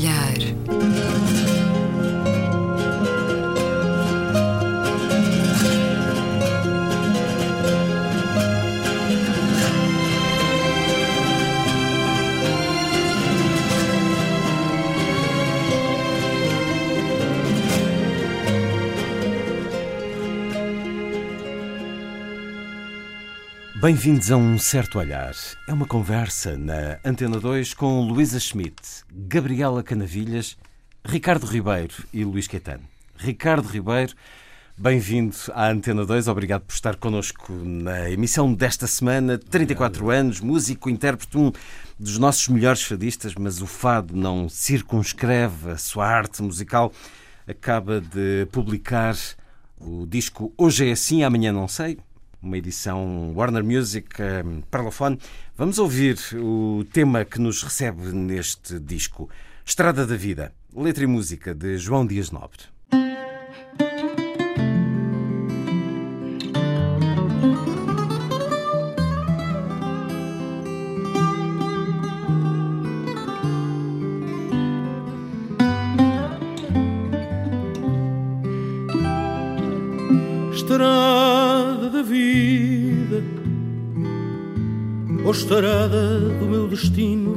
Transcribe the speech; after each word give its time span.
olhar. 0.00 0.60
Bem-vindos 23.80 24.30
a 24.30 24.36
um 24.36 24.58
certo 24.58 24.98
olhar. 24.98 25.34
É 25.66 25.72
uma 25.72 25.86
conversa 25.86 26.56
na 26.56 26.98
Antena 27.02 27.40
2 27.40 27.72
com 27.72 28.02
Luísa 28.02 28.38
Schmidt, 28.38 28.76
Gabriela 29.32 29.80
Canavilhas, 29.80 30.58
Ricardo 31.04 31.46
Ribeiro 31.46 31.94
e 32.12 32.24
Luís 32.24 32.48
Caetano. 32.48 32.82
Ricardo 33.16 33.64
Ribeiro, 33.68 34.12
bem-vindo 34.76 35.36
à 35.54 35.68
Antena 35.70 36.04
2, 36.04 36.26
obrigado 36.26 36.62
por 36.62 36.74
estar 36.74 36.96
connosco 36.96 37.52
na 37.52 38.10
emissão 38.10 38.52
desta 38.52 38.88
semana. 38.88 39.38
34 39.38 40.10
anos, 40.10 40.40
músico, 40.40 40.90
intérprete, 40.90 41.38
um 41.38 41.52
dos 41.96 42.18
nossos 42.18 42.48
melhores 42.48 42.82
fadistas, 42.82 43.36
mas 43.36 43.62
o 43.62 43.68
fado 43.68 44.16
não 44.16 44.48
circunscreve 44.48 45.70
a 45.70 45.78
sua 45.78 46.08
arte 46.08 46.42
musical. 46.42 46.92
Acaba 47.46 48.00
de 48.00 48.48
publicar 48.50 49.14
o 49.78 50.08
disco 50.08 50.52
Hoje 50.58 50.88
é 50.88 50.90
Assim, 50.90 51.22
Amanhã 51.22 51.52
Não 51.52 51.68
Sei, 51.68 52.00
uma 52.42 52.58
edição 52.58 53.32
Warner 53.34 53.62
Music 53.62 54.08
um, 54.44 54.60
Parlophone. 54.62 55.20
Vamos 55.60 55.78
ouvir 55.78 56.16
o 56.42 56.86
tema 56.90 57.22
que 57.22 57.38
nos 57.38 57.62
recebe 57.62 58.14
neste 58.14 58.80
disco, 58.80 59.28
Estrada 59.62 60.06
da 60.06 60.16
Vida, 60.16 60.54
letra 60.74 61.04
e 61.04 61.06
música 61.06 61.54
de 61.54 61.76
João 61.76 62.06
Dias 62.06 62.30
Nobre. 62.30 62.60
Estrada 80.54 81.90
da 81.90 82.00
vida, 82.00 82.79
ou 85.30 85.32
estarada 85.32 86.18
do 86.40 86.44
meu 86.44 86.66
destino, 86.66 87.36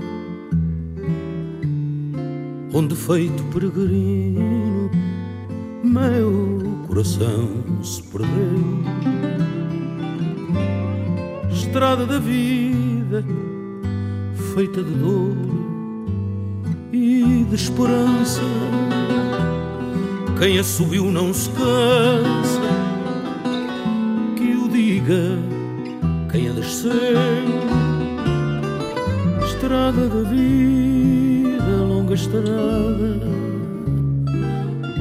onde 2.73 2.95
feito 2.95 3.43
peregrino, 3.53 4.89
meu 5.83 6.63
coração 6.87 7.49
se 7.83 8.01
perdeu. 8.01 8.81
Estrada 11.51 12.07
da 12.07 12.17
vida, 12.17 13.23
feita 14.55 14.81
de 14.83 14.93
dor 14.95 15.37
e 16.91 17.45
de 17.47 17.55
esperança, 17.55 18.41
quem 20.39 20.57
a 20.57 20.63
subiu 20.63 21.11
não 21.11 21.31
se 21.31 21.47
cansa 21.51 22.73
diga 24.71 25.37
quem 26.31 26.49
a 26.49 26.53
desceu. 26.53 27.82
Estrada 29.63 30.09
da 30.09 30.23
vida, 30.29 31.77
longa 31.87 32.15
estrada, 32.15 33.21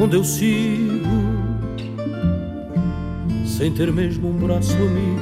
onde 0.00 0.14
eu 0.14 0.22
sigo, 0.22 1.02
sem 3.44 3.72
ter 3.72 3.90
mesmo 3.92 4.28
um 4.28 4.34
braço 4.34 4.76
amigo, 4.76 5.20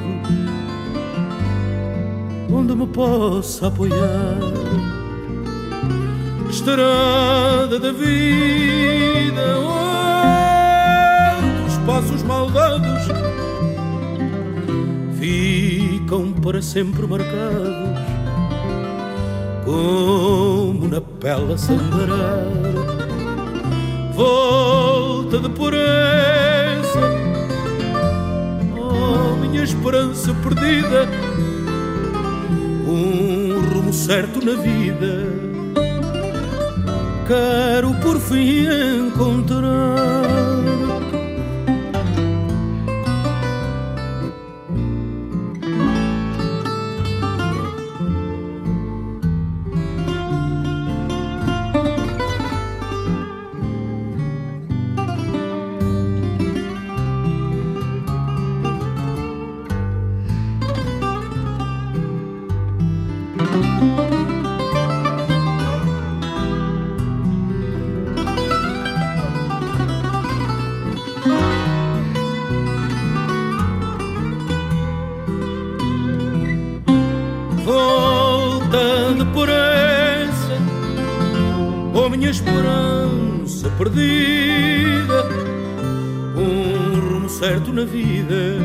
onde 2.53 2.75
me 2.75 2.85
possa 2.85 3.65
apoiar. 3.65 4.37
Estrada 6.47 7.79
da 7.79 7.91
vida, 7.91 9.57
onde 11.39 11.67
os 11.67 11.77
passos 11.87 12.21
maldados 12.21 13.07
ficam 15.19 16.31
para 16.31 16.61
sempre 16.61 17.07
marcados, 17.07 17.90
como 19.71 20.87
na 20.89 20.99
pele 20.99 21.53
a 21.53 21.57
sangrar. 21.57 22.45
Volta 24.13 25.39
de 25.39 25.49
pureza, 25.49 26.99
oh 28.77 29.35
minha 29.37 29.63
esperança 29.63 30.33
perdida, 30.43 31.07
um 32.85 33.73
rumo 33.73 33.93
certo 33.93 34.43
na 34.45 34.55
vida. 34.61 35.31
Quero 37.27 37.93
por 38.01 38.19
fim 38.19 38.67
encontrar. 39.07 40.30
Certo 87.41 87.73
na 87.73 87.85
vida. 87.85 88.59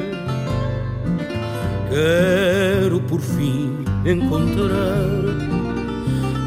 Quero 1.89 3.01
por 3.01 3.23
fim 3.23 3.73
encontrar 4.05 5.17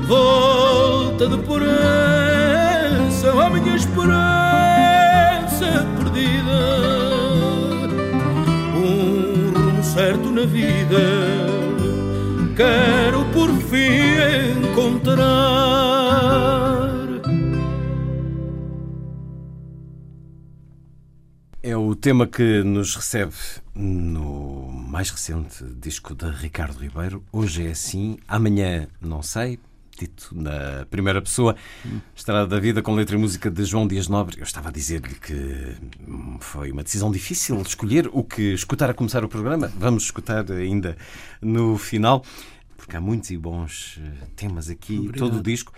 volta 0.07 1.27
de 1.27 1.37
pureza, 1.39 1.71
a 3.33 3.49
minha 3.49 3.75
esperança 3.75 4.13
perdida. 5.97 6.61
Um 8.75 9.51
rumo 9.51 9.83
certo 9.83 10.29
na 10.29 10.45
vida. 10.45 11.01
Quero 12.55 13.25
por 13.33 13.49
fim 13.69 14.69
encontrar. 14.69 15.78
Tema 21.99 22.25
que 22.25 22.63
nos 22.63 22.95
recebe 22.95 23.33
no 23.75 24.71
mais 24.71 25.09
recente 25.09 25.65
disco 25.81 26.15
de 26.15 26.29
Ricardo 26.29 26.79
Ribeiro. 26.79 27.21
Hoje 27.29 27.67
é 27.67 27.71
assim, 27.71 28.17
amanhã 28.27 28.87
não 29.01 29.21
sei. 29.21 29.59
Dito 29.99 30.29
na 30.33 30.85
primeira 30.89 31.21
pessoa, 31.21 31.57
Estrada 32.15 32.47
da 32.47 32.57
Vida 32.57 32.81
com 32.81 32.95
letra 32.95 33.17
e 33.17 33.19
música 33.19 33.51
de 33.51 33.65
João 33.65 33.85
Dias 33.85 34.07
Nobre. 34.07 34.37
Eu 34.37 34.43
estava 34.43 34.69
a 34.69 34.71
dizer-lhe 34.71 35.13
que 35.15 35.75
foi 36.39 36.71
uma 36.71 36.83
decisão 36.83 37.11
difícil 37.11 37.61
escolher 37.61 38.09
o 38.13 38.23
que 38.23 38.53
escutar 38.53 38.89
a 38.89 38.93
começar 38.93 39.25
o 39.25 39.27
programa. 39.27 39.69
Vamos 39.77 40.03
escutar 40.03 40.49
ainda 40.53 40.95
no 41.41 41.77
final, 41.77 42.23
porque 42.77 42.95
há 42.95 43.01
muitos 43.01 43.29
e 43.29 43.37
bons 43.37 43.99
eh, 44.01 44.25
temas 44.37 44.69
aqui, 44.69 44.99
Obrigado. 44.99 45.19
todo 45.19 45.39
o 45.39 45.43
disco 45.43 45.73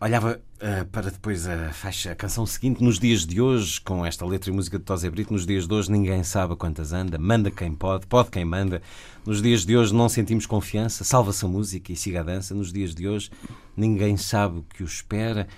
olhava 0.00 0.40
uh, 0.56 0.84
para 0.86 1.10
depois 1.10 1.46
a 1.46 1.72
faixa, 1.72 2.12
a 2.12 2.14
canção 2.14 2.44
seguinte, 2.44 2.82
nos 2.82 2.98
dias 2.98 3.24
de 3.24 3.40
hoje, 3.40 3.80
com 3.80 4.04
esta 4.04 4.26
letra 4.26 4.50
e 4.50 4.52
música 4.52 4.78
de 4.78 4.84
Tosé 4.84 5.08
Brito, 5.08 5.32
nos 5.32 5.46
dias 5.46 5.66
de 5.66 5.72
hoje 5.72 5.90
ninguém 5.90 6.22
sabe 6.22 6.54
quantas 6.56 6.92
anda, 6.92 7.18
manda 7.18 7.50
quem 7.50 7.72
pode, 7.72 8.06
pode 8.06 8.30
quem 8.30 8.44
manda. 8.44 8.82
Nos 9.24 9.40
dias 9.40 9.64
de 9.64 9.76
hoje 9.76 9.94
não 9.94 10.08
sentimos 10.08 10.44
confiança, 10.44 11.02
salva-se 11.02 11.44
a 11.44 11.48
música 11.48 11.92
e 11.92 11.96
siga 11.96 12.20
a 12.20 12.22
dança. 12.22 12.54
Nos 12.54 12.72
dias 12.72 12.94
de 12.94 13.08
hoje 13.08 13.30
ninguém 13.76 14.16
sabe 14.16 14.58
o 14.58 14.62
que 14.62 14.82
o 14.82 14.86
espera. 14.86 15.48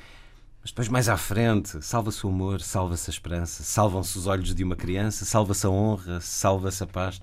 Mas 0.61 0.71
depois, 0.71 0.89
mais 0.89 1.09
à 1.09 1.17
frente, 1.17 1.83
salva-se 1.85 2.27
o 2.27 2.29
amor, 2.29 2.61
salva-se 2.61 3.11
a 3.11 3.13
esperança, 3.13 3.63
salvam-se 3.63 4.19
os 4.19 4.27
olhos 4.27 4.55
de 4.55 4.63
uma 4.63 4.77
criança, 4.77 5.25
salva-se 5.25 5.67
a 5.67 5.71
honra, 5.71 6.21
salva-se 6.21 6.83
a 6.83 6.87
paz, 6.87 7.21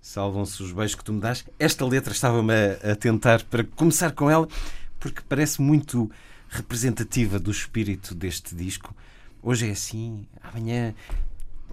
salvam-se 0.00 0.62
os 0.62 0.72
beijos 0.72 0.96
que 0.96 1.04
tu 1.04 1.12
me 1.12 1.20
dás. 1.20 1.44
Esta 1.58 1.86
letra 1.86 2.12
estava-me 2.12 2.52
a, 2.52 2.92
a 2.92 2.96
tentar 2.96 3.42
para 3.44 3.62
começar 3.62 4.12
com 4.12 4.28
ela, 4.28 4.48
porque 4.98 5.20
parece 5.28 5.60
muito 5.60 6.10
representativa 6.52 7.38
do 7.38 7.50
espírito 7.50 8.14
deste 8.14 8.54
disco. 8.54 8.94
Hoje 9.42 9.68
é 9.68 9.70
assim, 9.70 10.26
amanhã 10.42 10.94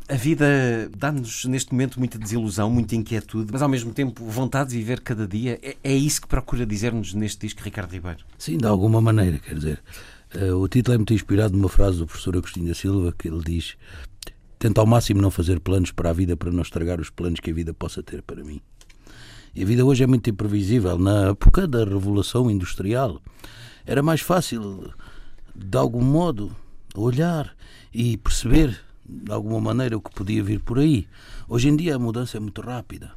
a 0.08 0.16
vida 0.16 0.90
dá-nos 0.98 1.46
neste 1.46 1.72
momento 1.72 2.00
muita 2.00 2.18
desilusão, 2.18 2.70
muita 2.70 2.96
inquietude, 2.96 3.52
mas 3.52 3.62
ao 3.62 3.70
mesmo 3.70 3.94
tempo 3.94 4.26
vontade 4.26 4.72
de 4.72 4.78
viver 4.78 5.02
cada 5.02 5.28
dia. 5.28 5.60
É, 5.62 5.78
é 5.84 5.94
isso 5.94 6.22
que 6.22 6.28
procura 6.28 6.66
dizer-nos 6.66 7.14
neste 7.14 7.46
disco 7.46 7.62
Ricardo 7.62 7.92
Ribeiro. 7.92 8.26
Sim, 8.38 8.58
de 8.58 8.66
alguma 8.66 9.00
maneira, 9.02 9.38
quer 9.38 9.54
dizer. 9.54 9.84
Uh, 10.34 10.56
o 10.56 10.68
título 10.68 10.96
é 10.96 10.98
muito 10.98 11.14
inspirado 11.14 11.56
numa 11.56 11.70
frase 11.70 11.98
do 11.98 12.08
professor 12.08 12.38
Agostinho 12.38 12.68
da 12.68 12.74
Silva 12.74 13.14
que 13.18 13.28
ele 13.28 13.44
diz: 13.44 13.76
Tenta 14.58 14.80
ao 14.80 14.88
máximo 14.88 15.22
não 15.22 15.30
fazer 15.30 15.60
planos 15.60 15.92
para 15.92 16.10
a 16.10 16.14
vida 16.14 16.38
para 16.38 16.52
não 16.52 16.62
estragar 16.62 17.00
os 17.02 17.10
planos 17.10 17.40
que 17.40 17.52
a 17.52 17.54
vida 17.54 17.74
possa 17.74 18.02
ter 18.02 18.22
para 18.22 18.44
mim. 18.44 18.62
E 19.54 19.64
a 19.64 19.66
vida 19.66 19.84
hoje 19.86 20.04
é 20.04 20.08
muito 20.08 20.30
imprevisível. 20.30 20.98
Na 20.98 21.30
época 21.30 21.68
da 21.68 21.84
Revolução 21.84 22.50
Industrial 22.50 23.22
era 23.90 24.04
mais 24.04 24.22
fácil, 24.22 24.94
de 25.56 25.76
algum 25.76 26.04
modo, 26.04 26.56
olhar 26.94 27.56
e 27.92 28.18
perceber 28.18 28.80
de 29.04 29.32
alguma 29.32 29.60
maneira 29.60 29.98
o 29.98 30.02
que 30.02 30.12
podia 30.14 30.44
vir 30.44 30.60
por 30.60 30.78
aí. 30.78 31.08
Hoje 31.48 31.70
em 31.70 31.76
dia 31.76 31.96
a 31.96 32.00
mudança 32.00 32.38
é 32.38 32.40
muito 32.40 32.62
rápida. 32.62 33.14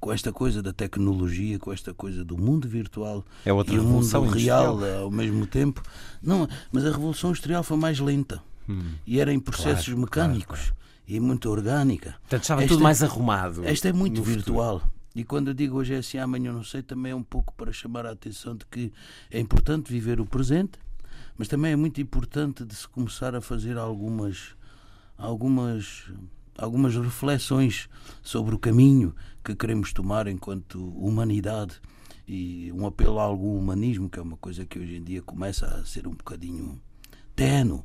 Com 0.00 0.12
esta 0.12 0.32
coisa 0.32 0.60
da 0.60 0.72
tecnologia, 0.72 1.60
com 1.60 1.72
esta 1.72 1.94
coisa 1.94 2.24
do 2.24 2.36
mundo 2.36 2.68
virtual 2.68 3.24
é 3.46 3.52
outra 3.52 3.72
e 3.72 3.78
o 3.78 3.84
mundo 3.84 4.30
real 4.30 4.80
ao 4.84 5.12
mesmo 5.12 5.46
tempo. 5.46 5.80
Não, 6.20 6.48
mas 6.72 6.84
a 6.84 6.90
revolução 6.90 7.30
industrial 7.30 7.62
foi 7.62 7.76
mais 7.76 8.00
lenta 8.00 8.42
hum. 8.68 8.94
e 9.06 9.20
era 9.20 9.32
em 9.32 9.38
processos 9.38 9.86
claro, 9.86 10.00
mecânicos 10.00 10.58
claro, 10.58 10.74
claro. 10.74 11.04
e 11.06 11.20
muito 11.20 11.48
orgânica. 11.48 12.16
Portanto, 12.22 12.42
estava 12.42 12.62
esta, 12.64 12.74
tudo 12.74 12.82
mais 12.82 13.00
arrumado. 13.00 13.64
Esta 13.64 13.90
é 13.90 13.92
muito 13.92 14.20
virtual. 14.24 14.80
Futuro. 14.80 14.93
E 15.14 15.24
quando 15.24 15.48
eu 15.48 15.54
digo 15.54 15.76
hoje 15.76 15.94
é 15.94 15.98
assim, 15.98 16.18
amanhã 16.18 16.52
não 16.52 16.64
sei, 16.64 16.82
também 16.82 17.12
é 17.12 17.14
um 17.14 17.22
pouco 17.22 17.54
para 17.54 17.72
chamar 17.72 18.04
a 18.04 18.10
atenção 18.10 18.56
de 18.56 18.66
que 18.66 18.92
é 19.30 19.38
importante 19.38 19.92
viver 19.92 20.20
o 20.20 20.26
presente, 20.26 20.78
mas 21.38 21.46
também 21.46 21.72
é 21.72 21.76
muito 21.76 22.00
importante 22.00 22.64
de 22.64 22.74
se 22.74 22.88
começar 22.88 23.34
a 23.34 23.40
fazer 23.40 23.78
algumas 23.78 24.56
algumas, 25.16 26.10
algumas 26.58 26.94
reflexões 26.96 27.88
sobre 28.22 28.54
o 28.54 28.58
caminho 28.58 29.14
que 29.44 29.54
queremos 29.54 29.92
tomar 29.92 30.26
enquanto 30.26 30.88
humanidade 30.98 31.80
e 32.26 32.72
um 32.72 32.86
apelo 32.86 33.18
a 33.18 33.22
algum 33.22 33.56
humanismo, 33.56 34.08
que 34.08 34.18
é 34.18 34.22
uma 34.22 34.36
coisa 34.36 34.64
que 34.64 34.78
hoje 34.78 34.96
em 34.96 35.04
dia 35.04 35.22
começa 35.22 35.66
a 35.66 35.84
ser 35.84 36.06
um 36.06 36.12
bocadinho 36.12 36.80
tenue. 37.36 37.82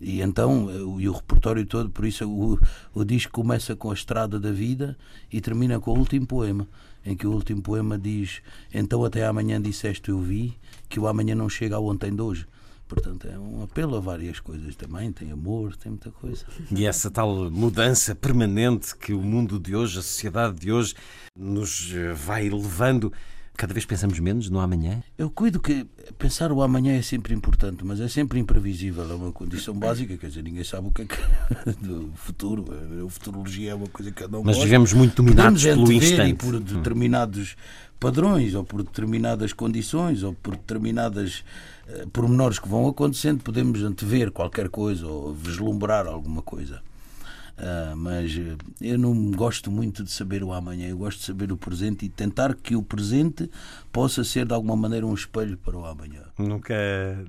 E 0.00 0.20
então, 0.20 0.68
e 0.98 1.08
o 1.08 1.12
repertório 1.12 1.64
todo, 1.64 1.88
por 1.90 2.04
isso 2.04 2.28
o, 2.28 2.58
o 2.92 3.04
disco 3.04 3.32
começa 3.32 3.76
com 3.76 3.90
a 3.90 3.94
estrada 3.94 4.40
da 4.40 4.50
vida 4.50 4.96
e 5.32 5.40
termina 5.40 5.78
com 5.78 5.92
o 5.92 5.98
último 5.98 6.26
poema, 6.26 6.66
em 7.04 7.16
que 7.16 7.26
o 7.26 7.32
último 7.32 7.62
poema 7.62 7.98
diz: 7.98 8.42
Então 8.72 9.04
até 9.04 9.24
amanhã 9.24 9.60
disseste 9.60 10.10
eu 10.10 10.18
vi, 10.20 10.58
que 10.88 10.98
o 10.98 11.06
amanhã 11.06 11.34
não 11.34 11.48
chega 11.48 11.76
ao 11.76 11.86
ontem 11.86 12.14
de 12.14 12.20
hoje. 12.20 12.46
Portanto, 12.86 13.26
é 13.26 13.38
um 13.38 13.62
apelo 13.62 13.96
a 13.96 14.00
várias 14.00 14.38
coisas 14.40 14.76
também. 14.76 15.10
Tem 15.10 15.32
amor, 15.32 15.74
tem 15.74 15.90
muita 15.90 16.10
coisa. 16.10 16.44
E 16.70 16.84
essa 16.84 17.10
tal 17.10 17.50
mudança 17.50 18.14
permanente 18.14 18.94
que 18.94 19.12
o 19.14 19.22
mundo 19.22 19.58
de 19.58 19.74
hoje, 19.74 19.98
a 19.98 20.02
sociedade 20.02 20.60
de 20.60 20.70
hoje, 20.70 20.94
nos 21.36 21.90
eh, 21.94 22.12
vai 22.12 22.48
levando. 22.50 23.12
Cada 23.56 23.72
vez 23.72 23.86
pensamos 23.86 24.18
menos 24.18 24.50
no 24.50 24.58
amanhã? 24.58 25.00
Eu 25.16 25.30
cuido 25.30 25.60
que 25.60 25.86
pensar 26.18 26.50
o 26.50 26.60
amanhã 26.60 26.96
é 26.96 27.02
sempre 27.02 27.32
importante, 27.32 27.84
mas 27.84 28.00
é 28.00 28.08
sempre 28.08 28.40
imprevisível. 28.40 29.08
É 29.08 29.14
uma 29.14 29.30
condição 29.30 29.72
básica, 29.74 30.16
quer 30.16 30.26
dizer, 30.26 30.42
ninguém 30.42 30.64
sabe 30.64 30.88
o 30.88 30.90
que 30.90 31.02
é 31.02 31.04
que 31.06 31.16
do 31.80 32.10
futuro. 32.16 32.64
A 33.06 33.08
futurologia 33.08 33.70
é 33.70 33.74
uma 33.74 33.86
coisa 33.86 34.10
que 34.10 34.22
cada 34.22 34.38
um 34.38 34.42
Mas 34.42 34.58
vivemos 34.58 34.92
muito 34.92 35.22
dominados 35.22 35.62
pelo 35.62 35.92
instante. 35.92 36.30
E 36.30 36.34
por 36.34 36.58
determinados 36.58 37.56
padrões, 38.00 38.54
ou 38.54 38.64
por 38.64 38.82
determinadas 38.82 39.52
condições, 39.52 40.24
ou 40.24 40.34
por 40.34 40.56
determinadas 40.56 41.44
uh, 41.88 42.08
pormenores 42.08 42.58
que 42.58 42.68
vão 42.68 42.88
acontecendo, 42.88 43.42
podemos 43.42 43.82
antever 43.82 44.32
qualquer 44.32 44.68
coisa 44.68 45.06
ou 45.06 45.32
vislumbrar 45.32 46.06
alguma 46.06 46.42
coisa. 46.42 46.82
Uh, 47.56 47.96
mas 47.96 48.34
uh, 48.34 48.58
eu 48.80 48.98
não 48.98 49.30
gosto 49.30 49.70
muito 49.70 50.02
de 50.02 50.10
saber 50.10 50.42
o 50.42 50.52
amanhã, 50.52 50.88
eu 50.88 50.98
gosto 50.98 51.20
de 51.20 51.24
saber 51.24 51.52
o 51.52 51.56
presente 51.56 52.04
e 52.04 52.08
tentar 52.08 52.52
que 52.54 52.74
o 52.74 52.82
presente 52.82 53.48
possa 53.92 54.24
ser 54.24 54.44
de 54.44 54.52
alguma 54.52 54.74
maneira 54.74 55.06
um 55.06 55.14
espelho 55.14 55.56
para 55.56 55.76
o 55.76 55.86
amanhã. 55.86 56.22
Nunca 56.36 56.74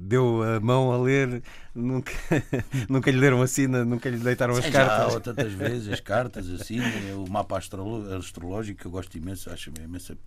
deu 0.02 0.42
a 0.42 0.60
mão 0.60 0.92
a 0.92 0.98
ler, 0.98 1.44
nunca, 1.76 2.12
nunca 2.90 3.12
lhe 3.12 3.20
deram 3.20 3.40
a 3.40 3.46
sina, 3.46 3.86
nunca 3.86 4.10
lhe 4.10 4.18
deitaram 4.18 4.56
as 4.56 4.66
Sim, 4.66 4.72
cartas. 4.72 5.14
Já, 5.14 5.20
tantas 5.22 5.54
vezes 5.54 5.94
as 5.94 6.00
cartas, 6.00 6.50
assim, 6.50 6.80
o 7.16 7.30
mapa 7.30 7.60
astrológico 7.60 8.82
que 8.82 8.88
eu 8.88 8.92
gosto 8.92 9.16
imenso, 9.16 9.52
acho 9.52 9.72
imenso 9.80 10.18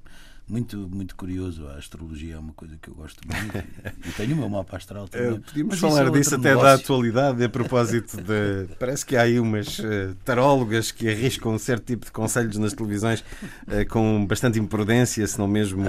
muito, 0.48 0.76
muito 0.76 1.14
curioso. 1.14 1.66
A 1.68 1.74
astrologia 1.74 2.34
é 2.34 2.38
uma 2.38 2.52
coisa 2.52 2.76
que 2.80 2.88
eu 2.88 2.94
gosto 2.94 3.20
muito 3.26 3.58
e, 4.06 4.12
tenho 4.12 4.34
o 4.34 4.38
meu 4.38 4.48
mapa 4.48 4.76
astral 4.76 5.06
também. 5.08 5.32
Uh, 5.32 5.40
podíamos 5.40 5.80
Mas 5.80 5.80
falar 5.80 6.06
é 6.06 6.10
disso 6.10 6.34
até 6.34 6.48
negócio. 6.48 6.68
da 6.68 6.74
atualidade, 6.74 7.44
a 7.44 7.48
propósito 7.48 8.16
de. 8.16 8.74
Parece 8.78 9.04
que 9.04 9.16
há 9.16 9.22
aí 9.22 9.38
umas 9.38 9.78
uh, 9.78 10.14
tarólogas 10.24 10.90
que 10.90 11.08
arriscam 11.08 11.52
um 11.52 11.58
certo 11.58 11.84
tipo 11.84 12.06
de 12.06 12.12
conselhos 12.12 12.56
nas 12.56 12.72
televisões 12.72 13.20
uh, 13.20 13.86
com 13.88 14.24
bastante 14.26 14.58
imprudência, 14.58 15.26
se 15.26 15.38
não 15.38 15.46
mesmo 15.46 15.84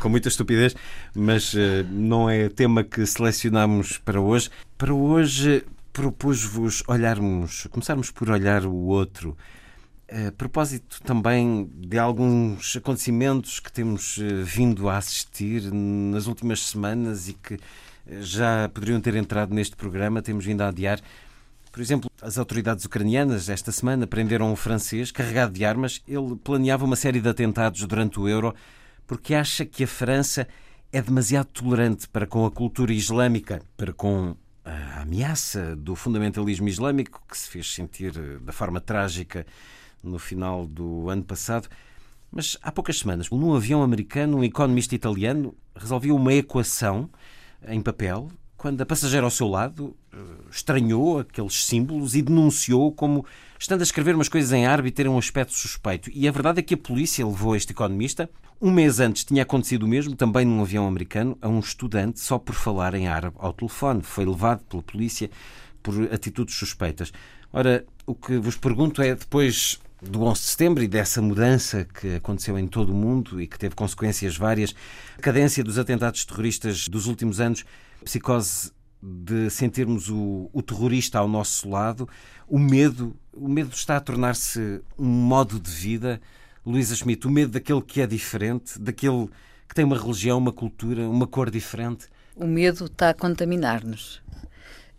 com 0.00 0.08
muita 0.08 0.28
estupidez, 0.28 0.74
mas 1.14 1.54
não 1.90 2.28
é 2.28 2.48
tema 2.48 2.84
que 2.84 3.04
selecionamos 3.06 3.98
para 3.98 4.20
hoje. 4.20 4.50
Para 4.76 4.92
hoje 4.92 5.64
propus-vos 5.92 6.82
olharmos, 6.86 7.66
começarmos 7.70 8.10
por 8.10 8.30
olhar 8.30 8.64
o 8.64 8.74
outro 8.74 9.36
a 10.10 10.32
propósito 10.32 11.02
também 11.02 11.70
de 11.74 11.98
alguns 11.98 12.76
acontecimentos 12.76 13.60
que 13.60 13.70
temos 13.70 14.18
eh, 14.18 14.42
vindo 14.42 14.88
a 14.88 14.96
assistir 14.96 15.70
nas 15.70 16.26
últimas 16.26 16.60
semanas 16.60 17.28
e 17.28 17.34
que 17.34 17.54
eh, 17.54 18.22
já 18.22 18.70
poderiam 18.72 19.00
ter 19.02 19.14
entrado 19.16 19.54
neste 19.54 19.76
programa, 19.76 20.22
temos 20.22 20.46
vindo 20.46 20.62
a 20.62 20.68
adiar. 20.68 20.98
Por 21.70 21.82
exemplo, 21.82 22.10
as 22.22 22.38
autoridades 22.38 22.86
ucranianas 22.86 23.50
esta 23.50 23.70
semana 23.70 24.06
prenderam 24.06 24.50
um 24.50 24.56
francês 24.56 25.12
carregado 25.12 25.52
de 25.52 25.62
armas. 25.62 26.02
Ele 26.08 26.34
planeava 26.36 26.86
uma 26.86 26.96
série 26.96 27.20
de 27.20 27.28
atentados 27.28 27.84
durante 27.84 28.18
o 28.18 28.26
Euro 28.26 28.54
porque 29.06 29.34
acha 29.34 29.66
que 29.66 29.84
a 29.84 29.86
França 29.86 30.48
é 30.90 31.02
demasiado 31.02 31.48
tolerante 31.48 32.08
para 32.08 32.26
com 32.26 32.46
a 32.46 32.50
cultura 32.50 32.94
islâmica, 32.94 33.60
para 33.76 33.92
com 33.92 34.34
a 34.64 35.02
ameaça 35.02 35.76
do 35.76 35.94
fundamentalismo 35.94 36.66
islâmico 36.66 37.22
que 37.28 37.36
se 37.36 37.48
fez 37.48 37.74
sentir 37.74 38.14
eh, 38.16 38.38
da 38.40 38.52
forma 38.52 38.80
trágica 38.80 39.46
no 40.02 40.18
final 40.18 40.66
do 40.66 41.08
ano 41.08 41.22
passado. 41.22 41.68
Mas 42.30 42.56
há 42.62 42.70
poucas 42.70 42.98
semanas, 42.98 43.30
num 43.30 43.54
avião 43.54 43.82
americano, 43.82 44.38
um 44.38 44.44
economista 44.44 44.94
italiano 44.94 45.54
resolveu 45.74 46.14
uma 46.14 46.32
equação 46.34 47.08
em 47.66 47.80
papel 47.80 48.28
quando 48.58 48.80
a 48.80 48.86
passageira 48.86 49.24
ao 49.24 49.30
seu 49.30 49.46
lado 49.46 49.96
eh, 50.12 50.16
estranhou 50.50 51.20
aqueles 51.20 51.64
símbolos 51.64 52.16
e 52.16 52.20
denunciou 52.20 52.92
como 52.92 53.24
estando 53.58 53.80
a 53.80 53.84
escrever 53.84 54.16
umas 54.16 54.28
coisas 54.28 54.52
em 54.52 54.66
árabe 54.66 54.88
e 54.88 54.92
ter 54.92 55.08
um 55.08 55.16
aspecto 55.16 55.52
suspeito. 55.52 56.10
E 56.12 56.26
a 56.26 56.32
verdade 56.32 56.58
é 56.58 56.62
que 56.62 56.74
a 56.74 56.78
polícia 56.78 57.24
levou 57.24 57.54
este 57.54 57.70
economista. 57.72 58.28
Um 58.60 58.72
mês 58.72 58.98
antes 58.98 59.22
tinha 59.22 59.44
acontecido 59.44 59.84
o 59.84 59.88
mesmo, 59.88 60.16
também 60.16 60.44
num 60.44 60.60
avião 60.60 60.88
americano, 60.88 61.38
a 61.40 61.48
um 61.48 61.60
estudante 61.60 62.18
só 62.18 62.36
por 62.36 62.56
falar 62.56 62.94
em 62.94 63.06
árabe 63.06 63.36
ao 63.38 63.52
telefone. 63.52 64.02
Foi 64.02 64.26
levado 64.26 64.64
pela 64.64 64.82
polícia 64.82 65.30
por 65.80 65.94
atitudes 66.12 66.56
suspeitas. 66.56 67.12
Ora, 67.52 67.86
o 68.04 68.14
que 68.14 68.38
vos 68.38 68.56
pergunto 68.56 69.00
é, 69.00 69.14
depois 69.14 69.78
do 70.00 70.22
11 70.22 70.40
de 70.40 70.46
setembro 70.46 70.82
e 70.82 70.88
dessa 70.88 71.20
mudança 71.20 71.84
que 71.84 72.16
aconteceu 72.16 72.58
em 72.58 72.66
todo 72.66 72.90
o 72.90 72.94
mundo 72.94 73.40
e 73.40 73.46
que 73.46 73.58
teve 73.58 73.74
consequências 73.74 74.36
várias, 74.36 74.74
a 75.16 75.20
cadência 75.20 75.64
dos 75.64 75.78
atentados 75.78 76.24
terroristas 76.24 76.88
dos 76.88 77.06
últimos 77.06 77.40
anos, 77.40 77.64
a 78.00 78.04
psicose 78.04 78.70
de 79.02 79.48
sentirmos 79.50 80.08
o, 80.08 80.50
o 80.52 80.62
terrorista 80.62 81.18
ao 81.18 81.28
nosso 81.28 81.68
lado, 81.68 82.08
o 82.48 82.58
medo, 82.58 83.16
o 83.32 83.48
medo 83.48 83.70
está 83.72 83.96
a 83.96 84.00
tornar-se 84.00 84.80
um 84.98 85.06
modo 85.06 85.60
de 85.60 85.70
vida. 85.70 86.20
Luísa 86.64 86.94
Schmidt, 86.94 87.26
o 87.26 87.30
medo 87.30 87.52
daquele 87.52 87.80
que 87.80 88.00
é 88.00 88.06
diferente, 88.06 88.78
daquele 88.78 89.28
que 89.68 89.74
tem 89.74 89.84
uma 89.84 89.98
religião, 89.98 90.38
uma 90.38 90.52
cultura, 90.52 91.08
uma 91.08 91.26
cor 91.26 91.50
diferente. 91.50 92.06
O 92.34 92.46
medo 92.46 92.86
está 92.86 93.10
a 93.10 93.14
contaminar-nos. 93.14 94.22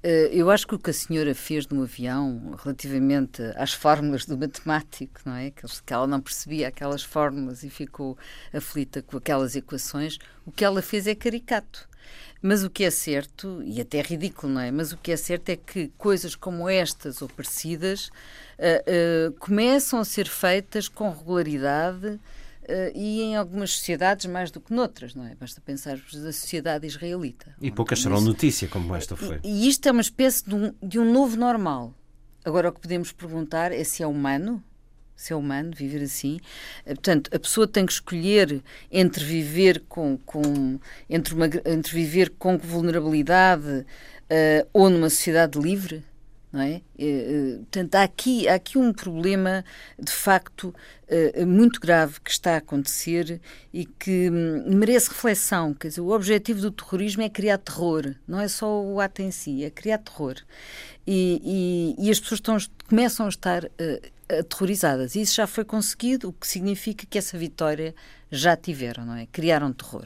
Eh, 0.02 0.30
eu 0.32 0.50
acho 0.50 0.66
que 0.66 0.76
o 0.76 0.80
que 0.80 0.90
a 0.90 0.94
senhora 0.94 1.36
fez 1.36 1.68
no 1.68 1.84
avião, 1.84 2.56
relativamente 2.64 3.42
às 3.56 3.74
fórmulas 3.74 4.26
do 4.26 4.38
matemático, 4.38 5.20
não 5.26 5.36
é? 5.36 5.52
Que 5.52 5.94
ela 5.94 6.08
não 6.08 6.22
percebia 6.22 6.70
aquelas 6.70 7.04
fórmulas 7.04 7.64
e 7.64 7.70
ficou 7.70 8.18
aflita 8.54 9.02
com 9.02 9.18
aquelas 9.18 9.56
equações, 9.56 10.18
o 10.46 10.52
que 10.52 10.64
ela 10.64 10.82
fez 10.82 11.06
é 11.08 11.16
caricato. 11.16 11.88
Mas 12.42 12.64
o 12.64 12.70
que 12.70 12.86
é 12.86 12.92
certo, 12.92 13.62
e 13.66 13.82
até 13.82 14.02
ridículo, 14.02 14.54
não 14.54 14.62
é? 14.62 14.72
Mas 14.72 14.94
o 14.94 14.98
que 14.98 15.12
é 15.12 15.18
certo 15.18 15.50
é 15.50 15.58
que 15.58 15.92
coisas 15.98 16.36
como 16.36 16.70
estas 16.70 17.22
ou 17.22 17.28
parecidas 17.28 18.08
uh, 18.08 19.30
uh, 19.30 19.32
começam 19.34 20.00
a 20.00 20.06
ser 20.06 20.28
feitas 20.28 20.88
com 20.88 21.12
regularidade 21.12 22.18
Uh, 22.64 22.92
e 22.94 23.22
em 23.22 23.36
algumas 23.36 23.72
sociedades 23.72 24.26
mais 24.28 24.52
do 24.52 24.62
que 24.62 24.74
noutras, 24.74 25.16
não 25.16 25.26
é? 25.26 25.34
Basta 25.34 25.60
pensarmos 25.60 26.14
na 26.14 26.32
sociedade 26.32 26.86
israelita. 26.86 27.56
E 27.60 27.72
poucas 27.72 28.02
serão 28.02 28.22
notícia 28.22 28.68
como 28.68 28.96
esta 28.96 29.16
foi. 29.16 29.40
E, 29.44 29.66
e 29.66 29.70
isto 29.70 29.88
é 29.88 29.92
uma 29.92 30.02
espécie 30.02 30.48
de 30.48 30.54
um, 30.54 30.74
de 30.82 31.00
um 31.00 31.12
novo 31.12 31.36
normal. 31.36 31.96
Agora, 32.46 32.70
o 32.70 32.72
que 32.72 32.80
podemos 32.80 33.12
perguntar 33.12 33.72
é 33.72 33.84
se 33.84 34.04
é 34.04 34.08
humano, 34.08 34.64
se 35.16 35.34
é 35.34 35.36
humano 35.36 35.72
viver 35.76 36.02
assim. 36.02 36.40
Eh, 36.86 36.94
portanto, 36.94 37.30
a 37.34 37.40
pessoa 37.40 37.68
tem 37.68 37.86
que 37.86 37.92
escolher 37.92 38.64
entre 38.92 39.24
viver 39.24 39.84
com, 39.90 40.18
com 40.26 40.80
entre, 41.10 41.34
uma, 41.34 41.46
entre 41.66 41.94
viver 41.94 42.30
com 42.38 42.58
vulnerabilidade 42.58 43.86
uh, 44.30 44.68
ou 44.72 44.90
numa 44.90 45.10
sociedade 45.10 45.60
livre, 45.60 46.04
não 46.52 46.62
é? 46.62 46.82
Uh, 46.98 47.58
portanto, 47.60 47.96
há 47.96 48.04
aqui, 48.04 48.48
há 48.48 48.56
aqui 48.56 48.78
um 48.78 48.92
problema 48.92 49.64
de 49.98 50.12
facto 50.12 50.74
uh, 50.74 51.46
muito 51.46 51.80
grave 51.80 52.20
que 52.22 52.32
está 52.32 52.56
a 52.56 52.58
acontecer 52.58 53.40
e 53.74 53.86
que 53.86 54.30
um, 54.30 54.76
merece 54.76 55.10
reflexão. 55.10 55.74
Quer 55.74 55.90
dizer, 55.90 56.02
o 56.02 56.10
objetivo 56.10 56.62
do 56.62 56.72
terrorismo 56.72 57.22
é 57.22 57.30
criar 57.30 57.58
terror, 57.60 58.16
não 58.28 58.40
é 58.40 58.48
só 58.48 58.82
o 58.82 59.00
ato 59.00 59.22
em 59.22 59.32
si, 59.32 59.64
é 59.64 59.70
criar 59.70 60.00
terror. 60.00 60.36
E, 61.06 61.96
e, 61.98 62.08
e 62.08 62.12
as 62.12 62.20
pessoas 62.20 62.40
estão, 62.40 62.58
começam 62.88 63.26
a 63.26 63.30
estar 63.30 63.64
aterrorizadas. 64.30 65.16
Isso 65.16 65.36
já 65.36 65.48
foi 65.48 65.66
conseguido, 65.66 66.30
o 66.30 66.34
que 66.34 66.48
significa 66.48 67.06
que 67.10 67.18
essa 67.18 67.38
vitória 67.38 67.96
já 68.32 68.56
tiveram, 68.56 69.06
não 69.06 69.16
é? 69.16 69.28
Criaram 69.32 69.74
terror. 69.74 70.06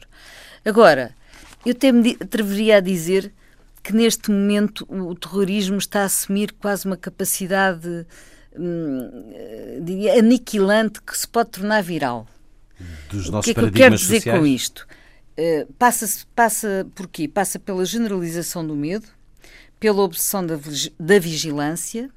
Agora, 0.64 1.14
eu 1.64 1.72
até 1.72 1.92
me 1.92 2.16
atreveria 2.20 2.78
a 2.78 2.80
dizer 2.80 3.32
que 3.84 3.94
neste 3.94 4.30
momento 4.30 4.86
o 4.88 5.14
terrorismo 5.14 5.76
está 5.76 6.00
a 6.00 6.04
assumir 6.04 6.52
quase 6.52 6.86
uma 6.86 6.96
capacidade 6.96 8.06
hum, 8.58 9.10
diria, 9.82 10.18
aniquilante 10.18 11.02
que 11.02 11.16
se 11.16 11.28
pode 11.28 11.50
tornar 11.50 11.82
viral. 11.82 12.26
Dos 13.10 13.28
nossos 13.28 13.38
o 13.38 13.42
que 13.42 13.50
é 13.50 13.54
que 13.54 13.60
eu 13.60 13.70
quero 13.72 13.94
dizer 13.94 14.16
sociais? 14.16 14.40
com 14.40 14.46
isto? 14.46 14.86
Uh, 15.38 15.70
passa, 15.74 16.26
passa 16.34 16.86
por 16.94 17.06
quê? 17.08 17.28
Passa 17.28 17.58
pela 17.58 17.84
generalização 17.84 18.66
do 18.66 18.74
medo, 18.74 19.06
pela 19.78 20.00
obsessão 20.00 20.46
da, 20.46 20.58
da 20.98 21.18
vigilância 21.18 22.08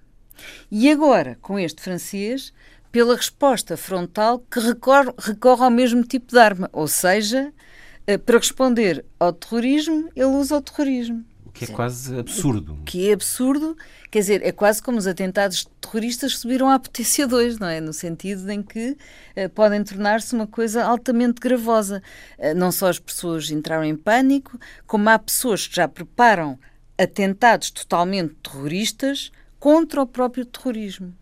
e 0.72 0.90
agora, 0.90 1.38
com 1.42 1.60
este 1.60 1.82
francês, 1.82 2.54
pela 2.94 3.16
resposta 3.16 3.76
frontal 3.76 4.40
que 4.40 4.62
recorre, 4.62 5.12
recorre 5.20 5.64
ao 5.66 5.72
mesmo 5.72 6.02
tipo 6.04 6.32
de 6.32 6.40
arma, 6.40 6.70
ou 6.72 6.88
seja, 6.88 7.52
uh, 8.10 8.20
para 8.20 8.38
responder 8.38 9.04
ao 9.20 9.34
terrorismo, 9.34 10.10
ele 10.16 10.28
usa 10.28 10.56
o 10.56 10.62
terrorismo. 10.62 11.26
Que 11.58 11.72
é 11.72 11.76
quase 11.76 12.20
absurdo. 12.20 12.78
Que 12.86 13.10
é 13.10 13.14
absurdo, 13.14 13.76
quer 14.12 14.20
dizer, 14.20 14.46
é 14.46 14.52
quase 14.52 14.82
como 14.82 14.98
os 14.98 15.08
atentados 15.08 15.68
terroristas 15.82 16.38
subiram 16.38 16.70
à 16.70 16.78
potência 16.78 17.28
2, 17.28 17.58
não 17.58 17.68
é? 17.68 17.82
No 17.82 17.94
sentido 17.94 18.50
em 18.50 18.62
que 18.62 18.92
uh, 18.92 19.50
podem 19.56 19.84
tornar-se 19.84 20.36
uma 20.36 20.46
coisa 20.46 20.84
altamente 20.84 21.42
gravosa. 21.42 22.02
Uh, 22.38 22.54
não 22.56 22.72
só 22.72 22.90
as 22.90 23.00
pessoas 23.00 23.50
entraram 23.50 23.84
em 23.84 23.96
pânico, 23.96 24.60
como 24.86 25.10
há 25.10 25.18
pessoas 25.18 25.66
que 25.68 25.76
já 25.76 25.88
preparam 25.88 26.60
atentados 26.98 27.72
totalmente 27.72 28.36
terroristas 28.36 29.32
contra 29.60 30.02
o 30.02 30.08
próprio 30.08 30.46
terrorismo. 30.46 31.14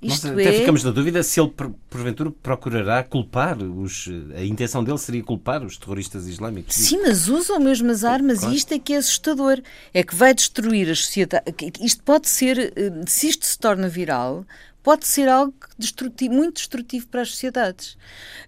Isto 0.00 0.28
Nós 0.28 0.38
até 0.38 0.54
é... 0.56 0.60
ficamos 0.60 0.84
na 0.84 0.90
dúvida 0.90 1.22
se 1.22 1.40
ele, 1.40 1.52
porventura, 1.90 2.30
procurará 2.30 3.02
culpar 3.02 3.60
os. 3.60 4.08
A 4.36 4.44
intenção 4.44 4.84
dele 4.84 4.98
seria 4.98 5.22
culpar 5.22 5.64
os 5.64 5.76
terroristas 5.76 6.26
islâmicos. 6.28 6.74
Sim, 6.74 7.02
mas 7.02 7.28
usam 7.28 7.58
mesmo 7.58 7.90
as 7.90 8.04
armas 8.04 8.40
claro. 8.40 8.54
e 8.54 8.56
isto 8.56 8.72
é 8.72 8.78
que 8.78 8.94
é 8.94 8.96
assustador. 8.96 9.60
É 9.92 10.02
que 10.02 10.14
vai 10.14 10.32
destruir 10.32 10.88
a 10.90 10.94
sociedade. 10.94 11.44
Isto 11.80 12.02
pode 12.04 12.28
ser. 12.28 12.72
Eh, 12.76 12.92
se 13.06 13.28
isto 13.28 13.44
se 13.44 13.58
torna 13.58 13.88
viral, 13.88 14.46
pode 14.82 15.06
ser 15.06 15.28
algo 15.28 15.54
destrutivo, 15.76 16.34
muito 16.34 16.56
destrutivo 16.56 17.08
para 17.08 17.22
as 17.22 17.30
sociedades. 17.30 17.98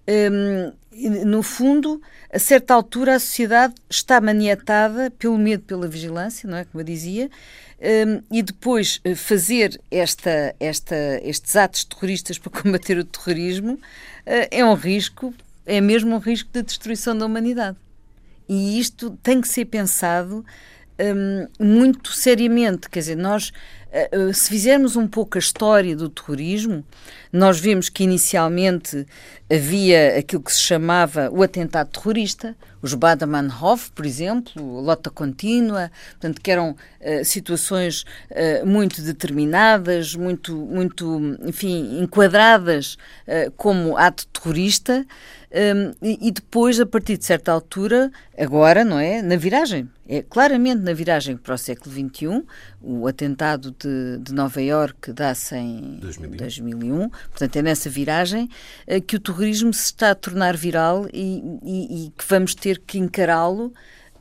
Um, 0.09 0.73
no 1.26 1.42
fundo, 1.42 2.00
a 2.33 2.38
certa 2.38 2.75
altura, 2.75 3.16
a 3.16 3.19
sociedade 3.21 3.75
está 3.88 4.21
maniatada 4.21 5.11
pelo 5.19 5.38
medo, 5.38 5.62
pela 5.64 5.87
vigilância, 5.87 6.49
não 6.49 6.57
é? 6.57 6.64
Como 6.64 6.80
eu 6.80 6.85
dizia 6.85 7.30
um, 7.80 8.22
e 8.30 8.42
depois 8.42 9.00
eh, 9.04 9.14
fazer 9.14 9.80
esta, 9.90 10.54
esta, 10.60 10.96
estes 11.22 11.56
atos 11.56 11.84
terroristas 11.84 12.38
para 12.38 12.50
combater 12.62 12.99
o 12.99 13.04
terrorismo 13.04 13.75
uh, 13.75 14.49
é 14.50 14.64
um 14.64 14.75
risco, 14.75 15.34
é 15.64 15.80
mesmo 15.80 16.14
um 16.14 16.18
risco 16.18 16.50
de 16.52 16.62
destruição 16.62 17.16
da 17.16 17.25
humanidade. 17.25 17.76
E 18.49 18.78
isto 18.78 19.16
tem 19.22 19.40
que 19.40 19.49
ser 19.49 19.64
pensado 19.66 20.44
um, 20.99 21.64
muito 21.64 22.12
seriamente. 22.12 22.90
Quer 22.90 22.99
dizer, 22.99 23.16
nós 23.16 23.52
eh, 23.92 24.32
se 24.32 24.49
fizermos 24.49 24.94
um 24.94 25.06
pouco 25.06 25.37
a 25.37 25.40
história 25.40 25.96
do 25.96 26.08
terrorismo, 26.08 26.84
nós 27.32 27.58
vemos 27.58 27.88
que 27.88 28.04
inicialmente 28.04 29.06
havia 29.50 30.18
aquilo 30.18 30.42
que 30.42 30.52
se 30.52 30.60
chamava 30.60 31.28
o 31.30 31.42
atentado 31.42 31.90
terrorista, 31.90 32.56
os 32.82 32.94
Bader-Meinhof, 32.94 33.90
por 33.92 34.06
exemplo, 34.06 34.80
lota 34.80 35.10
contínua, 35.10 35.90
portanto, 36.12 36.40
que 36.40 36.50
eram 36.50 36.70
uh, 36.70 37.25
situações 37.25 38.04
uh, 38.30 38.66
muito 38.66 39.02
determinadas, 39.02 40.14
muito, 40.14 40.54
muito, 40.56 41.37
enfim, 41.44 42.00
enquadradas 42.00 42.94
uh, 43.26 43.50
como 43.56 43.96
ato 43.96 44.26
terrorista, 44.28 45.06
um, 45.52 45.92
e, 46.00 46.28
e, 46.28 46.30
depois, 46.30 46.78
a 46.78 46.87
partir 46.87 47.16
de 47.16 47.25
certa 47.25 47.50
altura, 47.50 48.12
agora, 48.38 48.84
não 48.84 49.00
é? 49.00 49.20
Na 49.20 49.34
viragem, 49.34 49.88
é 50.08 50.22
claramente 50.22 50.80
na 50.82 50.92
viragem 50.92 51.37
para 51.37 51.54
o 51.54 51.58
século 51.58 51.92
XXI, 51.92 52.44
o 52.82 53.06
atentado 53.06 53.75
de, 53.78 54.18
de 54.18 54.32
Nova 54.32 54.60
Iorque 54.60 55.12
dá-se 55.12 55.54
em 55.56 55.99
2001. 56.00 56.37
2001. 56.37 57.08
Portanto, 57.08 57.56
é 57.56 57.62
nessa 57.62 57.90
viragem 57.90 58.49
uh, 58.88 59.00
que 59.02 59.16
o 59.16 59.20
terrorismo 59.20 59.72
se 59.72 59.84
está 59.84 60.10
a 60.10 60.14
tornar 60.14 60.56
viral 60.56 61.06
e, 61.12 61.42
e, 61.62 62.06
e 62.06 62.10
que 62.10 62.25
vamos 62.26 62.54
ter 62.54 62.78
que 62.78 62.99
encará-lo 62.99 63.72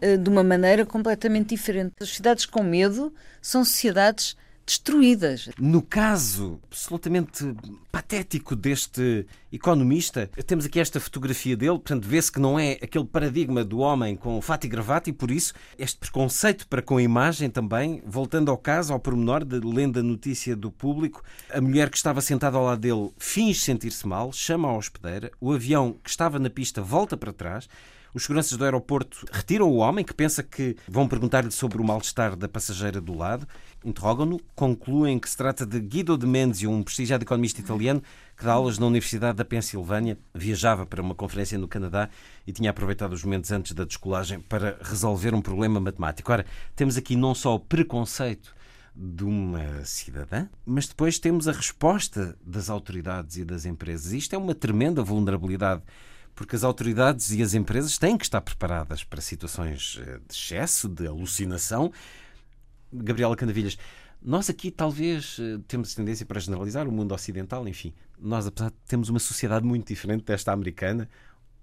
uh, 0.01 0.17
de 0.17 0.29
uma 0.29 0.43
maneira 0.43 0.85
completamente 0.85 1.49
diferente. 1.49 1.93
As 2.01 2.09
sociedades 2.09 2.45
com 2.45 2.61
medo 2.61 3.13
são 3.41 3.63
sociedades 3.63 4.35
destruídas. 4.69 5.49
No 5.57 5.81
caso 5.81 6.59
absolutamente 6.67 7.55
patético 7.91 8.55
deste 8.55 9.25
economista, 9.51 10.29
temos 10.45 10.65
aqui 10.65 10.79
esta 10.79 10.99
fotografia 10.99 11.57
dele, 11.57 11.71
portanto, 11.71 12.07
vê-se 12.07 12.31
que 12.31 12.39
não 12.39 12.59
é 12.59 12.73
aquele 12.73 13.05
paradigma 13.05 13.63
do 13.63 13.79
homem 13.79 14.15
com 14.15 14.39
fato 14.41 14.65
e 14.65 14.67
gravata 14.67 15.09
e 15.09 15.13
por 15.13 15.31
isso 15.31 15.55
este 15.77 15.97
preconceito 15.97 16.67
para 16.67 16.83
com 16.83 16.97
a 16.97 17.01
imagem 17.01 17.49
também, 17.49 18.03
voltando 18.05 18.51
ao 18.51 18.57
caso, 18.57 18.93
ao 18.93 18.99
pormenor, 18.99 19.43
de 19.43 19.59
lendo 19.59 19.99
a 19.99 20.03
notícia 20.03 20.55
do 20.55 20.69
público, 20.69 21.23
a 21.51 21.59
mulher 21.59 21.89
que 21.89 21.97
estava 21.97 22.21
sentada 22.21 22.55
ao 22.55 22.65
lado 22.65 22.79
dele 22.79 23.11
finge 23.17 23.59
sentir-se 23.59 24.07
mal, 24.07 24.31
chama 24.31 24.69
a 24.69 24.77
hospedeira, 24.77 25.31
o 25.41 25.51
avião 25.51 25.97
que 26.03 26.11
estava 26.11 26.37
na 26.37 26.49
pista 26.49 26.79
volta 26.79 27.17
para 27.17 27.33
trás, 27.33 27.67
os 28.13 28.23
seguranças 28.23 28.57
do 28.57 28.63
aeroporto 28.63 29.25
retiram 29.31 29.69
o 29.69 29.77
homem, 29.77 30.03
que 30.03 30.13
pensa 30.13 30.41
que 30.41 30.75
vão 30.87 31.07
perguntar-lhe 31.07 31.51
sobre 31.51 31.81
o 31.81 31.83
mal-estar 31.83 32.35
da 32.35 32.47
passageira 32.47 32.99
do 32.99 33.15
lado, 33.15 33.47
interrogam-no, 33.83 34.39
concluem 34.55 35.19
que 35.19 35.29
se 35.29 35.37
trata 35.37 35.65
de 35.65 35.79
Guido 35.79 36.17
de 36.17 36.25
Menzio, 36.25 36.71
um 36.71 36.83
prestigiado 36.83 37.23
economista 37.23 37.61
italiano 37.61 38.01
que 38.35 38.45
dá 38.45 38.53
aulas 38.53 38.77
na 38.77 38.87
Universidade 38.87 39.37
da 39.37 39.45
Pensilvânia, 39.45 40.17
viajava 40.33 40.85
para 40.85 41.01
uma 41.01 41.13
conferência 41.13 41.57
no 41.57 41.67
Canadá 41.67 42.09
e 42.47 42.51
tinha 42.51 42.69
aproveitado 42.69 43.13
os 43.13 43.23
momentos 43.23 43.51
antes 43.51 43.73
da 43.73 43.83
descolagem 43.83 44.39
para 44.39 44.77
resolver 44.81 45.33
um 45.33 45.41
problema 45.41 45.79
matemático. 45.79 46.31
Ora, 46.31 46.45
temos 46.75 46.97
aqui 46.97 47.15
não 47.15 47.35
só 47.35 47.55
o 47.55 47.59
preconceito 47.59 48.55
de 48.95 49.23
uma 49.23 49.85
cidadã, 49.85 50.47
mas 50.65 50.87
depois 50.87 51.19
temos 51.19 51.47
a 51.47 51.51
resposta 51.51 52.37
das 52.45 52.69
autoridades 52.69 53.37
e 53.37 53.45
das 53.45 53.65
empresas. 53.65 54.11
Isto 54.11 54.35
é 54.35 54.37
uma 54.37 54.55
tremenda 54.55 55.01
vulnerabilidade 55.01 55.81
porque 56.39 56.55
as 56.55 56.63
autoridades 56.63 57.33
e 57.33 57.41
as 57.41 57.53
empresas 57.53 57.97
têm 57.97 58.17
que 58.17 58.23
estar 58.23 58.39
preparadas 58.39 59.03
para 59.03 59.19
situações 59.19 59.99
eh, 60.01 60.19
de 60.25 60.33
excesso, 60.33 60.87
de 60.87 61.05
alucinação. 61.05 61.91
Gabriela 62.93 63.35
Candavilhas, 63.35 63.77
nós 64.21 64.49
aqui 64.49 64.71
talvez 64.71 65.35
eh, 65.37 65.59
temos 65.67 65.93
tendência 65.93 66.25
para 66.25 66.39
generalizar 66.39 66.87
o 66.87 66.93
mundo 66.93 67.13
ocidental, 67.13 67.67
enfim, 67.67 67.93
nós 68.17 68.47
apesar 68.47 68.69
de 68.69 68.77
temos 68.87 69.09
uma 69.09 69.19
sociedade 69.19 69.65
muito 69.65 69.85
diferente 69.89 70.23
desta 70.23 70.53
americana, 70.53 71.09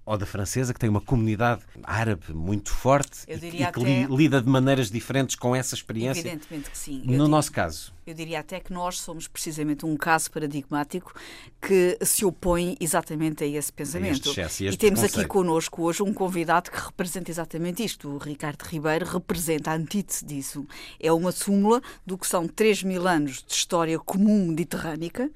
ou 0.04 0.18
da 0.18 0.26
francesa, 0.26 0.74
que 0.74 0.78
tem 0.78 0.90
uma 0.90 1.00
comunidade 1.00 1.62
árabe 1.82 2.34
muito 2.34 2.68
forte 2.68 3.24
e, 3.26 3.38
que 3.38 3.64
até... 3.64 4.06
lida 4.10 4.42
de 4.42 4.48
maneiras 4.48 4.90
diferentes 4.90 5.36
com 5.36 5.56
essa 5.56 5.74
experiência. 5.74 6.20
Evidentemente 6.20 6.70
que 6.70 6.76
sim. 6.76 6.98
No 6.98 7.12
digo, 7.12 7.28
nosso 7.28 7.50
caso. 7.50 7.94
Eu 8.06 8.14
diria 8.14 8.38
até 8.38 8.60
que 8.60 8.72
nós 8.72 9.00
somos 9.00 9.26
precisamente 9.26 9.84
um 9.84 9.96
caso 9.96 10.30
paradigmático 10.30 11.12
que 11.60 11.98
se 12.02 12.24
opõe 12.24 12.76
exatamente 12.78 13.42
a 13.42 13.46
esse 13.48 13.72
pensamento. 13.72 14.28
A 14.28 14.30
excesso, 14.30 14.62
e, 14.62 14.68
e 14.68 14.76
temos 14.76 15.02
aqui 15.02 15.24
connosco 15.26 15.82
hoje 15.82 16.04
um 16.04 16.14
convidado 16.14 16.70
que 16.70 16.78
representa 16.78 17.32
exatamente 17.32 17.84
isto. 17.84 18.08
O 18.08 18.18
Ricardo 18.18 18.62
Ribeiro 18.62 19.04
representa 19.04 19.72
a 19.72 19.74
antítese 19.74 20.24
disso. 20.24 20.64
É 21.00 21.12
uma 21.12 21.32
súmula 21.32 21.82
do 22.06 22.16
que 22.16 22.28
são 22.28 22.46
3 22.46 22.84
mil 22.84 23.08
anos 23.08 23.42
de 23.42 23.52
história 23.52 23.98
comum 23.98 24.46
mediterrânica, 24.46 25.28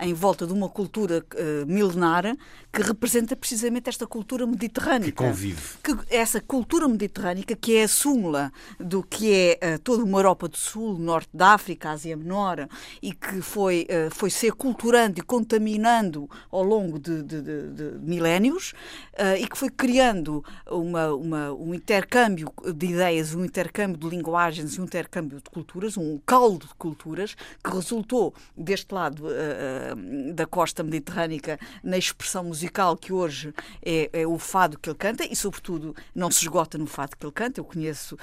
em 0.00 0.14
volta 0.14 0.46
de 0.46 0.52
uma 0.52 0.68
cultura 0.68 1.24
uh, 1.34 1.66
milenar 1.66 2.36
que 2.72 2.82
representa 2.82 3.34
precisamente 3.34 3.88
esta 3.88 4.06
cultura 4.06 4.46
mediterrânica. 4.46 5.10
Que 5.10 5.28
convive. 5.28 5.60
Que, 5.82 5.96
essa 6.08 6.40
cultura 6.40 6.86
mediterrânica 6.86 7.56
que 7.56 7.76
é 7.76 7.82
a 7.82 7.88
súmula 7.88 8.52
do 8.78 9.02
que 9.02 9.32
é 9.60 9.74
uh, 9.74 9.78
toda 9.80 10.04
uma 10.04 10.18
Europa 10.18 10.46
do 10.46 10.56
Sul, 10.56 10.98
Norte 10.98 11.28
da 11.34 11.54
África, 11.54 11.90
Ásia 11.90 12.11
Menor 12.16 12.68
e 13.00 13.12
que 13.12 13.40
foi, 13.40 13.86
uh, 13.90 14.14
foi 14.14 14.30
se 14.30 14.48
aculturando 14.48 15.18
e 15.18 15.22
contaminando 15.22 16.28
ao 16.50 16.62
longo 16.62 16.98
de, 16.98 17.22
de, 17.22 17.42
de, 17.42 17.68
de 17.70 17.98
milénios 18.00 18.72
uh, 19.14 19.36
e 19.38 19.46
que 19.46 19.56
foi 19.56 19.70
criando 19.70 20.44
uma, 20.70 21.12
uma, 21.14 21.52
um 21.52 21.74
intercâmbio 21.74 22.52
de 22.74 22.86
ideias, 22.86 23.34
um 23.34 23.44
intercâmbio 23.44 23.98
de 23.98 24.08
linguagens 24.08 24.74
e 24.74 24.80
um 24.80 24.84
intercâmbio 24.84 25.38
de 25.38 25.50
culturas, 25.50 25.96
um 25.96 26.18
caldo 26.24 26.66
de 26.66 26.74
culturas 26.74 27.34
que 27.62 27.70
resultou 27.70 28.34
deste 28.56 28.92
lado 28.94 29.24
uh, 29.26 30.34
da 30.34 30.46
costa 30.46 30.82
mediterrânica 30.82 31.58
na 31.82 31.98
expressão 31.98 32.44
musical 32.44 32.96
que 32.96 33.12
hoje 33.12 33.54
é, 33.84 34.10
é, 34.12 34.26
o 34.26 34.38
fado 34.38 34.78
que 34.78 34.88
ele 34.88 34.96
canta 34.96 35.24
e, 35.24 35.34
sobretudo, 35.34 35.94
não 36.14 36.30
se 36.30 36.42
esgota 36.42 36.78
no 36.78 36.86
fado 36.86 37.16
que 37.16 37.24
ele 37.24 37.32
canta. 37.32 37.60
Eu 37.60 37.64
conheço 37.64 38.16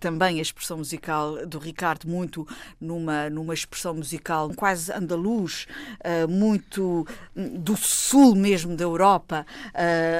também 0.00 0.38
a 0.38 0.42
expressão 0.42 0.78
musical 0.78 1.46
do 1.46 1.58
Ricardo 1.58 2.08
muito 2.08 2.46
numa, 2.80 3.28
numa 3.36 3.54
expressão 3.54 3.94
musical 3.94 4.50
quase 4.56 4.92
andaluz, 4.92 5.66
uh, 6.00 6.28
muito 6.28 7.06
hum, 7.36 7.58
do 7.58 7.76
sul 7.76 8.34
mesmo 8.34 8.74
da 8.74 8.84
Europa, 8.84 9.46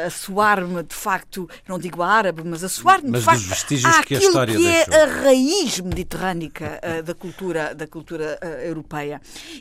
a 0.07 0.11
soar-me 0.11 0.83
de 0.83 0.95
facto, 0.95 1.49
não 1.69 1.79
digo 1.79 2.03
árabe, 2.03 2.43
mas 2.45 2.63
a 2.63 2.69
soar-me 2.69 3.11
de 3.11 3.21
facto 3.21 3.43
vestígios 3.43 4.01
que 4.01 4.15
a 4.15 4.19
história 4.19 4.57
que 4.57 4.67
é 4.67 5.03
a 5.03 5.07
raiz 5.23 5.81
mediterrânica 5.81 6.81
da 7.05 7.15
cultura, 7.15 7.75
da 7.75 7.87
cultura 7.87 8.39
europeia. 8.65 9.21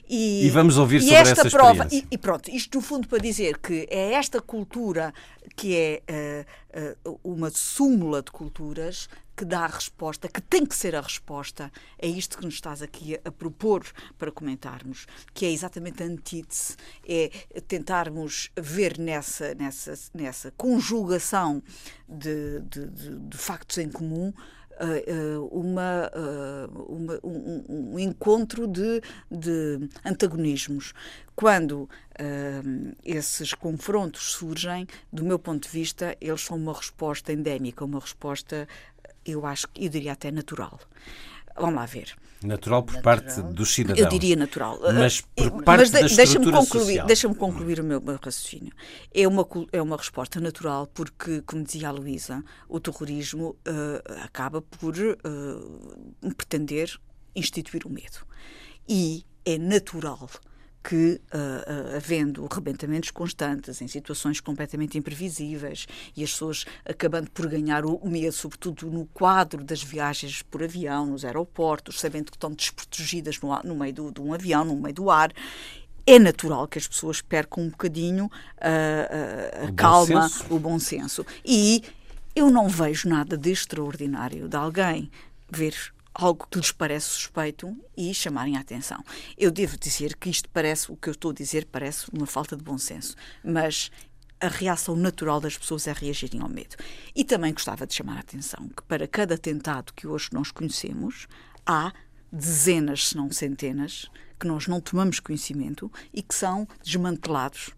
E, 0.09 0.45
e, 0.45 0.49
vamos 0.49 0.77
ouvir 0.77 1.01
sobre 1.01 1.15
esta 1.15 1.41
essa 1.41 1.49
prova, 1.49 1.87
e, 1.91 2.05
e, 2.11 2.17
pronto, 2.17 2.49
isto 2.49 2.77
no 2.77 2.81
fundo 2.81 3.07
para 3.07 3.19
dizer 3.19 3.57
que 3.57 3.87
é 3.89 4.13
esta 4.13 4.41
cultura 4.41 5.13
que 5.55 5.75
é 5.75 6.45
uma 7.23 7.49
súmula 7.49 8.21
de 8.21 8.31
culturas 8.31 9.07
que 9.35 9.43
dá 9.43 9.65
a 9.65 9.67
resposta, 9.67 10.29
que 10.29 10.41
tem 10.41 10.65
que 10.65 10.75
ser 10.75 10.95
a 10.95 11.01
resposta 11.01 11.71
é 11.99 12.07
isto 12.07 12.37
que 12.37 12.45
nos 12.45 12.53
estás 12.53 12.81
aqui 12.81 13.15
a, 13.15 13.19
a 13.25 13.31
propor 13.31 13.85
para 14.17 14.31
comentarmos, 14.31 15.05
que 15.33 15.45
é 15.45 15.51
exatamente 15.51 16.01
a 16.01 16.05
antítese, 16.05 16.75
é 17.07 17.29
tentarmos 17.67 18.49
ver 18.55 18.97
nessa, 18.97 19.53
nessa, 19.55 19.93
nessa 20.13 20.51
conjugação 20.51 21.61
de, 22.07 22.61
de, 22.61 22.87
de, 22.87 23.19
de 23.19 23.37
factos 23.37 23.77
em 23.77 23.89
comum 23.89 24.33
uma, 25.51 26.11
uma 26.87 27.19
um, 27.23 27.93
um, 27.93 27.99
encontro 27.99 28.67
de, 28.67 29.01
de 29.31 29.89
antagonismos. 30.03 30.93
Quando 31.35 31.83
uh, 31.83 32.95
esses 33.03 33.53
confrontos 33.53 34.31
surgem, 34.31 34.87
do 35.11 35.25
meu 35.25 35.37
ponto 35.37 35.63
de 35.63 35.69
vista, 35.69 36.15
eles 36.21 36.41
são 36.41 36.57
uma 36.57 36.73
resposta 36.73 37.33
endémica, 37.33 37.83
uma 37.83 37.99
resposta, 37.99 38.67
eu 39.25 39.45
acho, 39.45 39.67
eu 39.75 39.89
diria 39.89 40.13
até 40.13 40.31
natural. 40.31 40.79
Vamos 41.55 41.75
lá 41.75 41.85
ver. 41.85 42.15
Natural 42.43 42.83
por 42.83 42.95
natural. 42.95 43.17
parte 43.17 43.41
dos 43.41 43.73
cidadãos. 43.73 43.99
Eu 43.99 44.09
diria 44.09 44.35
natural. 44.35 44.79
Mas 44.93 45.21
por 45.21 45.63
parte 45.63 45.79
Mas 45.79 45.91
de, 45.91 46.01
da 46.09 46.15
deixa-me 46.15 46.51
concluir, 46.51 47.05
deixa-me 47.05 47.35
concluir 47.35 47.79
o 47.79 47.83
meu, 47.83 48.01
meu, 48.01 48.19
raciocínio. 48.21 48.73
É 49.13 49.27
uma, 49.27 49.47
é 49.71 49.81
uma 49.81 49.97
resposta 49.97 50.39
natural 50.39 50.87
porque, 50.87 51.41
como 51.41 51.63
dizia 51.63 51.89
a 51.89 51.91
Luísa, 51.91 52.43
o 52.67 52.79
terrorismo 52.79 53.55
uh, 53.67 54.23
acaba 54.23 54.61
por 54.61 54.95
uh, 54.95 56.35
pretender 56.35 56.99
instituir 57.35 57.85
o 57.85 57.89
medo. 57.89 58.25
E 58.87 59.25
é 59.45 59.57
natural 59.57 60.29
que, 60.87 61.19
uh, 61.33 61.95
havendo 61.95 62.45
rebentamentos 62.45 63.09
constantes, 63.09 63.81
em 63.81 63.87
situações 63.87 64.39
completamente 64.39 64.99
imprevisíveis, 64.99 65.87
e 66.15 66.23
as 66.23 66.31
pessoas 66.31 66.65
acabando 66.85 67.31
por 67.31 67.47
ganhar 67.47 67.83
o 67.85 68.07
medo, 68.07 68.31
sobretudo 68.31 68.85
no 68.91 69.07
quadro 69.07 69.63
das 69.63 69.81
viagens 69.81 70.43
por 70.43 70.61
avião, 70.61 71.07
nos 71.07 71.25
aeroportos, 71.25 71.99
sabendo 71.99 72.25
que 72.25 72.37
estão 72.37 72.51
desprotegidas 72.51 73.39
no, 73.39 73.59
no 73.63 73.75
meio 73.75 73.93
do, 73.93 74.11
de 74.11 74.21
um 74.21 74.31
avião, 74.31 74.63
no 74.63 74.75
meio 74.75 74.93
do 74.93 75.09
ar, 75.09 75.33
é 76.05 76.19
natural 76.19 76.67
que 76.67 76.77
as 76.77 76.87
pessoas 76.87 77.19
percam 77.19 77.63
um 77.63 77.69
bocadinho 77.69 78.25
uh, 78.25 79.67
a 79.67 79.71
calma, 79.73 80.29
o 80.51 80.59
bom 80.59 80.77
senso. 80.77 81.25
E 81.43 81.81
eu 82.35 82.51
não 82.51 82.69
vejo 82.69 83.09
nada 83.09 83.35
de 83.35 83.51
extraordinário 83.51 84.47
de 84.47 84.55
alguém 84.55 85.09
ver 85.49 85.73
algo 86.15 86.47
que 86.49 86.57
lhes 86.57 86.71
parece 86.71 87.09
suspeito 87.09 87.75
e 87.95 88.13
chamarem 88.13 88.55
a 88.55 88.61
atenção. 88.61 89.03
Eu 89.37 89.51
devo 89.51 89.77
dizer 89.77 90.15
que 90.15 90.29
isto 90.29 90.49
parece, 90.49 90.89
o 90.91 90.95
que 90.95 91.09
eu 91.09 91.11
estou 91.11 91.31
a 91.31 91.33
dizer, 91.33 91.65
parece 91.65 92.05
uma 92.11 92.25
falta 92.25 92.55
de 92.55 92.63
bom 92.63 92.77
senso, 92.77 93.15
mas 93.43 93.91
a 94.39 94.47
reação 94.47 94.95
natural 94.95 95.41
das 95.41 95.57
pessoas 95.57 95.87
é 95.87 95.93
reagirem 95.93 96.41
ao 96.41 96.49
medo. 96.49 96.77
E 97.13 97.23
também 97.25 97.53
gostava 97.53 97.85
de 97.85 97.93
chamar 97.93 98.17
a 98.17 98.21
atenção 98.21 98.69
que 98.69 98.83
para 98.83 99.07
cada 99.07 99.35
atentado 99.35 99.93
que 99.93 100.07
hoje 100.07 100.29
nós 100.31 100.51
conhecemos, 100.51 101.27
há 101.65 101.91
dezenas, 102.31 103.09
se 103.09 103.17
não 103.17 103.29
centenas, 103.31 104.09
que 104.39 104.47
nós 104.47 104.67
não 104.67 104.79
tomamos 104.79 105.19
conhecimento 105.19 105.91
e 106.13 106.21
que 106.21 106.33
são 106.33 106.67
desmantelados 106.81 107.71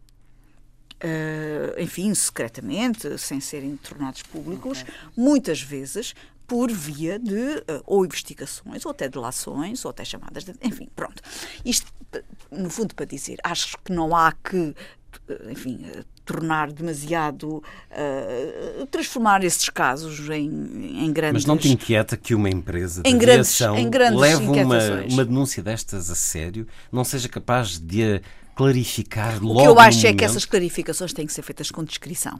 Uh, 0.97 1.79
enfim, 1.79 2.11
secretamente, 2.15 3.19
sem 3.19 3.39
serem 3.39 3.77
tornados 3.77 4.23
públicos, 4.23 4.81
okay. 4.81 4.93
muitas 5.15 5.61
vezes 5.61 6.15
por 6.47 6.71
via 6.71 7.19
de 7.19 7.33
uh, 7.33 7.83
ou 7.85 8.05
investigações, 8.05 8.85
ou 8.85 8.91
até 8.91 9.09
delações, 9.09 9.83
ou 9.83 9.91
até 9.91 10.05
chamadas 10.05 10.45
de. 10.45 10.53
Enfim, 10.63 10.87
pronto. 10.95 11.21
Isto, 11.65 11.91
no 12.49 12.69
fundo, 12.69 12.95
para 12.95 13.05
dizer, 13.05 13.37
acho 13.43 13.77
que 13.83 13.91
não 13.91 14.15
há 14.15 14.31
que, 14.31 14.73
eh, 15.29 15.51
enfim, 15.51 15.85
uh, 15.85 16.05
tornar 16.23 16.71
demasiado. 16.71 17.61
Uh, 17.91 18.85
transformar 18.87 19.43
esses 19.43 19.67
casos 19.69 20.29
em, 20.29 21.05
em 21.05 21.11
grandes. 21.11 21.43
Mas 21.43 21.45
não 21.45 21.57
te 21.57 21.69
inquieta 21.69 22.15
que 22.15 22.33
uma 22.33 22.49
empresa 22.49 23.03
de 23.03 23.09
em 23.09 23.17
grandes, 23.17 23.59
em 23.59 23.89
grandes 23.89 24.19
leve 24.19 24.47
uma, 24.47 25.03
uma 25.11 25.25
denúncia 25.25 25.61
destas 25.61 26.09
a 26.09 26.15
sério, 26.15 26.65
não 26.89 27.03
seja 27.03 27.27
capaz 27.27 27.77
de 27.77 28.15
a 28.15 28.21
clarificar 28.55 29.43
logo? 29.43 29.59
O 29.59 29.63
que 29.63 29.67
eu 29.67 29.79
acho 29.79 30.07
é 30.07 30.13
que 30.13 30.23
essas 30.23 30.45
clarificações 30.45 31.11
têm 31.11 31.27
que 31.27 31.33
ser 31.33 31.41
feitas 31.41 31.69
com 31.69 31.83
descrição 31.83 32.39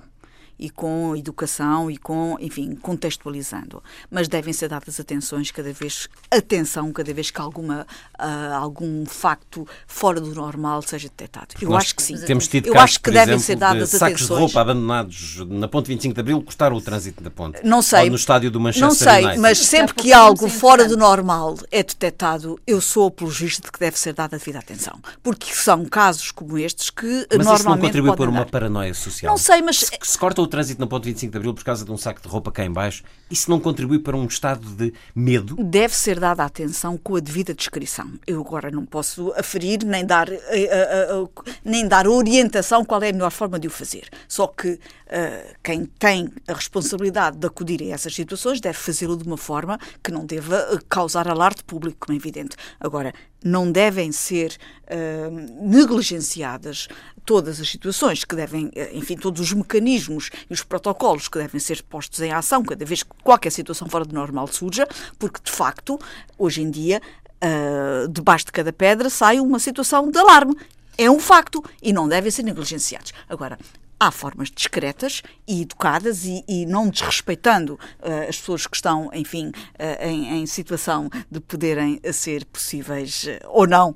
e 0.59 0.69
com 0.69 1.15
educação 1.15 1.89
e 1.89 1.97
com, 1.97 2.37
enfim, 2.39 2.75
contextualizando. 2.75 3.83
Mas 4.09 4.27
devem 4.27 4.53
ser 4.53 4.69
dadas 4.69 4.99
atenções 4.99 5.51
cada 5.51 5.71
vez, 5.71 6.07
atenção 6.31 6.91
cada 6.91 7.13
vez 7.13 7.31
que 7.31 7.39
alguma, 7.39 7.85
uh, 8.19 8.53
algum 8.55 9.05
facto 9.05 9.67
fora 9.85 10.19
do 10.19 10.33
normal 10.33 10.81
seja 10.81 11.07
detectado. 11.09 11.55
Eu 11.61 11.69
Nós 11.69 11.83
acho 11.83 11.95
que 11.95 12.03
sim. 12.03 12.17
Temos 12.25 12.47
tido 12.47 12.67
Eu 12.67 12.73
casos, 12.73 12.83
acho 12.91 12.99
que 13.01 13.11
devem 13.11 13.35
exemplo, 13.35 13.43
ser 13.45 13.55
dadas 13.55 13.91
de 13.91 13.97
sacos 13.97 14.15
atenções. 14.15 14.37
de 14.37 14.43
roupa 14.45 14.61
abandonados 14.61 15.45
na 15.47 15.67
ponte 15.67 15.87
25 15.87 16.13
de 16.15 16.19
Abril 16.21 16.41
cortaram 16.41 16.75
o 16.75 16.81
trânsito 16.81 17.23
da 17.23 17.29
ponte. 17.29 17.59
Não 17.63 17.81
sei. 17.81 18.03
Ou 18.05 18.09
no 18.09 18.15
estádio 18.15 18.49
do 18.51 18.59
Manchester 18.59 18.87
Não 18.87 18.95
sei, 18.95 19.23
United. 19.23 19.39
mas 19.39 19.57
sempre 19.59 19.93
que 19.93 20.11
algo 20.13 20.47
fora 20.49 20.87
do 20.87 20.97
normal 20.97 21.55
é 21.71 21.83
detectado, 21.83 22.59
eu 22.65 22.81
sou 22.81 23.07
apologista 23.07 23.61
de 23.63 23.71
que 23.71 23.79
deve 23.79 23.97
ser 23.97 24.13
dada 24.13 24.35
a 24.35 24.39
devida 24.39 24.59
atenção. 24.59 24.99
Porque 25.21 25.53
são 25.53 25.85
casos 25.85 26.31
como 26.31 26.57
estes 26.57 26.89
que 26.89 27.05
mas 27.05 27.45
normalmente 27.45 27.57
isso 27.57 27.69
não 27.69 27.77
contribui 27.77 28.15
para 28.15 28.29
uma 28.29 28.45
paranoia 28.45 28.93
social? 28.93 29.31
Não 29.31 29.37
sei, 29.37 29.61
mas 29.61 29.77
Se, 29.79 29.91
se 30.01 30.17
corta 30.17 30.41
o 30.41 30.46
trânsito 30.47 30.79
na 30.79 30.87
ponte 30.87 31.05
25 31.05 31.31
de 31.31 31.37
Abril 31.37 31.53
por 31.53 31.63
causa 31.63 31.85
de 31.85 31.91
um 31.91 31.97
saco 31.97 32.21
de 32.21 32.27
roupa 32.27 32.51
cá 32.51 32.65
em 32.65 32.71
baixo, 32.71 33.03
isso 33.29 33.49
não 33.49 33.59
contribui 33.59 33.99
para 33.99 34.15
um 34.15 34.25
estado 34.25 34.67
de 34.75 34.93
medo? 35.15 35.55
deve 35.59 35.95
ser 35.95 36.19
dada 36.19 36.43
atenção 36.43 36.97
com 36.97 37.15
a 37.15 37.19
devida 37.19 37.53
descrição. 37.53 38.11
Eu 38.25 38.41
agora 38.41 38.71
não 38.71 38.85
posso 38.85 39.33
aferir 39.37 39.83
nem 39.85 40.05
dar, 40.05 40.31
eh, 40.31 40.39
eh, 40.51 41.07
eh, 41.11 41.51
nem 41.63 41.87
dar 41.87 42.07
orientação 42.07 42.83
qual 42.85 43.01
é 43.03 43.09
a 43.09 43.13
melhor 43.13 43.31
forma 43.31 43.59
de 43.59 43.67
o 43.67 43.71
fazer. 43.71 44.09
Só 44.27 44.47
que 44.47 44.79
eh, 45.09 45.55
quem 45.63 45.85
tem 45.85 46.29
a 46.47 46.53
responsabilidade 46.53 47.37
de 47.37 47.47
acudir 47.47 47.81
a 47.81 47.93
essas 47.93 48.13
situações 48.13 48.59
deve 48.59 48.77
fazê-lo 48.77 49.15
de 49.15 49.23
uma 49.23 49.37
forma 49.37 49.79
que 50.03 50.11
não 50.11 50.25
deva 50.25 50.57
eh, 50.57 50.79
causar 50.89 51.27
alarde 51.29 51.63
público, 51.63 51.97
como 51.99 52.13
é 52.13 52.19
evidente. 52.19 52.57
Agora, 52.79 53.13
não 53.43 53.71
devem 53.71 54.11
ser 54.11 54.57
eh, 54.85 55.29
negligenciadas 55.61 56.89
todas 57.27 57.59
as 57.59 57.69
situações 57.69 58.23
que 58.23 58.33
devem, 58.33 58.71
eh, 58.73 58.89
enfim, 58.93 59.17
todos 59.17 59.41
os 59.41 59.51
mecanismos 59.51 60.29
e 60.49 60.53
os 60.53 60.63
protocolos 60.63 61.27
que 61.27 61.37
devem 61.37 61.59
ser 61.59 61.83
postos 61.83 62.21
em 62.21 62.31
ação 62.31 62.63
cada 62.63 62.85
vez 62.85 63.03
que 63.03 63.09
qualquer 63.21 63.51
situação 63.51 63.89
fora 63.89 64.05
do 64.05 64.15
normal 64.15 64.47
surja, 64.47 64.87
porque 65.19 65.41
de 65.43 65.51
facto, 65.51 65.99
hoje 66.37 66.61
em 66.61 66.71
dia, 66.71 67.01
uh, 67.43 68.07
debaixo 68.07 68.45
de 68.45 68.53
cada 68.53 68.71
pedra 68.71 69.09
sai 69.09 69.41
uma 69.41 69.59
situação 69.59 70.09
de 70.09 70.17
alarme. 70.17 70.55
É 70.97 71.11
um 71.11 71.19
facto 71.19 71.61
e 71.83 71.91
não 71.91 72.07
devem 72.07 72.31
ser 72.31 72.43
negligenciados. 72.43 73.13
Agora, 73.27 73.59
há 73.99 74.11
formas 74.11 74.49
discretas 74.49 75.23
e 75.47 75.61
educadas 75.61 76.25
e, 76.25 76.43
e 76.47 76.65
não 76.65 76.89
desrespeitando 76.89 77.73
uh, 77.73 78.29
as 78.29 78.37
pessoas 78.37 78.67
que 78.67 78.75
estão, 78.75 79.09
enfim, 79.13 79.47
uh, 79.49 80.05
em, 80.05 80.41
em, 80.41 80.45
situação 80.45 81.09
de 81.29 81.39
poderem 81.39 81.99
ser 82.11 82.45
possíveis 82.45 83.23
uh, 83.23 83.47
ou 83.47 83.67
não 83.67 83.95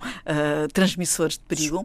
transmissores 0.74 1.38
de 1.38 1.44
perigo. 1.44 1.84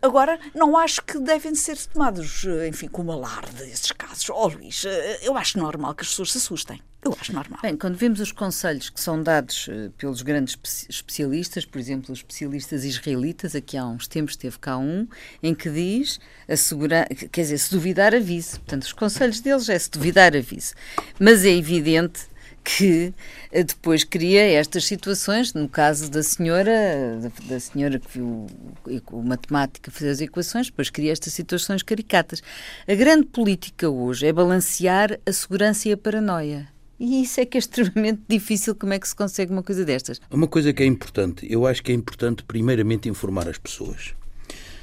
agora, 0.00 0.38
não 0.54 0.76
acho 0.76 1.02
que 1.02 1.18
devem 1.18 1.54
ser 1.54 1.76
tomados, 1.86 2.44
enfim, 2.68 2.88
como 2.88 3.12
alarde 3.12 3.62
esses 3.64 3.92
casos. 3.92 4.28
Ó 4.30 4.44
oh, 4.44 4.48
Luís, 4.48 4.84
eu 5.22 5.36
acho 5.36 5.58
normal 5.58 5.94
que 5.94 6.02
as 6.02 6.08
pessoas 6.08 6.32
se 6.32 6.38
assustem. 6.38 6.80
Eu 7.04 7.16
acho 7.20 7.32
normal. 7.32 7.58
Bem, 7.60 7.76
quando 7.76 7.96
vemos 7.96 8.20
os 8.20 8.30
conselhos 8.30 8.88
que 8.88 9.00
são 9.00 9.20
dados 9.20 9.66
uh, 9.66 9.90
pelos 9.98 10.22
grandes 10.22 10.56
especialistas, 10.88 11.64
por 11.64 11.80
exemplo, 11.80 12.12
os 12.12 12.20
especialistas 12.20 12.84
israelitas, 12.84 13.56
aqui 13.56 13.76
há 13.76 13.84
uns 13.84 14.06
tempos 14.06 14.36
teve 14.36 14.56
cá 14.60 14.78
um, 14.78 15.08
em 15.42 15.52
que 15.52 15.68
diz, 15.68 16.20
assegurar, 16.48 17.08
quer 17.08 17.40
dizer, 17.40 17.58
se 17.58 17.72
duvidar, 17.72 18.14
avise. 18.14 18.50
Portanto, 18.60 18.84
os 18.84 18.92
conselhos 18.92 19.40
deles 19.40 19.68
é 19.68 19.76
se 19.76 19.90
duvidar, 19.90 20.36
avise. 20.36 20.74
Mas 21.18 21.44
é 21.44 21.50
evidente 21.50 22.30
que 22.64 23.12
eh, 23.50 23.64
depois 23.64 24.04
cria 24.04 24.40
estas 24.52 24.84
situações, 24.84 25.52
no 25.52 25.68
caso 25.68 26.08
da 26.08 26.22
senhora, 26.22 27.18
da, 27.48 27.58
senhora 27.58 27.98
que 27.98 28.18
viu 28.18 28.46
o 29.10 29.22
matemática 29.22 29.90
fazer 29.90 30.10
as 30.10 30.20
equações, 30.20 30.66
depois 30.66 30.88
cria 30.88 31.10
estas 31.10 31.32
situações 31.32 31.82
caricatas. 31.82 32.40
A 32.86 32.94
grande 32.94 33.26
política 33.26 33.90
hoje 33.90 34.26
é 34.26 34.32
balancear 34.32 35.18
a 35.26 35.32
segurança 35.32 35.88
e 35.88 35.92
a 35.92 35.96
paranoia. 35.96 36.71
E 37.02 37.20
isso 37.22 37.40
é 37.40 37.44
que 37.44 37.58
é 37.58 37.58
extremamente 37.58 38.22
difícil. 38.30 38.76
Como 38.76 38.92
é 38.92 38.98
que 39.00 39.08
se 39.08 39.16
consegue 39.16 39.50
uma 39.50 39.64
coisa 39.64 39.84
destas? 39.84 40.20
Uma 40.30 40.46
coisa 40.46 40.72
que 40.72 40.84
é 40.84 40.86
importante, 40.86 41.44
eu 41.52 41.66
acho 41.66 41.82
que 41.82 41.90
é 41.90 41.94
importante, 41.96 42.44
primeiramente, 42.44 43.08
informar 43.08 43.48
as 43.48 43.58
pessoas. 43.58 44.14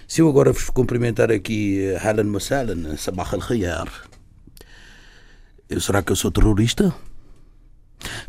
Se 0.06 0.22
eu 0.22 0.28
agora 0.28 0.52
vos 0.52 0.70
cumprimentar 0.70 1.32
aqui, 1.32 1.96
Halan 2.04 2.26
Masalan, 2.26 2.98
Sabah 2.98 3.30
al-Khayar, 3.32 3.88
será 5.80 6.04
que 6.04 6.12
eu 6.12 6.16
sou 6.18 6.30
terrorista? 6.30 6.94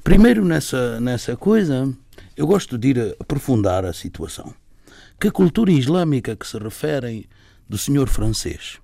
Primeiro, 0.04 0.44
nessa, 0.44 1.00
nessa 1.00 1.36
coisa, 1.36 1.92
eu 2.36 2.46
gosto 2.46 2.78
de 2.78 2.90
ir 2.90 3.16
aprofundar 3.18 3.84
a 3.84 3.92
situação. 3.92 4.54
Que 5.18 5.32
cultura 5.32 5.72
islâmica 5.72 6.36
que 6.36 6.46
se 6.46 6.56
referem 6.58 7.24
do 7.68 7.76
senhor 7.76 8.08
francês? 8.08 8.78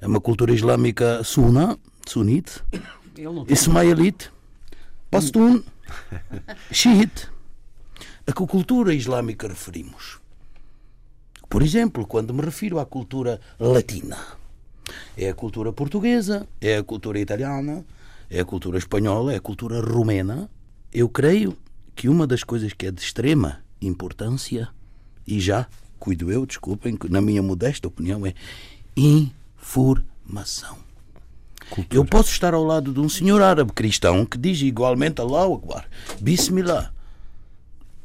É 0.00 0.06
uma 0.08 0.20
cultura 0.20 0.52
islâmica 0.52 1.22
sunna, 1.22 1.78
sunite, 2.04 2.60
ismaelite, 3.48 4.30
pastun, 5.10 5.62
xiite. 6.70 7.28
A 8.26 8.32
que 8.32 8.46
cultura 8.46 8.92
islâmica 8.92 9.46
referimos? 9.46 10.18
Por 11.48 11.62
exemplo, 11.62 12.06
quando 12.06 12.34
me 12.34 12.42
refiro 12.42 12.80
à 12.80 12.84
cultura 12.84 13.40
latina, 13.58 14.18
é 15.16 15.28
a 15.28 15.34
cultura 15.34 15.72
portuguesa, 15.72 16.46
é 16.60 16.76
a 16.76 16.82
cultura 16.82 17.20
italiana, 17.20 17.84
é 18.28 18.40
a 18.40 18.44
cultura 18.44 18.78
espanhola, 18.78 19.32
é 19.32 19.36
a 19.36 19.40
cultura 19.40 19.80
romena. 19.80 20.50
Eu 20.92 21.08
creio 21.08 21.56
que 21.94 22.08
uma 22.08 22.26
das 22.26 22.42
coisas 22.42 22.72
que 22.72 22.86
é 22.86 22.90
de 22.90 23.00
extrema 23.00 23.60
importância, 23.80 24.68
e 25.26 25.38
já 25.38 25.66
cuido 25.98 26.30
eu, 26.30 26.44
desculpem, 26.44 26.98
na 27.08 27.20
minha 27.20 27.42
modesta 27.42 27.88
opinião, 27.88 28.26
é 28.26 28.34
informação. 28.96 30.85
Cultura. 31.70 31.98
Eu 31.98 32.04
posso 32.04 32.30
estar 32.30 32.54
ao 32.54 32.62
lado 32.62 32.92
de 32.92 33.00
um 33.00 33.08
senhor 33.08 33.42
árabe 33.42 33.72
cristão 33.72 34.24
que 34.24 34.38
diz 34.38 34.60
igualmente 34.62 35.20
Allahu 35.20 35.54
Akbar, 35.54 35.88
Bismillah. 36.20 36.92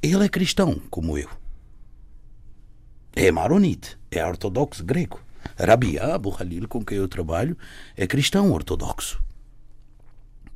Ele 0.02 0.26
é 0.26 0.30
cristão, 0.30 0.82
como 0.90 1.18
eu. 1.18 1.30
É 3.16 3.32
maronite, 3.32 3.98
é 4.10 4.26
ortodoxo 4.26 4.84
grego. 4.84 5.20
Rabi 5.58 6.00
Abu 6.00 6.32
Khalil, 6.32 6.68
com 6.68 6.84
quem 6.84 6.98
eu 6.98 7.08
trabalho, 7.08 7.58
é 7.96 8.08
cristão 8.08 8.52
ortodoxo. 8.52 9.22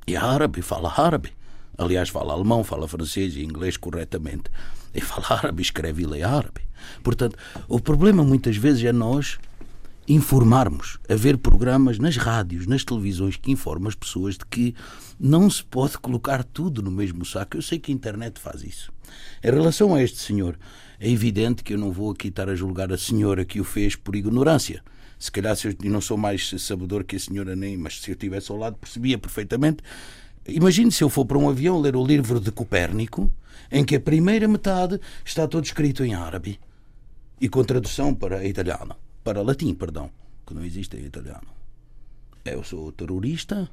E 0.07 0.15
é 0.15 0.17
árabe, 0.17 0.61
fala 0.61 0.91
árabe. 0.95 1.31
Aliás, 1.77 2.09
fala 2.09 2.33
alemão, 2.33 2.63
fala 2.63 2.87
francês 2.87 3.35
e 3.35 3.43
inglês 3.43 3.75
corretamente. 3.77 4.49
E 4.93 5.01
fala 5.01 5.25
árabe, 5.29 5.61
escreve 5.61 6.03
e 6.03 6.05
lê 6.05 6.23
árabe. 6.23 6.61
Portanto, 7.03 7.37
o 7.67 7.79
problema 7.79 8.23
muitas 8.23 8.55
vezes 8.55 8.83
é 8.83 8.91
nós 8.91 9.37
informarmos, 10.07 10.99
haver 11.09 11.37
programas 11.37 11.97
nas 11.97 12.15
rádios, 12.15 12.67
nas 12.67 12.83
televisões 12.83 13.37
que 13.37 13.51
informam 13.51 13.87
as 13.87 13.95
pessoas 13.95 14.35
de 14.35 14.45
que 14.45 14.75
não 15.19 15.49
se 15.49 15.63
pode 15.63 15.97
colocar 15.97 16.43
tudo 16.43 16.81
no 16.81 16.91
mesmo 16.91 17.25
saco. 17.25 17.57
Eu 17.57 17.61
sei 17.61 17.79
que 17.79 17.91
a 17.91 17.95
internet 17.95 18.39
faz 18.39 18.63
isso. 18.63 18.93
Em 19.43 19.49
relação 19.49 19.95
a 19.95 20.03
este 20.03 20.19
senhor, 20.19 20.57
é 20.99 21.09
evidente 21.09 21.63
que 21.63 21.73
eu 21.73 21.77
não 21.77 21.91
vou 21.91 22.11
aqui 22.11 22.27
estar 22.27 22.49
a 22.49 22.55
julgar 22.55 22.91
a 22.91 22.97
senhora 22.97 23.43
que 23.43 23.59
o 23.59 23.63
fez 23.63 23.95
por 23.95 24.15
ignorância. 24.15 24.83
Se 25.17 25.31
calhar 25.31 25.55
se 25.55 25.69
eu 25.69 25.75
não 25.91 26.01
sou 26.01 26.17
mais 26.17 26.51
sabedor 26.59 27.03
que 27.03 27.15
a 27.15 27.19
senhora 27.19 27.55
nem, 27.55 27.75
mas 27.75 27.99
se 27.99 28.11
eu 28.11 28.13
estivesse 28.13 28.51
ao 28.51 28.57
lado 28.57 28.77
percebia 28.77 29.17
perfeitamente. 29.17 29.83
Imagine 30.47 30.91
se 30.91 31.03
eu 31.03 31.09
for 31.09 31.25
para 31.25 31.37
um 31.37 31.49
avião 31.49 31.79
ler 31.79 31.95
o 31.95 32.05
livro 32.05 32.39
de 32.39 32.51
Copérnico, 32.51 33.31
em 33.71 33.83
que 33.83 33.95
a 33.95 33.99
primeira 33.99 34.47
metade 34.47 34.99
está 35.23 35.47
todo 35.47 35.65
escrito 35.65 36.03
em 36.03 36.13
árabe 36.13 36.59
e 37.41 37.49
com 37.49 37.63
tradução 37.63 38.13
para 38.13 38.45
italiano, 38.45 38.95
para 39.25 39.41
latim, 39.41 39.73
perdão, 39.73 40.11
que 40.45 40.53
não 40.53 40.63
existe 40.63 40.95
em 40.95 41.03
italiano. 41.03 41.47
Eu 42.45 42.63
sou 42.63 42.91
terrorista? 42.91 43.67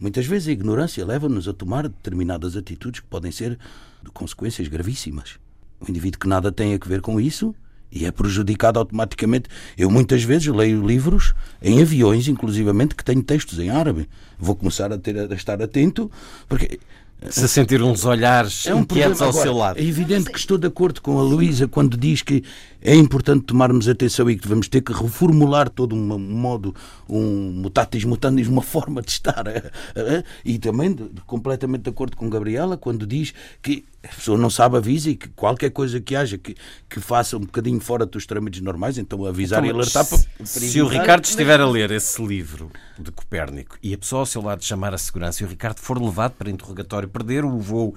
Muitas 0.00 0.24
vezes 0.24 0.48
a 0.48 0.52
ignorância 0.52 1.04
leva-nos 1.04 1.46
a 1.46 1.52
tomar 1.52 1.86
determinadas 1.86 2.56
atitudes 2.56 3.00
que 3.00 3.06
podem 3.06 3.30
ser 3.30 3.58
de 4.02 4.10
consequências 4.10 4.66
gravíssimas. 4.66 5.38
O 5.78 5.90
indivíduo 5.90 6.18
que 6.18 6.26
nada 6.26 6.50
tem 6.50 6.74
a 6.74 6.78
ver 6.82 7.02
com 7.02 7.20
isso 7.20 7.54
e 7.92 8.06
é 8.06 8.10
prejudicado 8.10 8.78
automaticamente. 8.78 9.50
Eu 9.76 9.90
muitas 9.90 10.22
vezes 10.22 10.48
leio 10.48 10.86
livros 10.86 11.34
em 11.60 11.82
aviões, 11.82 12.28
inclusivamente, 12.28 12.94
que 12.94 13.04
têm 13.04 13.20
textos 13.20 13.58
em 13.58 13.68
árabe. 13.68 14.08
Vou 14.38 14.56
começar 14.56 14.90
a, 14.90 14.96
ter, 14.96 15.30
a 15.30 15.34
estar 15.34 15.60
atento, 15.60 16.10
porque 16.48 16.80
se 17.28 17.48
sentir 17.48 17.82
uns 17.82 18.04
olhares 18.04 18.66
é 18.66 18.74
um 18.74 18.80
inquietos 18.80 19.20
ao 19.20 19.30
Agora, 19.30 19.42
seu 19.42 19.52
lado. 19.52 19.78
É 19.78 19.82
evidente 19.82 20.30
que 20.30 20.38
estou 20.38 20.56
de 20.56 20.68
acordo 20.68 21.02
com 21.02 21.18
a 21.18 21.22
Luísa 21.22 21.66
quando 21.66 21.96
diz 21.96 22.22
que 22.22 22.44
é 22.80 22.94
importante 22.94 23.44
tomarmos 23.44 23.88
atenção 23.88 24.30
e 24.30 24.36
que 24.36 24.46
vamos 24.46 24.68
ter 24.68 24.80
que 24.80 24.92
reformular 24.92 25.68
todo 25.68 25.94
um 25.94 26.18
modo, 26.18 26.74
um 27.08 27.50
mutatis 27.52 28.04
mutandis, 28.04 28.46
uma 28.46 28.62
forma 28.62 29.02
de 29.02 29.10
estar. 29.10 29.46
Eh, 29.46 29.70
eh, 29.96 30.24
e 30.44 30.58
também 30.58 30.94
completamente 31.26 31.82
de 31.82 31.90
acordo 31.90 32.16
com 32.16 32.30
Gabriela 32.30 32.76
quando 32.76 33.06
diz 33.06 33.34
que 33.60 33.84
a 34.02 34.08
pessoa 34.08 34.38
não 34.38 34.48
sabe 34.48 34.76
avisar 34.76 35.12
e 35.12 35.16
que 35.16 35.28
qualquer 35.30 35.70
coisa 35.70 36.00
que 36.00 36.14
haja 36.14 36.38
que, 36.38 36.54
que 36.88 37.00
faça 37.00 37.36
um 37.36 37.40
bocadinho 37.40 37.80
fora 37.80 38.06
dos 38.06 38.26
trâmites 38.26 38.60
normais, 38.60 38.96
então 38.96 39.24
avisar 39.26 39.64
então, 39.64 39.76
e 39.76 39.80
alertar 39.80 40.04
se, 40.04 40.28
para, 40.28 40.46
Se 40.46 40.80
o 40.80 40.86
Ricardo 40.86 41.24
estiver 41.24 41.60
a 41.60 41.68
ler 41.68 41.90
esse 41.90 42.24
livro 42.24 42.70
de 42.98 43.10
Copérnico 43.10 43.76
e 43.82 43.92
a 43.92 43.98
pessoa 43.98 44.20
ao 44.20 44.26
seu 44.26 44.40
lado 44.40 44.64
chamar 44.64 44.94
a 44.94 44.98
segurança 44.98 45.42
e 45.42 45.46
o 45.46 45.48
Ricardo 45.48 45.80
for 45.80 46.00
levado 46.00 46.32
para 46.32 46.48
interrogatório, 46.48 47.08
perder 47.08 47.44
o 47.44 47.58
voo, 47.58 47.94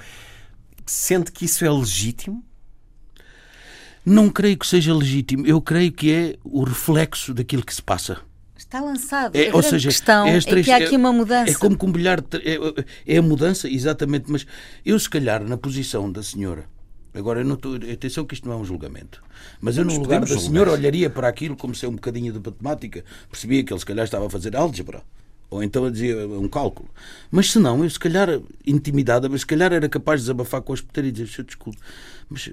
sente 0.85 1.31
que 1.31 1.45
isso 1.45 1.63
é 1.63 1.69
legítimo? 1.69 2.43
Não 4.05 4.29
creio 4.29 4.57
que 4.57 4.65
seja 4.65 4.93
legítimo. 4.93 5.45
Eu 5.45 5.61
creio 5.61 5.91
que 5.91 6.11
é 6.11 6.35
o 6.43 6.63
reflexo 6.63 7.33
daquilo 7.33 7.63
que 7.63 7.73
se 7.73 7.81
passa. 7.81 8.19
Está 8.57 8.79
lançado. 8.79 9.35
É, 9.35 9.49
a 9.49 9.55
ou 9.55 9.61
seja, 9.61 9.89
questão 9.89 10.27
é, 10.27 10.39
três, 10.39 10.47
é 10.47 10.63
que 10.63 10.71
há 10.71 10.85
aqui 10.85 10.95
uma 10.95 11.11
mudança. 11.11 11.51
É, 11.51 11.53
é 11.53 11.57
como 11.57 11.77
que 11.77 11.85
um 11.85 11.91
bilhar. 11.91 12.23
É, 12.33 13.15
é, 13.15 13.17
a 13.17 13.21
mudança, 13.21 13.69
exatamente. 13.69 14.31
Mas 14.31 14.45
eu, 14.85 14.97
se 14.97 15.09
calhar, 15.09 15.43
na 15.43 15.57
posição 15.57 16.11
da 16.11 16.23
senhora. 16.23 16.65
Agora, 17.13 17.41
eu 17.41 17.45
não 17.45 17.55
estou, 17.55 17.75
atenção 17.75 18.23
que 18.23 18.33
isto 18.33 18.47
não 18.47 18.55
é 18.55 18.57
um 18.57 18.63
julgamento. 18.63 19.21
Mas 19.59 19.77
eu, 19.77 19.83
no 19.83 19.97
lugar 19.97 20.21
da 20.21 20.39
senhora, 20.39 20.71
olharia 20.71 21.09
para 21.09 21.27
aquilo 21.27 21.57
como 21.57 21.75
se 21.75 21.85
é 21.85 21.89
um 21.89 21.95
bocadinho 21.95 22.31
de 22.31 22.39
matemática. 22.39 23.03
Percebia 23.29 23.63
que 23.63 23.73
ele, 23.73 23.79
se 23.79 23.85
calhar, 23.85 24.05
estava 24.05 24.27
a 24.27 24.29
fazer 24.29 24.55
álgebra 24.55 25.03
ou 25.51 25.61
então 25.61 25.85
a 25.85 25.91
dizer 25.91 26.15
um 26.25 26.47
cálculo. 26.47 26.89
Mas 27.29 27.51
se 27.51 27.59
não, 27.59 27.83
eu 27.83 27.89
se 27.89 27.99
calhar 27.99 28.39
intimidada, 28.65 29.27
mas 29.27 29.41
se 29.41 29.45
calhar 29.47 29.73
era 29.73 29.87
capaz 29.89 30.21
de 30.21 30.23
desabafar 30.23 30.61
com 30.61 30.71
a 30.71 30.75
hospedeiros 30.75 31.19
e 31.19 31.25
dizer, 31.25 31.43
desculpe, 31.43 31.77
mas 32.29 32.49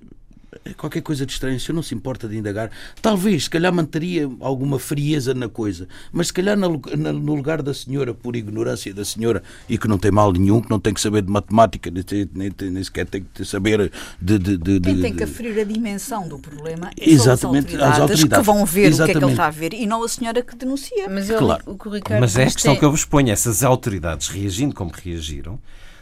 qualquer 0.76 1.02
coisa 1.02 1.26
de 1.26 1.32
estranho, 1.32 1.58
se 1.60 1.70
eu 1.70 1.74
não 1.74 1.82
se 1.82 1.94
importa 1.94 2.28
de 2.28 2.36
indagar, 2.36 2.70
talvez, 3.02 3.44
se 3.44 3.50
calhar 3.50 3.72
manteria 3.72 4.28
alguma 4.40 4.78
frieza 4.78 5.34
na 5.34 5.48
coisa, 5.48 5.88
mas 6.12 6.28
se 6.28 6.32
calhar 6.32 6.56
no, 6.56 6.80
no 6.96 7.34
lugar 7.34 7.62
da 7.62 7.74
senhora, 7.74 8.14
por 8.14 8.34
ignorância 8.34 8.92
da 8.92 9.04
senhora, 9.04 9.42
e 9.68 9.76
que 9.76 9.86
não 9.86 9.98
tem 9.98 10.10
mal 10.10 10.32
nenhum, 10.32 10.60
que 10.60 10.70
não 10.70 10.80
tem 10.80 10.94
que 10.94 11.00
saber 11.00 11.22
de 11.22 11.30
matemática, 11.30 11.90
nem, 11.90 12.04
nem, 12.34 12.70
nem 12.70 12.84
sequer 12.84 13.06
tem 13.06 13.26
que 13.34 13.44
saber 13.44 13.90
de. 14.20 14.38
de, 14.38 14.56
de 14.56 14.80
tem 14.80 15.14
que 15.14 15.24
aferir 15.24 15.60
a 15.60 15.64
dimensão 15.64 16.28
do 16.28 16.38
problema 16.38 16.90
exatamente, 16.96 17.22
são 17.22 17.32
as 17.32 17.44
autoridades, 17.44 17.94
as 17.94 18.00
autoridades, 18.00 18.38
que 18.38 18.44
vão 18.44 18.64
ver 18.64 18.84
exatamente. 18.86 19.02
o 19.02 19.04
que 19.04 19.10
é 19.10 19.20
que 19.20 19.24
ele 19.24 19.32
está 19.32 19.46
a 19.46 19.50
ver 19.50 19.72
e 19.74 19.86
não 19.86 20.02
a 20.02 20.08
senhora 20.08 20.42
que 20.42 20.56
denuncia. 20.56 21.08
Mas, 21.08 21.28
eu, 21.28 21.38
claro. 21.38 21.62
o, 21.66 21.88
Ricardo, 21.88 22.20
mas 22.20 22.36
é 22.36 22.42
a 22.42 22.46
questão 22.46 22.76
que 22.76 22.84
eu 22.84 22.90
vos 22.90 23.04
ponho: 23.04 23.30
essas 23.30 23.62
autoridades 23.62 24.28
reagindo 24.28 24.74
como 24.74 24.90
reagiram 24.92 25.58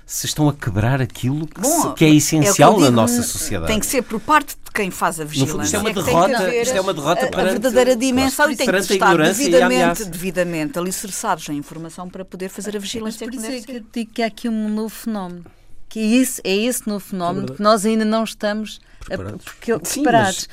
se 0.06 0.24
estão 0.26 0.48
a 0.48 0.54
quebrar 0.54 1.02
aquilo 1.02 1.48
que, 1.48 1.60
Bom, 1.60 1.88
se, 1.88 1.94
que 1.94 2.04
é 2.04 2.10
essencial 2.10 2.74
é 2.74 2.76
que 2.76 2.80
na 2.82 2.90
nossa 2.92 3.24
sociedade. 3.24 3.66
Tem 3.66 3.80
que 3.80 3.86
ser 3.86 4.02
por 4.02 4.20
parte 4.20 4.54
de 4.64 4.70
quem 4.72 4.88
faz 4.88 5.18
a 5.18 5.24
vigilância. 5.24 5.64
Isto 5.64 5.76
é 5.76 5.78
uma 5.80 5.92
derrota, 5.92 6.54
isto 6.54 6.76
é 6.76 6.80
uma 6.80 6.94
derrota 6.94 7.30
a, 7.36 7.40
a 7.40 7.44
verdadeira 7.44 7.96
dimensão 7.96 8.48
e 8.48 8.56
tem 8.56 8.70
que 8.70 8.76
estar 8.76 9.16
devidamente, 9.16 10.04
devidamente 10.04 10.78
alicerçados 10.78 11.48
em 11.48 11.56
informação 11.56 12.08
para 12.08 12.24
poder 12.24 12.48
fazer 12.48 12.76
a 12.76 12.78
vigilância. 12.78 13.26
Mas 13.26 13.34
por 13.36 13.42
isso 13.42 13.52
é 13.52 13.60
que 13.60 13.72
eu 13.72 13.84
digo 13.92 14.12
que 14.12 14.22
há 14.22 14.26
aqui 14.26 14.48
um 14.48 14.68
novo 14.68 14.94
fenómeno. 14.94 15.44
Que 15.88 16.00
é 16.00 16.16
esse, 16.20 16.40
é 16.44 16.54
esse 16.54 16.86
novo 16.86 17.04
fenómeno 17.04 17.52
é 17.52 17.56
que 17.56 17.62
nós 17.62 17.84
ainda 17.84 18.04
não 18.04 18.22
estamos 18.22 18.80
preparados. 19.00 19.46
A, 19.46 19.84
Sim, 19.84 20.02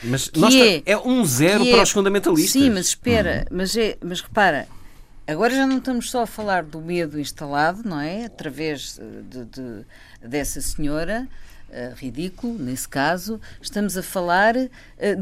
Mas, 0.04 0.32
mas 0.36 0.56
é, 0.56 0.84
é, 0.86 0.98
um 0.98 1.24
zero 1.26 1.66
para 1.66 1.78
é, 1.78 1.82
os 1.82 1.92
fundamentalistas. 1.92 2.52
Sim, 2.52 2.70
mas 2.70 2.88
espera, 2.88 3.46
uhum. 3.50 3.58
mas, 3.58 3.76
é, 3.76 3.98
mas 4.04 4.22
repara, 4.22 4.68
Agora 5.26 5.56
já 5.56 5.66
não 5.66 5.78
estamos 5.78 6.12
só 6.12 6.24
a 6.24 6.28
falar 6.28 6.64
do 6.64 6.82
medo 6.82 7.18
instalado, 7.18 7.82
não 7.88 8.00
é? 8.00 8.26
Através 8.26 9.00
eh, 9.00 9.22
de, 9.30 9.46
de 9.46 9.86
dessa 10.28 10.60
senhora, 10.60 11.28
uh, 11.70 11.96
ridículo 11.96 12.60
nesse 12.60 12.88
caso, 12.90 13.40
estamos 13.62 13.98
a 13.98 14.04
falar 14.04 14.56
uh, 14.56 14.70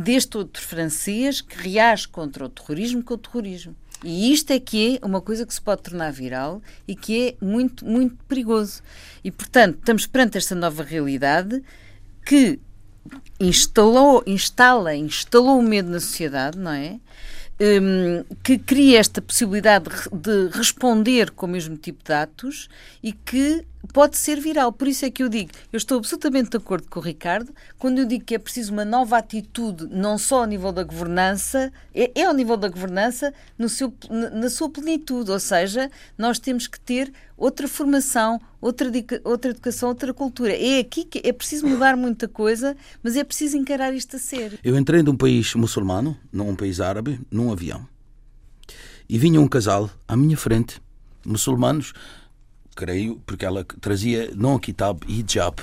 deste 0.04 0.38
outro 0.38 0.62
francês 0.62 1.40
que 1.40 1.56
reage 1.56 2.08
contra 2.08 2.46
o 2.46 2.50
terrorismo 2.50 3.04
com 3.04 3.14
o 3.14 3.18
terrorismo. 3.18 3.76
E 4.04 4.34
isto 4.34 4.52
é 4.52 4.60
que 4.60 5.00
é 5.02 5.06
uma 5.06 5.22
coisa 5.22 5.46
que 5.46 5.54
se 5.54 5.62
pode 5.62 5.84
tornar 5.84 6.12
viral 6.12 6.64
e 6.88 6.96
que 6.96 7.28
é 7.40 7.46
muito, 7.46 7.86
muito 7.86 8.16
perigoso. 8.26 8.82
E, 9.24 9.30
portanto, 9.30 9.78
estamos 9.78 10.08
perante 10.08 10.40
esta 10.40 10.56
nova 10.56 10.82
realidade 10.82 11.64
que 12.26 12.60
instalou, 13.40 14.24
instala, 14.26 14.96
instalou 14.96 15.60
o 15.60 15.64
medo 15.64 15.90
na 15.90 16.00
sociedade, 16.00 16.58
não 16.58 16.72
é? 16.72 17.00
Um, 17.62 18.24
que 18.42 18.58
cria 18.58 19.00
esta 19.00 19.22
possibilidade 19.22 19.86
de, 19.86 20.18
de 20.18 20.58
responder 20.58 21.30
com 21.30 21.46
o 21.46 21.50
mesmo 21.50 21.78
tipo 21.78 22.04
de 22.04 22.12
atos 22.12 22.68
e 23.04 23.14
que 23.14 23.64
pode 23.94 24.18
ser 24.18 24.40
viral. 24.40 24.72
Por 24.72 24.88
isso 24.88 25.06
é 25.06 25.12
que 25.12 25.22
eu 25.22 25.30
digo, 25.30 25.52
eu 25.72 25.78
estou 25.78 26.00
absolutamente 26.00 26.50
de 26.50 26.58
acordo 26.58 26.88
com 26.90 27.00
o 27.00 27.04
Ricardo, 27.04 27.54
quando 27.78 28.00
eu 28.00 28.06
digo 28.06 28.26
que 28.26 28.34
é 28.34 28.40
preciso 28.40 28.74
uma 28.74 28.84
nova 28.84 29.18
atitude, 29.18 29.88
não 29.92 30.18
só 30.18 30.40
ao 30.40 30.46
nível 30.46 30.72
da 30.72 30.84
governança, 30.84 31.72
é, 31.94 32.12
é 32.16 32.26
ao 32.26 32.34
nível 32.34 32.58
da 32.58 32.68
governança 32.68 33.32
no 33.58 33.70
seu, 33.70 33.94
na 34.10 34.50
sua 34.50 34.70
plenitude, 34.70 35.30
ou 35.30 35.40
seja, 35.40 35.90
nós 36.18 36.40
temos 36.40 36.68
que 36.68 36.80
ter 36.80 37.14
outra 37.38 37.68
formação, 37.68 38.40
outra, 38.62 38.90
outra 39.24 39.52
educação, 39.52 39.90
outra 39.90 40.14
cultura. 40.14 40.54
É 40.54 40.80
aqui 40.80 41.04
que 41.04 41.22
é 41.28 41.34
preciso 41.34 41.68
mudar 41.68 41.98
muita 41.98 42.28
coisa, 42.28 42.78
mas 43.02 43.18
é 43.18 43.24
preciso 43.24 43.58
encarar 43.58 43.94
isto 43.94 44.16
a 44.16 44.20
sério. 44.20 44.60
Eu 44.64 44.78
entrei 44.78 45.02
num 45.02 45.18
país 45.18 45.56
muçulmano, 45.56 46.16
num 46.32 46.56
país 46.56 46.80
árabe, 46.80 47.20
num 47.30 47.52
avião. 47.52 47.86
E 49.10 49.18
vinha 49.18 49.42
um 49.42 49.48
casal 49.48 49.90
à 50.08 50.16
minha 50.16 50.38
frente, 50.38 50.82
muçulmanos, 51.26 51.94
creio, 52.76 53.22
porque 53.26 53.44
ela 53.44 53.66
trazia 53.82 54.32
não 54.36 54.58
kitab, 54.60 55.04
hijab. 55.08 55.62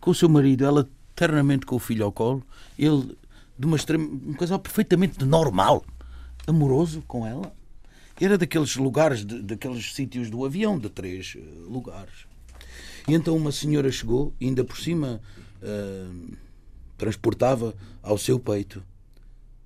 Com 0.00 0.10
o 0.10 0.14
seu 0.14 0.28
marido, 0.28 0.64
ela 0.64 0.88
eternamente 1.12 1.66
com 1.66 1.76
o 1.76 1.78
filho 1.78 2.04
ao 2.04 2.12
colo, 2.12 2.42
ele 2.78 3.16
de 3.58 3.66
uma 3.66 3.76
extrema, 3.76 4.04
um 4.04 4.32
casal 4.32 4.58
perfeitamente 4.58 5.22
normal, 5.22 5.84
amoroso 6.46 7.02
com 7.06 7.26
ela. 7.26 7.52
Era 8.20 8.36
daqueles 8.36 8.76
lugares, 8.76 9.24
de, 9.24 9.40
daqueles 9.40 9.94
sítios 9.94 10.28
do 10.28 10.44
avião, 10.44 10.78
de 10.78 10.90
três 10.90 11.34
eh, 11.36 11.40
lugares. 11.66 12.26
E 13.08 13.14
então 13.14 13.34
uma 13.34 13.50
senhora 13.50 13.90
chegou, 13.90 14.34
ainda 14.40 14.62
por 14.62 14.76
cima 14.76 15.22
uh, 15.62 16.36
transportava 16.98 17.74
ao 18.02 18.18
seu 18.18 18.38
peito 18.38 18.84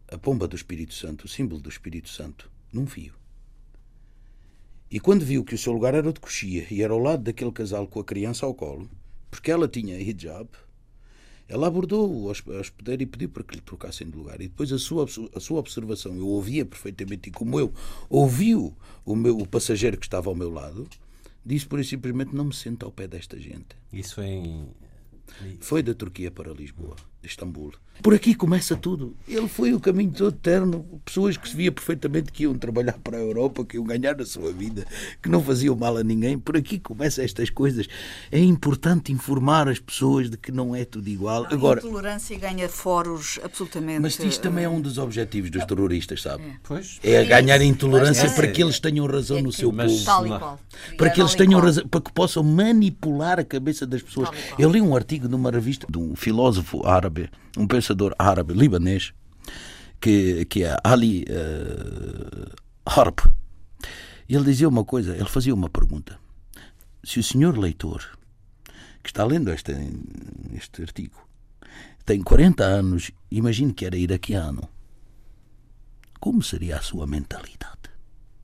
a 0.08 0.16
pomba 0.16 0.46
do 0.46 0.54
Espírito 0.54 0.94
Santo, 0.94 1.24
o 1.24 1.28
símbolo 1.28 1.60
do 1.60 1.68
Espírito 1.68 2.08
Santo, 2.08 2.48
num 2.72 2.86
fio. 2.86 3.12
E 4.88 5.00
quando 5.00 5.24
viu 5.24 5.42
que 5.42 5.56
o 5.56 5.58
seu 5.58 5.72
lugar 5.72 5.94
era 5.94 6.12
de 6.12 6.20
coxia 6.20 6.64
e 6.70 6.80
era 6.80 6.92
ao 6.92 7.00
lado 7.00 7.24
daquele 7.24 7.50
casal 7.50 7.88
com 7.88 7.98
a 7.98 8.04
criança 8.04 8.46
ao 8.46 8.54
colo, 8.54 8.88
porque 9.30 9.50
ela 9.50 9.66
tinha 9.66 10.00
hijab, 10.00 10.48
ela 11.48 11.66
abordou 11.66 12.10
o 12.10 12.26
hospedeiro 12.28 13.02
e 13.02 13.06
pediu 13.06 13.28
para 13.28 13.42
que 13.42 13.54
lhe 13.56 13.60
trocassem 13.60 14.08
de 14.08 14.16
lugar. 14.16 14.40
E 14.40 14.48
depois 14.48 14.72
a 14.72 14.78
sua, 14.78 15.06
a 15.34 15.40
sua 15.40 15.58
observação, 15.58 16.16
eu 16.16 16.26
ouvia 16.26 16.64
perfeitamente, 16.64 17.28
e 17.28 17.32
como 17.32 17.60
eu 17.60 17.72
ouviu 18.08 18.74
o, 19.04 19.14
meu, 19.14 19.38
o 19.38 19.46
passageiro 19.46 19.98
que 19.98 20.06
estava 20.06 20.30
ao 20.30 20.34
meu 20.34 20.50
lado, 20.50 20.88
disse 21.44 21.66
por 21.66 21.78
isso 21.78 21.90
simplesmente: 21.90 22.34
não 22.34 22.46
me 22.46 22.54
sento 22.54 22.86
ao 22.86 22.92
pé 22.92 23.06
desta 23.06 23.38
gente. 23.38 23.76
Isso 23.92 24.22
em. 24.22 24.68
Foi 25.60 25.82
da 25.82 25.94
Turquia 25.94 26.30
para 26.30 26.52
Lisboa, 26.52 26.96
de 27.20 27.28
Istambul. 27.28 27.72
Por 28.02 28.12
aqui 28.12 28.34
começa 28.34 28.76
tudo. 28.76 29.16
Ele 29.26 29.48
foi 29.48 29.72
o 29.72 29.80
caminho 29.80 30.12
todo 30.12 30.34
eterno. 30.34 30.84
Pessoas 31.04 31.36
que 31.36 31.48
se 31.48 31.56
via 31.56 31.72
perfeitamente 31.72 32.32
que 32.32 32.42
iam 32.42 32.54
trabalhar 32.54 32.98
para 33.02 33.16
a 33.16 33.20
Europa, 33.20 33.64
que 33.64 33.76
iam 33.76 33.84
ganhar 33.84 34.20
a 34.20 34.26
sua 34.26 34.52
vida, 34.52 34.86
que 35.22 35.28
não 35.28 35.42
faziam 35.42 35.74
mal 35.74 35.96
a 35.96 36.02
ninguém. 36.02 36.38
Por 36.38 36.56
aqui 36.56 36.78
começam 36.78 37.24
estas 37.24 37.50
coisas. 37.50 37.86
É 38.30 38.38
importante 38.38 39.12
informar 39.12 39.68
as 39.68 39.78
pessoas 39.78 40.28
de 40.28 40.36
que 40.36 40.52
não 40.52 40.74
é 40.74 40.84
tudo 40.84 41.08
igual. 41.08 41.46
Agora, 41.50 41.80
a 41.80 41.86
intolerância 41.86 42.38
ganha 42.38 42.68
foros 42.68 43.38
absolutamente. 43.42 44.00
Mas 44.00 44.18
isto 44.18 44.42
também 44.42 44.64
é 44.64 44.68
um 44.68 44.80
dos 44.80 44.98
objetivos 44.98 45.50
dos 45.50 45.64
terroristas, 45.64 46.22
sabe? 46.22 46.44
É, 46.44 46.56
pois. 46.62 46.98
é 47.02 47.24
ganhar 47.24 47.60
intolerância 47.62 48.28
para 48.30 48.48
que 48.48 48.62
eles 48.62 48.78
tenham 48.80 49.06
razão 49.06 49.40
no 49.40 49.52
seu 49.52 49.72
povo. 49.72 50.04
Tal 50.04 50.26
e 50.26 50.28
qual. 50.30 50.60
Para 50.98 51.10
que 51.10 51.20
eles 51.20 51.34
tenham 51.34 51.60
razão, 51.60 51.86
para 51.88 52.00
que 52.00 52.12
possam 52.12 52.42
manipular 52.42 53.38
a 53.38 53.44
cabeça 53.44 53.86
das 53.86 54.02
pessoas. 54.02 54.28
Eu 54.58 54.70
li 54.70 54.80
um 54.80 54.94
artigo 54.94 55.28
numa 55.28 55.50
revista 55.50 55.86
de 55.88 55.98
um 55.98 56.14
filósofo 56.14 56.86
árabe, 56.86 57.30
um 57.56 57.66
pensador 57.66 58.14
árabe 58.18 58.54
libanês, 58.54 59.12
que, 60.00 60.44
que 60.46 60.64
é 60.64 60.76
Ali 60.82 61.24
uh, 61.24 62.54
Harb. 62.86 63.18
Ele 64.28 64.44
dizia 64.44 64.68
uma 64.68 64.84
coisa, 64.84 65.14
ele 65.14 65.28
fazia 65.28 65.54
uma 65.54 65.68
pergunta. 65.68 66.18
Se 67.02 67.20
o 67.20 67.22
senhor 67.22 67.56
leitor, 67.58 68.02
que 69.02 69.10
está 69.10 69.24
lendo 69.24 69.52
este, 69.52 69.72
este 70.54 70.82
artigo, 70.82 71.28
tem 72.04 72.22
40 72.22 72.64
anos, 72.64 73.10
imagine 73.30 73.72
que 73.72 73.86
era 73.86 73.96
iraquiano, 73.96 74.68
como 76.20 76.42
seria 76.42 76.78
a 76.78 76.82
sua 76.82 77.06
mentalidade? 77.06 77.93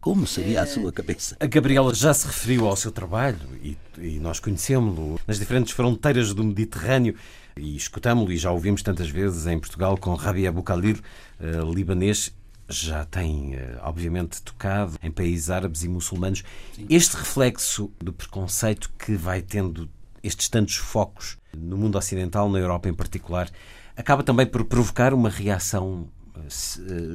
Como 0.01 0.27
seria 0.27 0.63
a 0.63 0.67
sua 0.67 0.91
cabeça? 0.91 1.37
A 1.39 1.47
Gabriela 1.47 1.95
já 1.95 2.15
se 2.15 2.27
referiu 2.27 2.67
ao 2.67 2.75
seu 2.75 2.91
trabalho 2.91 3.39
e, 3.63 3.77
e 3.99 4.19
nós 4.19 4.41
conhecemos-lo 4.41 5.21
nas 5.27 5.39
diferentes 5.39 5.75
fronteiras 5.75 6.33
do 6.33 6.43
Mediterrâneo 6.43 7.15
e 7.55 7.77
escutámo-lo 7.77 8.33
e 8.33 8.37
já 8.39 8.51
ouvimos 8.51 8.83
tantas 8.83 9.11
vezes 9.11 9.47
em 9.47 9.59
Portugal 9.59 9.99
com 9.99 10.15
Rabi 10.15 10.47
Abu 10.47 10.63
Khalil, 10.63 10.97
uh, 11.39 11.71
libanês, 11.71 12.35
já 12.67 13.05
tem, 13.05 13.57
uh, 13.57 13.81
obviamente, 13.83 14.41
tocado 14.41 14.97
em 15.03 15.11
países 15.11 15.51
árabes 15.51 15.85
e 15.85 15.89
muçulmanos. 15.89 16.45
Sim. 16.75 16.87
Este 16.89 17.19
reflexo 17.19 17.93
do 17.99 18.11
preconceito 18.11 18.91
que 18.99 19.15
vai 19.17 19.43
tendo 19.43 19.87
estes 20.23 20.49
tantos 20.49 20.77
focos 20.77 21.37
no 21.55 21.77
mundo 21.77 21.99
ocidental, 21.99 22.49
na 22.49 22.59
Europa 22.59 22.89
em 22.89 22.95
particular, 22.95 23.51
acaba 23.95 24.23
também 24.23 24.47
por 24.47 24.65
provocar 24.65 25.13
uma 25.13 25.29
reação 25.29 26.09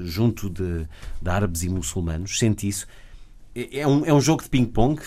junto 0.03 0.49
de, 0.49 0.87
de 1.21 1.29
árabes 1.29 1.63
e 1.63 1.69
muçulmanos. 1.69 2.37
Sente 2.37 2.67
isso? 2.67 2.85
É, 3.53 3.79
é 3.79 3.87
um, 3.87 4.05
é 4.05 4.13
um 4.13 4.21
jogo 4.21 4.43
de 4.43 4.49
ping-pong 4.49 5.01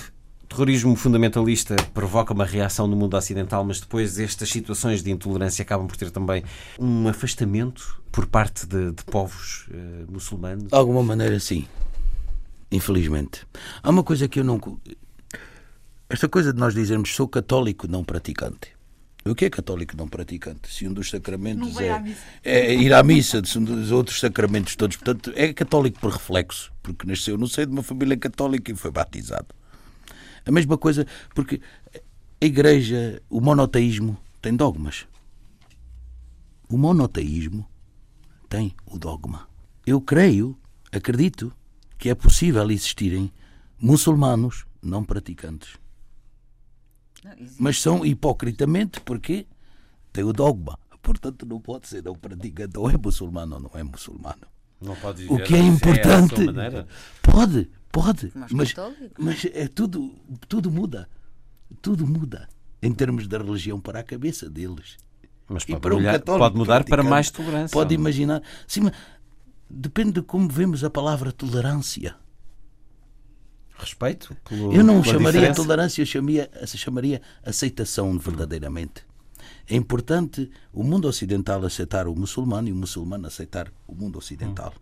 terrorismo 0.49 0.97
fundamentalista 0.97 1.77
provoca 1.93 2.33
uma 2.33 2.45
reação 2.45 2.87
no 2.87 2.97
mundo 2.97 3.17
ocidental, 3.17 3.63
mas 3.65 3.81
depois 3.81 4.19
estas 4.19 4.49
situações 4.49 5.03
de 5.03 5.11
intolerância 5.11 5.63
acabam 5.63 5.87
por 5.87 5.97
ter 5.97 6.11
também 6.11 6.43
um 6.79 7.07
afastamento 7.07 8.01
por 8.11 8.27
parte 8.27 8.67
de, 8.67 8.93
de 8.93 9.05
povos 9.05 9.69
uh, 9.69 10.11
muçulmanos? 10.11 10.69
De 10.69 10.75
alguma 10.75 11.03
maneira, 11.03 11.39
sim. 11.39 11.67
Infelizmente. 12.73 13.47
Há 13.83 13.91
uma 13.91 14.03
coisa 14.03 14.27
que 14.27 14.41
eu 14.41 14.45
não. 14.45 14.61
Esta 16.09 16.29
coisa 16.29 16.53
de 16.53 16.59
nós 16.59 16.75
dizermos 16.75 17.15
sou 17.15 17.29
católico 17.29 17.87
não 17.87 18.03
praticante. 18.03 18.78
O 19.31 19.35
que 19.35 19.45
é 19.45 19.51
católico 19.51 19.97
não 19.97 20.09
praticante? 20.09 20.73
Se 20.73 20.87
um 20.87 20.93
dos 20.93 21.11
sacramentos 21.11 21.77
é, 21.79 22.03
é, 22.45 22.75
ir 22.75 22.93
à 22.93 23.03
missa, 23.03 23.45
se 23.45 23.59
um 23.59 23.65
dos 23.65 23.91
outros 23.91 24.21
sacramentos 24.21 24.75
todos, 24.77 24.97
portanto, 24.97 25.33
é 25.35 25.53
católico 25.53 26.01
por 26.01 26.13
reflexo, 26.13 26.73
porque 26.83 27.07
nasceu 27.07 27.37
no 27.37 27.47
seio 27.47 27.67
de 27.67 27.73
uma 27.73 27.83
família 27.83 28.17
católica 28.17 28.73
e 28.73 28.77
foi 28.77 28.91
batizado. 28.91 29.49
A 30.47 30.51
mesma 30.51 30.79
coisa, 30.79 31.07
porque 31.35 31.61
a 32.41 32.45
Igreja, 32.45 33.21
o 33.29 33.41
monoteísmo, 33.41 34.17
tem 34.41 34.55
dogmas. 34.55 35.07
O 36.69 36.79
monoteísmo 36.79 37.69
tem 38.49 38.75
o 38.87 38.99
dogma. 38.99 39.49
Eu 39.87 40.01
creio, 40.01 40.57
acredito, 40.93 41.53
que 41.99 42.09
é 42.09 42.15
possível 42.15 42.71
existirem 42.71 43.33
muçulmanos 43.81 44.65
não 44.83 45.05
praticantes. 45.05 45.77
Não, 47.25 47.33
Mas 47.59 47.81
são 47.81 48.05
hipocritamente 48.05 49.01
porque 49.01 49.47
tem 50.13 50.25
o 50.25 50.33
dogma. 50.33 50.79
Portanto, 51.03 51.47
não 51.47 51.61
pode 51.61 51.89
ser 51.89 52.03
não 52.03 52.15
praticante. 52.15 52.79
Ou 52.79 52.91
é 52.91 52.97
muçulmano 52.97 53.57
ou 53.57 53.63
não 53.63 53.71
é 53.75 53.83
muçulmano. 53.83 54.47
Não 54.81 54.95
pode 54.97 55.27
o 55.29 55.43
que 55.43 55.55
é 55.55 55.59
importante. 55.59 56.43
É 56.43 56.87
pode, 57.23 57.69
Pode, 57.91 58.31
mas, 58.35 58.75
mas 59.19 59.47
é 59.53 59.67
tudo, 59.67 60.15
tudo 60.47 60.71
muda. 60.71 61.09
Tudo 61.81 62.07
muda 62.07 62.49
em 62.83 62.93
termos 62.93 63.27
da 63.27 63.39
religião 63.39 63.81
para 63.81 64.01
a 64.01 64.03
cabeça 64.03 64.49
deles. 64.49 64.97
Mas 65.49 65.65
pode, 65.65 65.81
para 65.81 65.97
um 65.97 66.39
pode 66.39 66.57
mudar 66.57 66.85
para 66.85 67.03
mais 67.03 67.31
tolerância. 67.31 67.73
Pode 67.73 67.95
imaginar. 67.95 68.43
Sim, 68.67 68.83
mas 68.83 68.93
depende 69.69 70.13
de 70.13 70.23
como 70.23 70.49
vemos 70.49 70.85
a 70.85 70.91
palavra 70.91 71.33
tolerância. 71.33 72.15
Respeito? 73.79 74.37
eu 74.51 74.83
não 74.83 75.05
chamaria 75.05 75.41
diferença. 75.41 75.63
tolerância, 75.63 76.03
eu 76.03 76.07
chamaria, 76.07 76.51
chamaria 76.67 77.23
aceitação 77.45 78.19
verdadeiramente. 78.19 79.07
É 79.69 79.77
importante 79.77 80.51
o 80.73 80.83
mundo 80.83 81.07
ocidental 81.07 81.65
aceitar 81.65 82.09
o 82.09 82.15
muçulmano 82.17 82.69
e 82.69 82.73
o 82.73 82.75
muçulmano 82.75 83.27
aceitar 83.27 83.71
o 83.87 83.95
mundo 83.95 84.19
ocidental. 84.19 84.73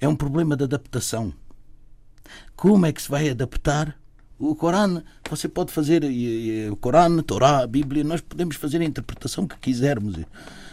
É 0.00 0.06
um 0.06 0.14
problema 0.14 0.56
de 0.56 0.64
adaptação. 0.64 1.32
Como 2.54 2.86
é 2.86 2.92
que 2.92 3.02
se 3.02 3.10
vai 3.10 3.28
adaptar 3.28 3.98
o 4.38 4.54
Corão? 4.54 5.02
Você 5.28 5.48
pode 5.48 5.72
fazer 5.72 6.02
o 6.70 6.76
Corão, 6.76 7.18
a 7.18 7.22
Torá, 7.22 7.58
a 7.60 7.66
Bíblia, 7.66 8.04
nós 8.04 8.20
podemos 8.20 8.56
fazer 8.56 8.80
a 8.80 8.84
interpretação 8.84 9.46
que 9.46 9.58
quisermos. 9.58 10.16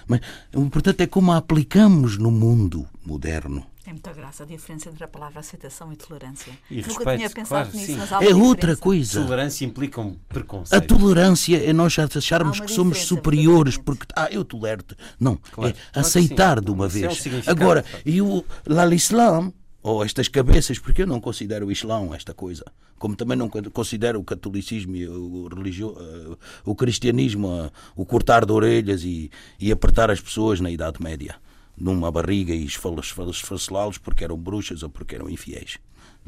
Mas 0.07 0.21
o 0.53 0.61
importante 0.61 1.03
é 1.03 1.07
como 1.07 1.31
a 1.31 1.37
aplicamos 1.37 2.17
no 2.17 2.29
mundo 2.29 2.87
moderno. 3.05 3.65
Tem 3.89 3.95
muita 3.95 4.13
graça 4.13 4.43
a 4.43 4.45
diferença 4.45 4.87
entre 4.87 5.03
a 5.03 5.07
palavra 5.07 5.39
aceitação 5.39 5.91
e 5.91 5.95
tolerância. 5.95 6.53
E 6.69 6.75
Nunca 6.75 6.89
respeito, 6.89 7.17
tinha 7.17 7.29
pensado 7.31 7.71
claro, 7.71 7.75
nisso, 7.75 7.97
mas 7.97 8.13
há 8.13 8.23
É 8.23 8.35
outra 8.35 8.77
coisa. 8.77 9.23
Tolerância 9.23 9.65
implica 9.65 9.99
um 9.99 10.13
preconceito. 10.29 10.79
A 10.79 10.85
tolerância 10.85 11.57
é 11.57 11.73
nós 11.73 11.97
acharmos 11.97 12.59
que 12.59 12.71
somos 12.71 12.99
superiores 12.99 13.77
porque 13.77 14.05
ah, 14.15 14.27
eu 14.29 14.45
tolero-te. 14.45 14.95
Não, 15.19 15.37
claro, 15.37 15.75
é 15.75 15.99
aceitar 15.99 16.61
de 16.61 16.69
uma 16.69 16.87
vez. 16.87 17.25
É 17.25 17.49
Agora, 17.49 17.83
e 18.05 18.21
o 18.21 18.45
Islam 18.91 19.51
ou 19.81 20.05
estas 20.05 20.27
cabeças, 20.27 20.77
porque 20.77 21.01
eu 21.01 21.07
não 21.07 21.19
considero 21.19 21.65
o 21.65 21.71
Islão 21.71 22.13
esta 22.13 22.31
coisa, 22.31 22.65
como 22.99 23.15
também 23.15 23.35
não 23.35 23.49
considero 23.49 24.19
o 24.19 24.23
catolicismo 24.23 24.95
e 24.95 25.07
o, 25.07 25.47
religio, 25.47 25.97
eh, 25.99 26.37
o 26.63 26.75
cristianismo 26.75 27.71
o 27.95 28.05
cortar 28.05 28.45
de 28.45 28.51
orelhas 28.51 29.03
e, 29.03 29.31
e 29.59 29.71
apertar 29.71 30.11
as 30.11 30.21
pessoas 30.21 30.59
na 30.59 30.69
Idade 30.69 31.01
Média. 31.01 31.37
Numa 31.79 32.11
barriga 32.11 32.53
e 32.53 32.65
esfacelá-los 32.65 33.97
porque 33.97 34.23
eram 34.23 34.37
bruxas 34.37 34.83
ou 34.83 34.89
porque 34.89 35.15
eram 35.15 35.29
infiéis. 35.29 35.77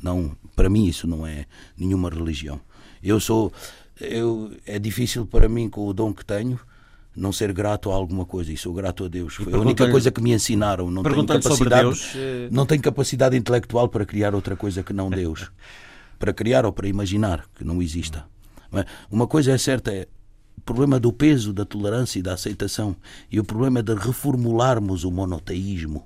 Não, 0.02 0.36
para 0.56 0.70
mim 0.70 0.88
isso 0.88 1.06
não 1.08 1.28
é 1.28 1.46
nenhuma 1.78 2.10
religião. 2.10 2.60
Eu 3.04 3.20
sou, 3.20 3.52
eu, 4.00 4.52
é 4.66 4.80
difícil 4.80 5.26
para 5.26 5.50
mim 5.50 5.70
com 5.70 5.86
o 5.86 5.94
dom 5.94 6.14
que 6.14 6.24
tenho 6.24 6.60
não 7.16 7.32
ser 7.32 7.52
grato 7.52 7.92
a 7.92 7.94
alguma 7.94 8.26
coisa 8.26 8.54
e 8.54 8.58
sou 8.58 8.74
grato 8.74 9.04
a 9.04 9.08
Deus. 9.08 9.36
Foi 9.36 9.54
a 9.54 9.60
única 9.60 9.90
coisa 9.90 10.12
que 10.12 10.22
me 10.22 10.32
ensinaram. 10.32 10.90
Não 10.90 11.04
tenho 11.04 11.28
capacidade, 11.28 11.82
Deus, 11.82 12.14
eh, 12.16 12.48
não 12.50 12.66
tenho 12.66 12.82
capacidade 12.82 13.36
intelectual 13.36 13.90
para 13.90 14.06
criar 14.06 14.34
outra 14.34 14.56
coisa 14.56 14.82
que 14.82 14.94
não 14.94 15.10
Deus. 15.10 15.52
para 16.18 16.32
criar 16.32 16.66
ou 16.66 16.72
para 16.72 16.88
imaginar 16.88 17.46
que 17.56 17.64
não 17.64 17.82
exista. 17.82 18.26
Uma 19.10 19.28
coisa 19.28 19.52
é 19.52 19.58
certa 19.58 19.92
é 19.92 20.08
o 20.62 20.64
problema 20.64 21.00
do 21.00 21.12
peso, 21.12 21.52
da 21.52 21.66
tolerância 21.66 22.20
e 22.20 22.22
da 22.22 22.34
aceitação 22.34 22.96
e 23.32 23.40
o 23.40 23.44
problema 23.44 23.80
é 23.80 23.82
de 23.82 23.96
reformularmos 23.96 25.04
o 25.04 25.12
monoteísmo 25.12 26.06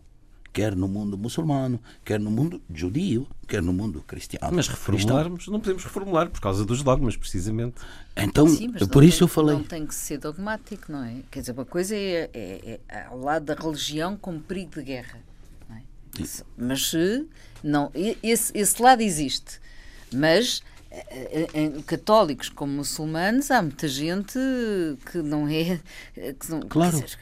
quer 0.54 0.74
no 0.74 0.88
mundo 0.88 1.18
muçulmano, 1.18 1.78
quer 2.06 2.18
no 2.18 2.32
mundo 2.32 2.62
judio, 2.74 3.28
quer 3.46 3.62
no 3.62 3.74
mundo 3.74 4.02
cristiano. 4.08 4.56
Mas 4.56 4.70
reformularmos, 4.70 5.40
cristão. 5.40 5.52
não 5.52 5.60
podemos 5.60 5.84
reformular 5.84 6.30
por 6.30 6.40
causa 6.40 6.64
dos 6.64 6.82
dogmas, 6.82 7.18
precisamente. 7.18 7.76
Então, 8.16 8.48
Sim, 8.48 8.72
por 8.72 9.04
isso 9.04 9.18
tem, 9.18 9.26
eu 9.26 9.28
falei. 9.28 9.56
Não 9.58 9.64
tem 9.64 9.86
que 9.86 9.94
ser 9.94 10.18
dogmático, 10.18 10.90
não 10.90 11.04
é? 11.04 11.18
Quer 11.30 11.42
dizer, 11.42 11.52
uma 11.52 11.66
coisa 11.66 11.94
é, 11.94 12.30
é, 12.34 12.80
é 12.88 13.04
ao 13.08 13.20
lado 13.20 13.44
da 13.44 13.54
religião 13.54 14.16
como 14.16 14.40
perigo 14.40 14.76
de 14.76 14.84
guerra. 14.84 15.20
É? 15.70 15.82
Mas 16.58 16.96
não, 17.62 17.92
esse, 18.24 18.58
esse 18.58 18.82
lado 18.82 19.02
existe. 19.02 19.60
Mas 20.14 20.64
eh, 20.64 20.64
eh, 20.64 20.75
católicos 21.86 22.50
como 22.50 22.74
muçulmanos 22.74 23.52
há 23.52 23.62
muita 23.62 23.88
gente 23.88 24.40
que 25.12 25.20
não 25.20 25.48
é 25.48 25.80
que 26.40 26.50
não, 26.50 26.62
claro. 26.62 26.92
dizer, 26.92 27.18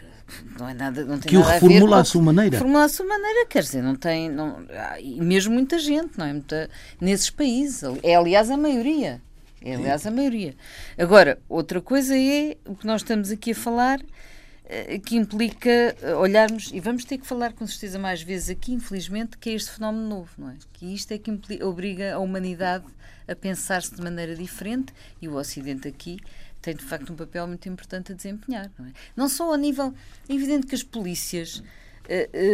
não 0.60 0.70
é 0.70 0.74
nada 0.74 1.06
não 1.06 1.20
tem 1.20 1.30
que 1.30 1.38
nada 1.38 1.48
o 1.48 1.52
reformula 1.52 2.00
à 2.00 2.04
sua 2.04 2.22
maneira. 2.22 2.56
Reformula 2.58 2.84
à 2.86 2.90
sua 2.90 3.06
maneira 3.06 3.46
quer 3.46 3.64
dizer 3.64 3.82
não 3.82 3.96
tem 3.96 4.30
não 4.30 4.66
e 5.00 5.22
mesmo 5.22 5.54
muita 5.54 5.78
gente 5.80 6.18
não 6.18 6.26
é? 6.26 6.34
Muita, 6.34 6.70
nesses 7.00 7.30
países. 7.30 7.84
É 8.02 8.16
aliás 8.16 8.50
a 8.50 8.58
maioria. 8.58 9.22
É 9.62 9.76
aliás 9.76 10.06
a 10.06 10.12
maioria. 10.12 10.56
Agora 10.98 11.40
outra 11.48 11.82
coisa 11.82 12.18
é 12.18 12.58
o 12.66 12.76
que 12.76 12.86
nós 12.86 13.02
estamos 13.02 13.32
aqui 13.32 13.52
a 13.52 13.56
falar 13.56 14.00
eh, 14.00 14.06
que 15.06 15.16
implica 15.16 15.96
olharmos, 16.20 16.72
e 16.74 16.80
vamos 16.80 17.06
ter 17.06 17.18
que 17.18 17.28
falar 17.28 17.54
com 17.54 17.66
certeza 17.68 18.00
mais 18.00 18.22
vezes 18.22 18.50
aqui, 18.50 18.74
infelizmente, 18.74 19.38
que 19.38 19.50
é 19.50 19.54
este 19.54 19.72
fenómeno 19.72 20.08
novo, 20.08 20.32
não 20.38 20.50
é? 20.50 20.56
Que 20.74 20.94
isto 20.94 21.12
é 21.12 21.18
que 21.18 21.30
implica, 21.30 21.66
obriga 21.66 22.16
a 22.16 22.20
humanidade 22.20 22.86
a 23.28 23.36
pensar-se 23.36 23.96
de 23.96 24.02
maneira 24.02 24.36
diferente 24.36 24.94
e 25.22 25.28
o 25.28 25.36
Ocidente 25.36 25.88
aqui 25.88 26.20
tem 26.62 26.76
de 26.76 26.84
facto 26.84 27.12
um 27.12 27.16
papel 27.16 27.46
muito 27.46 27.68
importante 27.68 28.14
a 28.14 28.16
desempenhar. 28.16 28.72
Não, 28.80 28.86
é? 28.86 28.92
não 29.16 29.30
só 29.30 29.54
a 29.54 29.58
nível. 29.58 29.94
É 30.28 30.34
evidente 30.34 30.66
que 30.66 30.74
as 30.74 30.82
polícias 30.82 31.58
uh, 31.58 31.64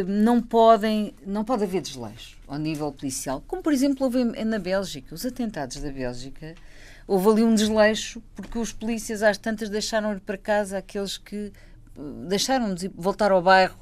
não 0.07 0.41
podem. 0.41 1.13
Não 1.25 1.45
pode 1.45 1.63
haver 1.63 1.81
desleixo 1.81 2.37
ao 2.47 2.57
nível 2.57 2.91
policial, 2.91 3.43
como 3.47 3.61
por 3.61 3.71
exemplo 3.71 4.03
houve 4.03 4.23
na 4.23 4.57
Bélgica, 4.57 5.13
os 5.13 5.25
atentados 5.25 5.77
da 5.77 5.91
Bélgica. 5.91 6.55
Houve 7.07 7.29
ali 7.29 7.43
um 7.43 7.55
desleixo 7.55 8.21
porque 8.35 8.59
os 8.59 8.71
polícias 8.71 9.23
às 9.23 9.37
tantas 9.37 9.69
deixaram 9.69 10.13
ir 10.13 10.19
para 10.19 10.37
casa 10.37 10.77
aqueles 10.77 11.17
que 11.17 11.51
uh, 11.97 12.27
deixaram 12.27 12.73
de 12.73 12.89
voltar 12.95 13.31
ao 13.31 13.41
bairro 13.41 13.75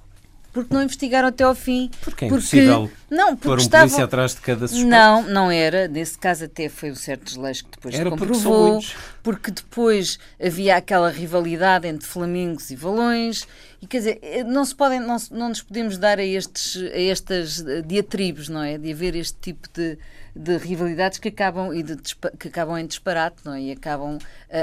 porque 0.57 0.73
não 0.73 0.81
investigaram 0.81 1.27
até 1.27 1.43
ao 1.43 1.53
fim. 1.53 1.91
Porque 2.01 2.25
é 2.25 2.27
impossível 2.27 2.87
porque, 2.87 3.15
não, 3.15 3.35
porque 3.35 3.47
pôr 3.47 3.57
um 3.59 3.61
estavam... 3.61 3.87
polícia 3.87 4.05
atrás 4.05 4.33
de 4.33 4.41
cada 4.41 4.67
suspeito. 4.67 4.89
Não, 4.89 5.21
não 5.23 5.51
era. 5.51 5.87
Nesse 5.87 6.17
caso 6.17 6.45
até 6.45 6.67
foi 6.67 6.91
um 6.91 6.95
certo 6.95 7.25
desleixo 7.25 7.63
que 7.65 7.71
depois 7.71 7.93
era 7.93 8.09
comprovou. 8.09 8.79
Porque, 8.79 8.95
porque 9.21 9.51
depois 9.51 10.17
havia 10.43 10.75
aquela 10.75 11.11
rivalidade 11.11 11.87
entre 11.87 12.07
Flamingos 12.07 12.71
e 12.71 12.75
Valões. 12.75 13.47
E 13.79 13.85
quer 13.85 13.97
dizer, 13.99 14.19
eh, 14.23 14.43
não, 14.43 14.65
se 14.65 14.73
podem, 14.73 14.99
não, 14.99 15.17
não 15.29 15.49
nos 15.49 15.61
podemos 15.61 15.99
dar 15.99 16.17
a, 16.17 16.25
estes, 16.25 16.81
a 16.81 16.99
estas 16.99 17.63
eh, 17.63 17.83
diatribos, 17.83 18.49
não 18.49 18.63
é? 18.63 18.79
De 18.79 18.91
haver 18.91 19.15
este 19.15 19.37
tipo 19.39 19.69
de, 19.71 19.99
de 20.35 20.57
rivalidades 20.57 21.19
que 21.19 21.27
acabam, 21.27 21.71
e 21.71 21.83
de, 21.83 21.97
que 22.39 22.47
acabam 22.47 22.79
em 22.79 22.87
disparate, 22.87 23.37
não 23.45 23.53
é? 23.53 23.61
E 23.61 23.71
acabam 23.71 24.15
uh, 24.15 24.19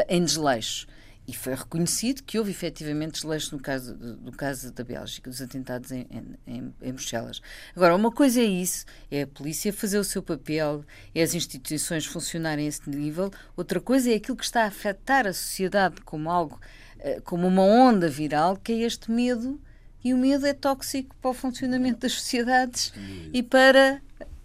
em 0.08 0.24
desleixo. 0.24 0.88
E 1.26 1.34
foi 1.34 1.54
reconhecido 1.54 2.22
que 2.22 2.38
houve 2.38 2.50
efetivamente 2.50 3.14
desleixo 3.14 3.56
no 3.56 3.62
caso, 3.62 3.96
no 3.96 4.32
caso 4.32 4.70
da 4.72 4.84
Bélgica, 4.84 5.30
dos 5.30 5.40
atentados 5.40 5.90
em, 5.90 6.06
em, 6.46 6.74
em, 6.82 6.92
Bruxelas. 6.92 7.40
Agora, 7.74 7.96
uma 7.96 8.12
coisa 8.12 8.40
é 8.40 8.44
isso, 8.44 8.84
é 9.10 9.22
a 9.22 9.26
polícia 9.26 9.72
fazer 9.72 9.98
o 9.98 10.04
seu 10.04 10.22
papel, 10.22 10.84
é 11.14 11.22
as 11.22 11.34
instituições 11.34 12.04
funcionarem 12.04 12.66
a 12.66 12.68
esse 12.68 12.88
nível, 12.90 13.30
outra 13.56 13.80
coisa 13.80 14.10
é 14.10 14.16
aquilo 14.16 14.36
que 14.36 14.44
está 14.44 14.64
a 14.64 14.66
afetar 14.66 15.26
a 15.26 15.32
sociedade 15.32 16.02
como 16.02 16.30
algo, 16.30 16.60
eh, 16.98 17.20
como 17.24 17.46
uma 17.46 17.62
onda 17.62 18.08
viral, 18.08 18.56
que 18.58 18.72
é 18.72 18.78
este 18.80 19.10
medo, 19.10 19.58
e 20.04 20.12
o 20.12 20.18
medo 20.18 20.46
é 20.46 20.52
tóxico 20.52 21.16
para 21.22 21.30
o 21.30 21.34
funcionamento 21.34 22.00
das 22.00 22.12
sociedades 22.12 22.92
e 23.32 23.42
para 23.42 24.02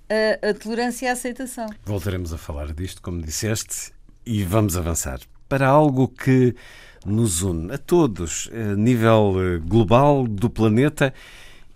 a, 0.09 0.49
a 0.49 0.53
tolerância 0.53 1.07
e 1.07 1.09
a 1.09 1.11
aceitação. 1.11 1.67
Voltaremos 1.83 2.31
a 2.31 2.37
falar 2.37 2.71
disto, 2.73 3.01
como 3.01 3.21
disseste, 3.21 3.91
e 4.25 4.45
vamos 4.45 4.77
avançar 4.77 5.19
para 5.49 5.67
algo 5.67 6.07
que 6.07 6.55
nos 7.05 7.41
une 7.41 7.73
a 7.73 7.77
todos, 7.77 8.49
a 8.53 8.75
nível 8.75 9.33
eh, 9.37 9.57
global 9.57 10.27
do 10.27 10.49
planeta 10.49 11.13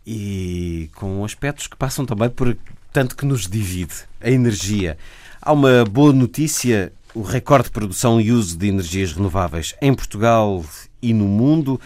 e 0.05 0.89
com 0.95 1.25
aspectos 1.25 1.67
que 1.67 1.75
passam 1.75 2.05
também 2.05 2.29
por 2.29 2.55
tanto 2.91 3.15
que 3.15 3.25
nos 3.25 3.47
divide, 3.47 3.95
a 4.21 4.29
energia. 4.29 4.97
Há 5.41 5.51
uma 5.51 5.83
boa 5.85 6.13
notícia, 6.13 6.93
o 7.15 7.23
recorde 7.23 7.65
de 7.65 7.71
produção 7.71 8.21
e 8.21 8.31
uso 8.31 8.57
de 8.57 8.67
energias 8.67 9.11
renováveis 9.13 9.73
em 9.81 9.93
Portugal 9.93 10.63
e 11.01 11.13
no 11.13 11.25
mundo. 11.25 11.81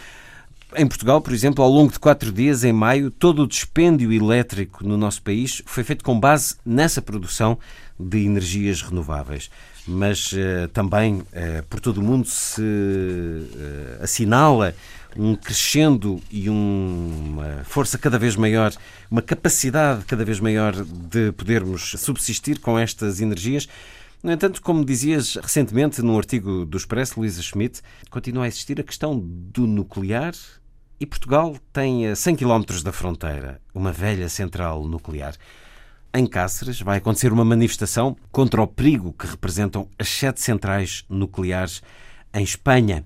Em 0.76 0.86
Portugal, 0.86 1.20
por 1.22 1.32
exemplo, 1.32 1.64
ao 1.64 1.70
longo 1.70 1.90
de 1.90 1.98
quatro 1.98 2.30
dias, 2.30 2.62
em 2.62 2.72
maio, 2.72 3.10
todo 3.10 3.42
o 3.42 3.46
dispêndio 3.46 4.12
elétrico 4.12 4.86
no 4.86 4.98
nosso 4.98 5.22
país 5.22 5.62
foi 5.64 5.82
feito 5.82 6.04
com 6.04 6.20
base 6.20 6.56
nessa 6.64 7.00
produção 7.00 7.58
de 7.98 8.24
energias 8.26 8.82
renováveis 8.82 9.50
mas 9.88 10.32
uh, 10.32 10.68
também 10.72 11.14
uh, 11.14 11.24
por 11.68 11.80
todo 11.80 11.98
o 11.98 12.02
mundo 12.02 12.28
se 12.28 12.60
uh, 12.60 14.02
assinala 14.02 14.74
um 15.16 15.34
crescendo 15.34 16.20
e 16.30 16.48
um, 16.50 17.30
uma 17.30 17.64
força 17.64 17.96
cada 17.96 18.18
vez 18.18 18.36
maior, 18.36 18.72
uma 19.10 19.22
capacidade 19.22 20.04
cada 20.04 20.24
vez 20.24 20.38
maior 20.38 20.74
de 20.74 21.32
podermos 21.32 21.94
subsistir 21.98 22.60
com 22.60 22.78
estas 22.78 23.20
energias. 23.20 23.66
No 24.22 24.30
entanto, 24.30 24.60
como 24.60 24.84
dizias 24.84 25.36
recentemente 25.36 26.02
num 26.02 26.18
artigo 26.18 26.64
do 26.64 26.76
Expresso, 26.76 27.18
Luísa 27.18 27.42
Schmidt, 27.42 27.80
continua 28.10 28.44
a 28.44 28.48
existir 28.48 28.78
a 28.80 28.84
questão 28.84 29.18
do 29.18 29.66
nuclear 29.66 30.34
e 31.00 31.06
Portugal 31.06 31.56
tem 31.72 32.08
a 32.08 32.16
100 32.16 32.36
km 32.36 32.82
da 32.82 32.92
fronteira 32.92 33.60
uma 33.72 33.92
velha 33.92 34.28
central 34.28 34.86
nuclear 34.86 35.34
em 36.14 36.26
Cáceres, 36.26 36.80
vai 36.80 36.98
acontecer 36.98 37.32
uma 37.32 37.44
manifestação 37.44 38.16
contra 38.32 38.62
o 38.62 38.66
perigo 38.66 39.12
que 39.12 39.26
representam 39.26 39.88
as 39.98 40.08
sete 40.08 40.40
centrais 40.40 41.04
nucleares 41.08 41.82
em 42.32 42.42
Espanha. 42.42 43.04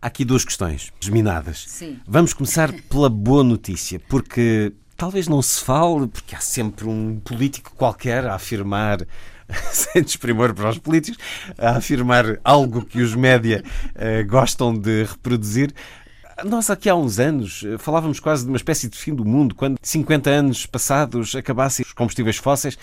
Há 0.00 0.06
aqui 0.06 0.24
duas 0.24 0.44
questões 0.44 0.92
desminadas. 1.00 1.64
Sim. 1.68 1.98
Vamos 2.06 2.32
começar 2.32 2.72
pela 2.88 3.10
boa 3.10 3.44
notícia, 3.44 4.00
porque 4.08 4.72
talvez 4.96 5.28
não 5.28 5.42
se 5.42 5.62
fale, 5.62 6.08
porque 6.08 6.34
há 6.34 6.40
sempre 6.40 6.86
um 6.86 7.20
político 7.20 7.74
qualquer 7.74 8.26
a 8.26 8.34
afirmar 8.34 9.06
sem 9.72 10.02
desprimor 10.02 10.54
para 10.54 10.70
os 10.70 10.78
políticos, 10.78 11.18
a 11.58 11.76
afirmar 11.76 12.38
algo 12.44 12.84
que 12.84 13.00
os 13.00 13.14
média 13.14 13.62
uh, 13.64 14.26
gostam 14.28 14.72
de 14.72 15.04
reproduzir. 15.04 15.72
Nós 16.44 16.70
aqui 16.70 16.88
há 16.88 16.94
uns 16.94 17.18
anos 17.18 17.64
eh, 17.66 17.76
falávamos 17.76 18.18
quase 18.18 18.44
de 18.44 18.50
uma 18.50 18.56
espécie 18.56 18.88
de 18.88 18.96
fim 18.96 19.14
do 19.14 19.24
mundo, 19.24 19.54
quando 19.54 19.76
50 19.82 20.30
anos 20.30 20.64
passados 20.64 21.34
acabassem 21.34 21.84
os 21.84 21.92
combustíveis 21.92 22.36
fósseis. 22.36 22.78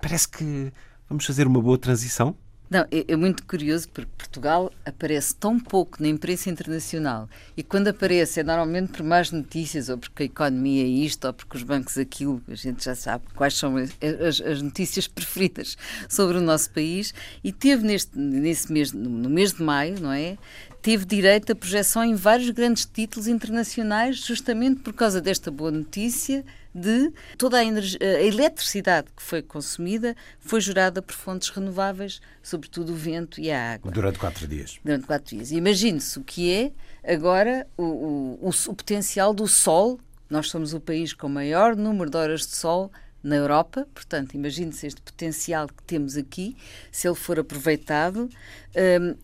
Parece 0.00 0.28
que 0.28 0.72
vamos 1.08 1.26
fazer 1.26 1.46
uma 1.46 1.60
boa 1.60 1.76
transição. 1.76 2.34
Não, 2.70 2.86
é, 2.88 3.04
é, 3.08 3.16
muito 3.16 3.44
curioso 3.44 3.88
porque 3.88 4.08
Portugal 4.16 4.70
aparece 4.86 5.34
tão 5.34 5.58
pouco 5.58 6.00
na 6.00 6.06
imprensa 6.06 6.48
internacional 6.48 7.28
e 7.56 7.64
quando 7.64 7.88
aparece 7.88 8.38
é 8.38 8.44
normalmente 8.44 8.92
por 8.92 9.02
más 9.02 9.32
notícias 9.32 9.88
ou 9.88 9.98
porque 9.98 10.22
a 10.22 10.26
economia 10.26 10.84
é 10.84 10.86
isto 10.86 11.26
ou 11.26 11.32
porque 11.32 11.56
os 11.56 11.64
bancos 11.64 11.98
aquilo, 11.98 12.40
a 12.46 12.54
gente 12.54 12.84
já 12.84 12.94
sabe 12.94 13.24
quais 13.34 13.54
são 13.54 13.76
as, 13.76 13.90
as, 14.00 14.40
as 14.40 14.62
notícias 14.62 15.08
preferidas 15.10 15.76
sobre 16.08 16.38
o 16.38 16.40
nosso 16.40 16.70
país 16.70 17.12
e 17.42 17.52
teve 17.52 17.84
neste, 17.84 18.16
nesse 18.16 18.72
mês, 18.72 18.92
no 18.92 19.28
mês 19.28 19.52
de 19.52 19.64
maio, 19.64 20.00
não 20.00 20.12
é? 20.12 20.38
Teve 20.82 21.04
direito 21.04 21.52
a 21.52 21.54
projeção 21.54 22.04
em 22.04 22.14
vários 22.14 22.50
grandes 22.50 22.84
títulos 22.86 23.28
internacionais, 23.28 24.16
justamente 24.16 24.80
por 24.80 24.92
causa 24.92 25.20
desta 25.20 25.50
boa 25.50 25.70
notícia 25.70 26.44
de 26.74 27.12
toda 27.36 27.58
a, 27.58 27.60
a, 27.60 28.22
eletricidade 28.22 29.08
que 29.14 29.22
foi 29.22 29.42
consumida 29.42 30.16
foi 30.38 30.60
gerada 30.60 31.02
por 31.02 31.14
fontes 31.14 31.48
renováveis, 31.50 32.20
sobretudo 32.42 32.92
o 32.92 32.96
vento 32.96 33.40
e 33.40 33.50
a 33.50 33.74
água. 33.74 33.90
Durante 33.90 34.18
quatro 34.18 34.46
dias. 34.46 34.78
Durante 34.84 35.06
quatro 35.06 35.36
dias. 35.36 35.50
Imagine-se 35.50 36.18
o 36.18 36.24
que 36.24 36.52
é 36.52 37.12
agora 37.12 37.66
o, 37.76 37.82
o, 37.82 38.38
o, 38.42 38.50
o 38.50 38.74
potencial 38.74 39.34
do 39.34 39.46
sol. 39.48 39.98
Nós 40.28 40.48
somos 40.48 40.72
o 40.72 40.80
país 40.80 41.12
com 41.12 41.26
o 41.26 41.30
maior 41.30 41.74
número 41.74 42.08
de 42.08 42.16
horas 42.16 42.46
de 42.46 42.54
sol 42.54 42.90
na 43.22 43.36
Europa. 43.36 43.86
Portanto, 43.94 44.34
imagine-se 44.34 44.86
este 44.86 45.00
potencial 45.00 45.68
que 45.68 45.82
temos 45.84 46.16
aqui, 46.16 46.56
se 46.90 47.08
ele 47.08 47.14
for 47.14 47.38
aproveitado 47.38 48.28
um, 48.76 49.14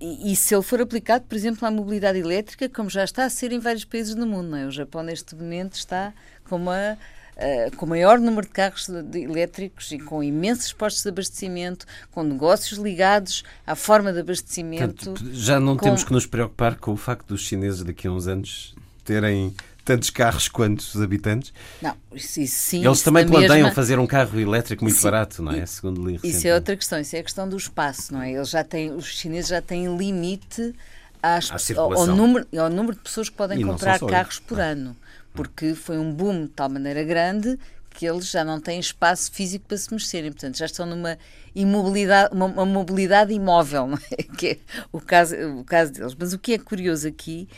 e, 0.00 0.32
e, 0.32 0.36
se 0.36 0.54
ele 0.54 0.62
for 0.62 0.80
aplicado, 0.80 1.24
por 1.28 1.34
exemplo, 1.34 1.66
à 1.66 1.70
mobilidade 1.70 2.18
elétrica, 2.18 2.68
como 2.68 2.88
já 2.88 3.04
está 3.04 3.24
a 3.24 3.30
ser 3.30 3.52
em 3.52 3.58
vários 3.58 3.84
países 3.84 4.14
do 4.14 4.26
mundo. 4.26 4.56
É? 4.56 4.66
O 4.66 4.70
Japão, 4.70 5.02
neste 5.02 5.34
momento, 5.34 5.74
está 5.74 6.12
com 6.44 6.56
uma 6.56 6.98
Uh, 7.32 7.74
com 7.78 7.86
o 7.86 7.88
maior 7.88 8.20
número 8.20 8.46
de 8.46 8.52
carros 8.52 8.86
de, 8.86 9.20
elétricos 9.20 9.90
e 9.90 9.98
com 9.98 10.22
imensos 10.22 10.70
postos 10.74 11.02
de 11.02 11.08
abastecimento, 11.08 11.86
com 12.10 12.22
negócios 12.22 12.78
ligados 12.78 13.42
à 13.66 13.74
forma 13.74 14.12
de 14.12 14.20
abastecimento. 14.20 15.06
Portanto, 15.06 15.30
já 15.32 15.58
não 15.58 15.74
com... 15.74 15.84
temos 15.84 16.04
que 16.04 16.12
nos 16.12 16.26
preocupar 16.26 16.76
com 16.76 16.92
o 16.92 16.96
facto 16.96 17.28
dos 17.28 17.40
chineses 17.40 17.82
daqui 17.82 18.06
a 18.06 18.12
uns 18.12 18.26
anos 18.26 18.74
terem 19.02 19.54
tantos 19.84 20.10
carros 20.10 20.48
quanto 20.48 20.80
os 20.80 21.00
habitantes. 21.00 21.52
Não, 21.80 21.96
isso, 22.14 22.40
isso 22.40 22.56
sim. 22.56 22.84
Eles 22.84 23.02
também 23.02 23.26
planeiam 23.26 23.54
mesma... 23.54 23.72
fazer 23.72 23.98
um 23.98 24.06
carro 24.06 24.38
elétrico 24.38 24.84
muito 24.84 24.96
sim. 24.96 25.04
barato, 25.04 25.42
não 25.42 25.52
é? 25.52 25.66
Segundo 25.66 26.06
li 26.06 26.20
Isso 26.22 26.46
é 26.46 26.54
outra 26.54 26.76
questão, 26.76 27.00
isso 27.00 27.16
é 27.16 27.18
a 27.18 27.22
questão 27.22 27.48
do 27.48 27.56
espaço, 27.56 28.12
não 28.12 28.22
é? 28.22 28.32
Eles 28.32 28.50
já 28.50 28.62
têm, 28.62 28.92
os 28.92 29.06
chineses 29.06 29.50
já 29.50 29.60
têm 29.60 29.96
limite 29.96 30.74
às, 31.22 31.50
ao, 31.76 31.92
ao, 31.92 32.06
número, 32.06 32.46
ao 32.56 32.70
número 32.70 32.96
de 32.96 33.02
pessoas 33.02 33.28
que 33.28 33.36
podem 33.36 33.60
e 33.60 33.64
comprar 33.64 33.98
carros 34.00 34.38
por 34.38 34.60
ah. 34.60 34.66
ano, 34.66 34.96
porque 35.32 35.74
foi 35.74 35.98
um 35.98 36.12
boom 36.12 36.44
de 36.44 36.48
tal 36.48 36.68
maneira 36.68 37.02
grande 37.02 37.58
que 37.90 38.06
eles 38.06 38.30
já 38.30 38.42
não 38.42 38.58
têm 38.58 38.80
espaço 38.80 39.30
físico 39.30 39.66
para 39.68 39.76
se 39.76 39.92
mexerem, 39.92 40.32
portanto 40.32 40.56
já 40.56 40.64
estão 40.64 40.86
numa 40.86 41.18
imobilidade, 41.54 42.34
uma, 42.34 42.46
uma 42.46 42.64
mobilidade 42.64 43.32
imóvel, 43.32 43.86
não 43.86 43.98
é? 44.10 44.22
que 44.36 44.48
é 44.48 44.58
o 44.90 45.00
caso, 45.00 45.36
o 45.58 45.64
caso 45.64 45.92
deles. 45.92 46.16
Mas 46.18 46.32
o 46.32 46.38
que 46.38 46.54
é 46.54 46.58
curioso 46.58 47.06
aqui 47.06 47.48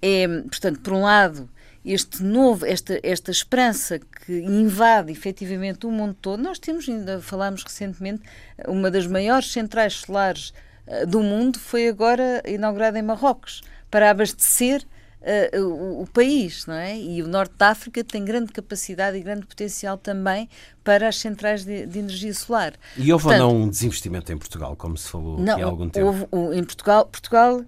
é, 0.00 0.26
portanto, 0.26 0.80
por 0.80 0.92
um 0.92 1.02
lado, 1.02 1.48
este 1.84 2.22
novo, 2.22 2.64
esta, 2.64 2.98
esta 3.02 3.30
esperança 3.30 3.98
que 3.98 4.40
invade 4.40 5.12
efetivamente 5.12 5.86
o 5.86 5.90
mundo 5.90 6.16
todo. 6.20 6.42
Nós 6.42 6.58
temos, 6.58 6.88
ainda 6.88 7.20
falámos 7.20 7.62
recentemente, 7.62 8.22
uma 8.66 8.90
das 8.90 9.06
maiores 9.06 9.52
centrais 9.52 9.94
solares 9.94 10.54
uh, 10.86 11.06
do 11.06 11.20
mundo 11.20 11.58
foi 11.58 11.88
agora 11.88 12.42
inaugurada 12.46 12.98
em 12.98 13.02
Marrocos 13.02 13.60
para 13.90 14.10
abastecer 14.10 14.82
uh, 15.20 15.60
o, 15.60 16.02
o, 16.02 16.06
país, 16.06 16.64
não 16.66 16.74
é? 16.74 16.98
E 16.98 17.22
o 17.22 17.28
Norte 17.28 17.54
da 17.58 17.68
África 17.68 18.02
tem 18.02 18.24
grande 18.24 18.50
capacidade 18.50 19.18
e 19.18 19.20
grande 19.20 19.46
potencial 19.46 19.98
também 19.98 20.48
para 20.82 21.08
as 21.08 21.16
centrais 21.16 21.66
de, 21.66 21.84
de 21.84 21.98
energia 21.98 22.32
solar. 22.32 22.72
E 22.96 23.12
houve 23.12 23.24
Portanto, 23.24 23.42
ou 23.42 23.52
não 23.52 23.62
um 23.62 23.68
desinvestimento 23.68 24.32
em 24.32 24.38
Portugal, 24.38 24.74
como 24.74 24.96
se 24.96 25.10
falou 25.10 25.38
não, 25.38 25.60
há 25.60 25.64
algum 25.64 25.90
tempo? 25.90 26.28
Houve, 26.30 26.58
em 26.58 26.64
Portugal, 26.64 27.04
Portugal 27.06 27.62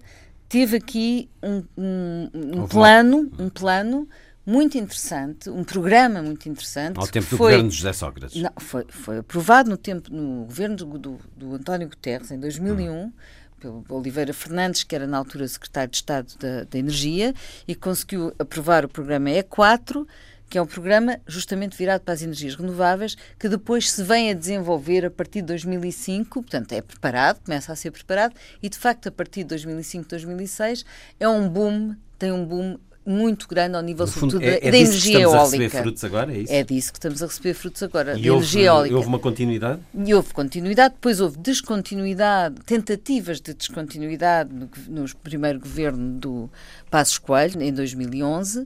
teve 0.47 0.77
aqui 0.77 1.29
um, 1.43 1.63
um, 1.77 2.29
um 2.33 2.67
plano, 2.67 3.31
um 3.37 3.49
plano 3.49 4.07
muito 4.45 4.77
interessante, 4.77 5.49
um 5.49 5.63
programa 5.63 6.21
muito 6.21 6.47
interessante. 6.47 6.97
Ao 6.97 7.07
tempo 7.07 7.29
do 7.29 7.37
governo 7.37 7.69
de 7.69 7.75
José 7.75 7.91
Sócrates. 7.91 8.41
Não, 8.41 8.51
foi, 8.57 8.85
foi 8.87 9.17
aprovado 9.17 9.69
no, 9.69 9.75
tempo, 9.75 10.09
no 10.09 10.45
governo 10.45 10.75
do, 10.77 10.97
do, 10.97 11.19
do 11.35 11.55
António 11.55 11.89
Guterres, 11.89 12.31
em 12.31 12.39
2001, 12.39 12.93
hum. 12.93 13.11
pelo 13.59 13.83
Oliveira 13.89 14.33
Fernandes, 14.33 14.83
que 14.83 14.95
era 14.95 15.05
na 15.05 15.17
altura 15.17 15.45
secretário 15.49 15.91
de 15.91 15.97
Estado 15.97 16.33
da, 16.39 16.63
da 16.63 16.79
Energia, 16.79 17.33
e 17.67 17.75
conseguiu 17.75 18.33
aprovar 18.39 18.85
o 18.85 18.87
programa 18.87 19.29
E4, 19.29 20.07
que 20.49 20.57
é 20.57 20.61
um 20.61 20.65
programa 20.65 21.19
justamente 21.27 21.77
virado 21.77 22.01
para 22.01 22.13
as 22.13 22.21
energias 22.21 22.55
renováveis, 22.55 23.17
que 23.39 23.49
depois 23.49 23.91
se 23.91 24.03
vem 24.03 24.29
a 24.29 24.33
desenvolver 24.33 25.05
a 25.05 25.11
partir 25.11 25.41
de 25.41 25.47
2005, 25.47 26.41
portanto 26.41 26.71
é 26.73 26.81
preparado, 26.81 27.39
começa 27.43 27.71
a 27.71 27.75
ser 27.75 27.91
preparado, 27.91 28.33
e 28.61 28.69
de 28.69 28.77
facto 28.77 29.07
a 29.07 29.11
partir 29.11 29.43
de 29.43 29.49
2005, 29.49 30.07
2006 30.09 30.85
é 31.19 31.27
um 31.27 31.49
boom, 31.49 31.95
tem 32.17 32.31
um 32.31 32.45
boom 32.45 32.77
muito 33.07 33.47
grande 33.47 33.77
ao 33.77 33.81
nível, 33.81 34.05
fundo, 34.05 34.33
sobretudo, 34.33 34.43
é, 34.43 34.67
é 34.67 34.69
da 34.69 34.77
energia 34.77 35.21
eólica. 35.21 35.23
Estamos 35.23 35.33
a 35.33 35.43
receber 35.43 35.69
frutos 35.69 36.03
agora, 36.03 36.33
é 36.33 36.37
isso? 36.39 36.53
É 36.53 36.63
disso 36.63 36.91
que 36.91 36.97
estamos 36.97 37.23
a 37.23 37.25
receber 37.25 37.53
frutos 37.53 37.83
agora, 37.83 38.11
e 38.11 38.23
da 38.23 38.33
houve, 38.33 38.43
energia 38.43 38.65
eólica. 38.65 38.95
houve 38.95 39.07
uma 39.07 39.19
continuidade? 39.19 39.79
E 39.93 40.13
houve 40.13 40.33
continuidade, 40.33 40.95
depois 40.95 41.21
houve 41.21 41.37
descontinuidade, 41.37 42.55
tentativas 42.65 43.39
de 43.39 43.53
descontinuidade 43.53 44.53
no, 44.53 44.69
no 44.89 45.15
primeiro 45.23 45.57
governo 45.57 46.19
do 46.19 46.49
Passos 46.91 47.17
Coelho, 47.17 47.61
em 47.61 47.71
2011, 47.71 48.59
eh, 48.59 48.65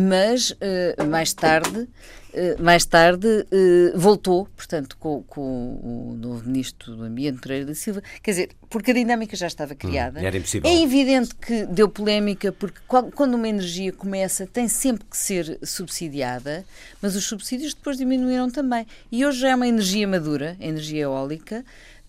mas 0.00 0.54
eh, 0.60 0.96
mais 1.04 1.32
tarde 1.32 1.88
eh, 2.32 2.56
mais 2.58 2.84
tarde 2.84 3.46
voltou, 3.94 4.46
portanto, 4.56 4.96
com, 4.98 5.22
com, 5.22 5.40
o 5.40 6.16
novo 6.18 6.46
ministro 6.46 6.94
do 6.94 7.02
Ambiente, 7.02 7.40
Pereira 7.40 7.66
da 7.66 7.74
Silva, 7.74 8.02
quer 8.22 8.30
dizer, 8.32 8.50
porque 8.68 8.90
a 8.90 8.94
dinâmica 8.94 9.34
já 9.34 9.46
estava 9.46 9.72
hum, 9.72 9.76
criada. 9.76 10.20
Hum, 10.20 10.24
era 10.24 10.36
impossível. 10.36 10.70
É 10.70 10.82
evidente 10.82 11.34
que 11.34 11.64
deu 11.66 11.88
polémica, 11.88 12.52
porque 12.52 12.80
quando 12.86 13.34
uma 13.34 13.48
energia 13.48 13.92
começa, 13.92 14.46
tem 14.46 14.68
sempre 14.68 15.04
que 15.06 15.16
ser 15.16 15.58
subsidiada, 15.62 16.64
mas 17.00 17.16
os 17.16 17.24
subsídios 17.24 17.74
depois 17.74 17.96
diminuíram 17.96 18.50
também. 18.50 18.86
E 19.10 19.24
hoje 19.24 19.40
já 19.40 19.50
é 19.50 19.54
uma 19.54 19.66
energia 19.66 20.06
madura, 20.06 20.56
a 20.60 20.64
energia 20.64 21.04
eólica, 21.04 21.64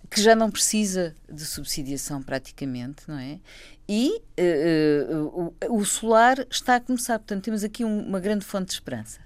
que 0.09 0.21
já 0.21 0.35
não 0.35 0.49
precisa 0.49 1.15
de 1.31 1.45
subsidiação 1.45 2.21
praticamente, 2.21 3.03
não 3.07 3.17
é? 3.17 3.39
E 3.87 4.21
uh, 4.39 5.15
uh, 5.15 5.55
o, 5.67 5.79
o, 5.79 5.85
solar 5.85 6.45
está 6.49 6.75
a 6.75 6.79
começar, 6.79 7.17
portanto 7.19 7.43
temos 7.43 7.63
aqui 7.63 7.83
um, 7.83 8.01
uma 8.01 8.19
grande 8.19 8.45
fonte 8.45 8.67
de 8.67 8.73
esperança. 8.73 9.19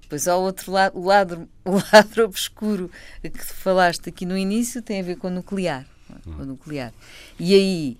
Depois 0.00 0.28
ao 0.28 0.40
outro 0.40 0.72
lado, 0.72 0.98
o 0.98 1.04
lado, 1.04 1.48
o 1.64 1.72
lado 1.72 2.22
obscuro 2.24 2.90
que 3.22 3.44
falaste 3.44 4.08
aqui 4.08 4.24
no 4.24 4.36
início 4.36 4.80
tem 4.82 5.00
a 5.00 5.02
ver 5.02 5.16
com 5.16 5.28
o 5.28 5.30
nuclear. 5.30 5.86
Com 6.24 6.42
o 6.42 6.46
nuclear. 6.46 6.92
E 7.38 7.54
aí 7.54 7.98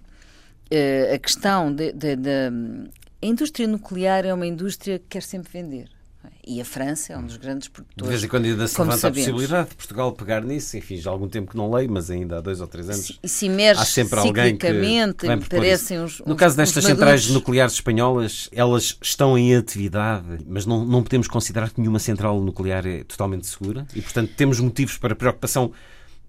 uh, 0.71 1.15
a 1.15 1.19
questão 1.19 1.75
de, 1.75 1.93
a 1.93 3.27
indústria 3.27 3.67
nuclear 3.67 4.25
é 4.25 4.33
uma 4.33 4.47
indústria 4.47 4.99
que 4.99 5.07
quer 5.09 5.23
sempre 5.23 5.53
vender. 5.53 5.96
E 6.47 6.61
a 6.61 6.65
França 6.65 7.13
é 7.13 7.19
um 7.19 7.25
dos 7.25 7.37
grandes 7.37 7.67
produtores. 7.67 8.05
De 8.05 8.09
vez 8.09 8.23
em 8.23 8.29
quando 8.29 8.45
ainda 8.45 8.69
se 8.69 8.79
levanta 8.79 8.99
sabemos. 8.99 9.29
a 9.29 9.33
possibilidade 9.33 9.71
de 9.71 9.75
Portugal 9.75 10.13
pegar 10.13 10.45
nisso. 10.45 10.77
Enfim, 10.77 10.97
já 10.97 11.11
há 11.11 11.13
algum 11.13 11.29
tempo 11.29 11.51
que 11.51 11.57
não 11.57 11.69
leio, 11.73 11.91
mas 11.91 12.09
ainda 12.09 12.39
há 12.39 12.41
dois 12.41 12.61
ou 12.61 12.69
três 12.69 12.89
anos. 12.89 13.19
E 13.21 13.29
se 13.29 13.47
emerge 13.47 13.81
há 13.81 13.85
sempre 13.85 14.21
alguém 14.21 14.57
que, 14.57 14.67
que 14.69 15.49
parecem 15.49 15.99
uns, 16.01 16.23
No 16.25 16.37
caso 16.37 16.57
destas 16.57 16.85
centrais 16.85 17.29
nucleares 17.29 17.75
espanholas, 17.75 18.49
elas 18.53 18.97
estão 19.03 19.37
em 19.37 19.57
atividade, 19.57 20.39
mas 20.47 20.65
não, 20.65 20.85
não 20.87 21.03
podemos 21.03 21.27
considerar 21.27 21.71
que 21.71 21.81
nenhuma 21.81 21.99
central 21.99 22.41
nuclear 22.41 22.87
é 22.87 23.03
totalmente 23.03 23.47
segura. 23.49 23.85
E, 23.93 24.01
portanto, 24.01 24.33
temos 24.37 24.61
motivos 24.61 24.97
para 24.99 25.17
preocupação 25.17 25.73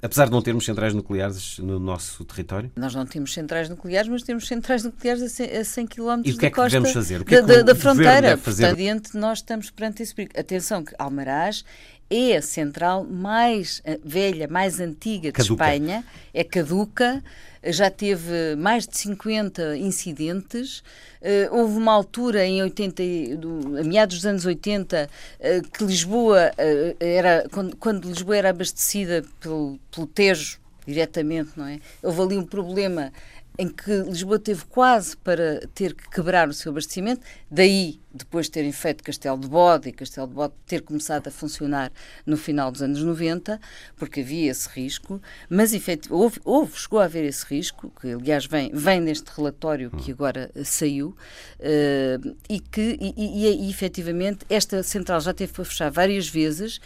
Apesar 0.02 0.26
de 0.26 0.32
não 0.32 0.41
termos 0.41 0.64
centrais 0.64 0.93
nucleares 0.93 1.58
no 1.58 1.80
nosso 1.80 2.24
território? 2.24 2.72
Nós 2.76 2.93
não 2.93 3.06
temos 3.06 3.34
centrais 3.34 3.68
nucleares, 3.68 4.08
mas 4.08 4.22
temos 4.22 4.48
centrais 4.48 4.84
nucleares 4.84 5.24
a 5.24 5.30
100, 5.30 5.58
a 5.58 5.66
100 5.66 5.88
km 5.88 6.22
e 6.24 6.32
o 6.32 6.38
que 6.38 6.45
é 6.45 6.52
que 6.52 6.62
devemos 6.62 6.91
fazer? 6.91 7.22
O 7.22 7.26
que 7.26 7.36
é 7.36 7.41
que 7.41 7.48
da, 7.48 7.62
da 7.64 7.76
fronteira. 7.76 8.38
Portanto, 8.38 9.18
nós 9.18 9.39
estamos 9.39 9.72
perante 9.72 10.04
esse 10.04 10.14
perigo. 10.14 10.39
Atenção 10.39 10.84
que 10.84 10.93
Almaraz 11.00 11.66
é 12.10 12.38
a 12.38 12.41
central 12.41 13.04
mais 13.04 13.82
velha, 14.04 14.48
mais 14.48 14.80
antiga 14.80 15.30
de 15.30 15.34
caduca. 15.34 15.74
Espanha, 15.74 16.06
é 16.34 16.43
caduca, 16.43 17.24
já 17.72 17.89
teve 17.89 18.55
mais 18.57 18.88
de 18.88 18.97
50 18.97 19.78
incidentes. 19.78 20.80
Uh, 21.22 21.55
houve 21.55 21.78
uma 21.78 21.91
altura, 21.91 22.45
em 22.45 22.61
80, 22.61 23.03
do, 23.38 23.78
a 23.80 23.84
meados 23.84 24.18
dos 24.18 24.26
anos 24.26 24.45
80, 24.45 25.09
uh, 25.39 25.70
que 25.70 25.84
Lisboa 25.84 26.51
uh, 26.51 26.95
era, 26.99 27.47
quando, 27.51 27.76
quando, 27.76 28.07
Lisboa 28.07 28.38
era 28.38 28.49
abastecida 28.49 29.24
pelo, 29.39 29.80
pelo 29.91 30.07
Tejo 30.07 30.59
diretamente, 30.86 31.51
não 31.57 31.65
é? 31.65 31.80
Houve 32.01 32.22
ali 32.22 32.38
um 32.38 32.45
problema 32.45 33.11
em 33.58 33.68
que 33.68 33.91
Lisboa 34.03 34.38
teve 34.38 34.66
quase 34.66 35.18
para 35.18 35.68
ter 35.74 35.93
que 35.93 36.10
quebrar 36.10 36.47
o 36.47 36.53
seu 36.53 36.72
abastecimento, 36.72 37.22
daí 37.49 37.99
depois 38.18 38.47
de 38.47 38.53
terem 38.53 38.72
feito 38.72 39.03
Castelo 39.03 39.38
de 39.38 39.47
Bode 39.47 39.89
e 39.89 39.91
Castelo 39.91 40.28
de 40.28 40.34
Bode 40.34 40.53
ter 40.66 40.82
começado 40.82 41.28
a 41.28 41.32
funcionar 41.32 41.91
no 42.26 42.36
final 42.36 42.72
dos 42.72 42.82
anos 42.82 43.01
90, 43.01 43.60
porque 43.95 44.22
havia 44.22 44.51
esse 44.51 44.68
risco, 44.70 45.22
mas 45.49 45.72
houve, 46.10 46.39
houve, 46.43 46.78
chegou 46.78 46.99
a 46.99 47.05
haver 47.05 47.24
esse 47.26 47.45
risco, 47.45 47.91
que 48.01 48.12
aliás 48.14 48.45
vem, 48.45 48.72
vem 48.74 48.99
neste 48.99 49.30
relatório 49.36 49.91
que 49.91 50.12
agora 50.12 50.49
saiu, 50.64 51.16
uh, 51.60 52.36
e 52.49 52.60
que 52.60 52.97
e, 52.99 53.14
e, 53.18 53.68
e, 53.68 53.70
efetivamente 53.70 54.45
esta 54.49 54.82
central 54.82 55.22
já 55.22 55.34
teve 55.34 55.53
para 55.53 55.66
fechar 55.66 55.91
várias 55.91 56.28
vezes, 56.28 56.80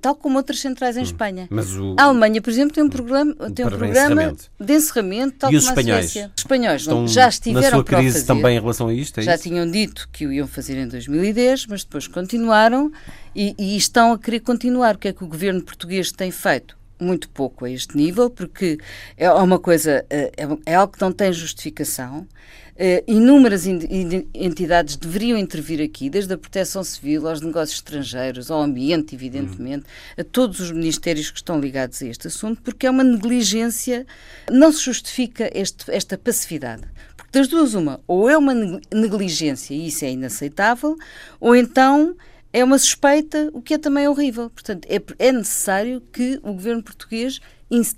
tal 0.00 0.14
como 0.14 0.38
outras 0.38 0.60
centrais 0.60 0.96
em 0.96 1.00
hum. 1.00 1.04
Espanha. 1.04 1.48
O... 1.50 1.96
A 1.98 2.04
Alemanha, 2.04 2.40
por 2.40 2.50
exemplo, 2.50 2.74
tem 2.74 2.84
um 2.84 2.88
programa, 2.88 3.34
tem 3.50 3.66
um 3.66 3.68
programa 3.68 3.90
encerramento. 3.90 4.50
de 4.58 4.72
encerramento, 4.72 5.36
tal 5.38 5.50
e 5.50 5.52
como 5.52 5.58
os 5.58 5.64
espanhóis? 5.68 6.04
a 6.04 6.08
Suécia. 6.08 6.32
Os 6.36 6.40
espanhóis 6.42 6.86
não, 6.86 7.08
já 7.08 7.28
estiveram 7.28 7.62
na 7.62 7.70
sua 7.70 7.84
crise 7.84 8.24
também 8.24 8.56
em 8.56 8.60
relação 8.60 8.88
a 8.88 8.94
isto? 8.94 9.20
É 9.20 9.22
já 9.22 9.34
isso? 9.34 9.44
tinham 9.44 9.70
dito 9.70 10.08
que 10.12 10.26
o 10.26 10.32
iam 10.32 10.46
fazer 10.46 10.70
fazer 10.70 10.76
em 10.76 10.86
2010, 10.86 11.66
mas 11.66 11.84
depois 11.84 12.06
continuaram 12.06 12.92
e, 13.34 13.54
e 13.58 13.76
estão 13.76 14.12
a 14.12 14.18
querer 14.18 14.40
continuar. 14.40 14.94
O 14.94 14.98
que 14.98 15.08
é 15.08 15.12
que 15.12 15.24
o 15.24 15.26
governo 15.26 15.62
português 15.62 16.12
tem 16.12 16.30
feito? 16.30 16.76
Muito 17.02 17.28
pouco 17.30 17.64
a 17.64 17.70
este 17.70 17.96
nível, 17.96 18.30
porque 18.30 18.78
é 19.16 19.30
uma 19.30 19.58
coisa, 19.58 20.04
eh, 20.10 20.32
é, 20.36 20.72
é 20.72 20.74
algo 20.74 20.92
que 20.92 21.00
não 21.00 21.12
tem 21.12 21.32
justificação. 21.32 22.26
Uh, 22.80 23.04
inúmeras 23.06 23.66
entidades 23.66 24.96
deveriam 24.96 25.36
intervir 25.36 25.82
aqui, 25.82 26.08
desde 26.08 26.32
a 26.32 26.38
proteção 26.38 26.82
civil 26.82 27.28
aos 27.28 27.42
negócios 27.42 27.76
estrangeiros, 27.76 28.50
ao 28.50 28.62
ambiente, 28.62 29.14
evidentemente, 29.14 29.84
a 30.16 30.24
todos 30.24 30.60
os 30.60 30.70
ministérios 30.70 31.30
que 31.30 31.36
estão 31.36 31.60
ligados 31.60 32.00
a 32.00 32.06
este 32.06 32.28
assunto, 32.28 32.62
porque 32.62 32.86
é 32.86 32.90
uma 32.90 33.04
negligência, 33.04 34.06
não 34.50 34.72
se 34.72 34.82
justifica 34.82 35.50
este, 35.52 35.90
esta 35.90 36.16
passividade. 36.16 36.84
Das 37.30 37.48
duas, 37.48 37.74
uma, 37.74 38.00
ou 38.08 38.30
é 38.30 38.38
uma 38.38 38.54
negligência 38.54 39.74
e 39.74 39.88
isso 39.88 40.04
é 40.06 40.12
inaceitável, 40.12 40.96
ou 41.38 41.54
então 41.54 42.16
é 42.52 42.64
uma 42.64 42.78
suspeita, 42.78 43.50
o 43.52 43.62
que 43.62 43.74
é 43.74 43.78
também 43.78 44.08
horrível. 44.08 44.50
Portanto, 44.50 44.86
é, 44.88 45.00
é 45.18 45.32
necessário 45.32 46.00
que 46.12 46.40
o 46.42 46.52
governo 46.52 46.82
português 46.82 47.40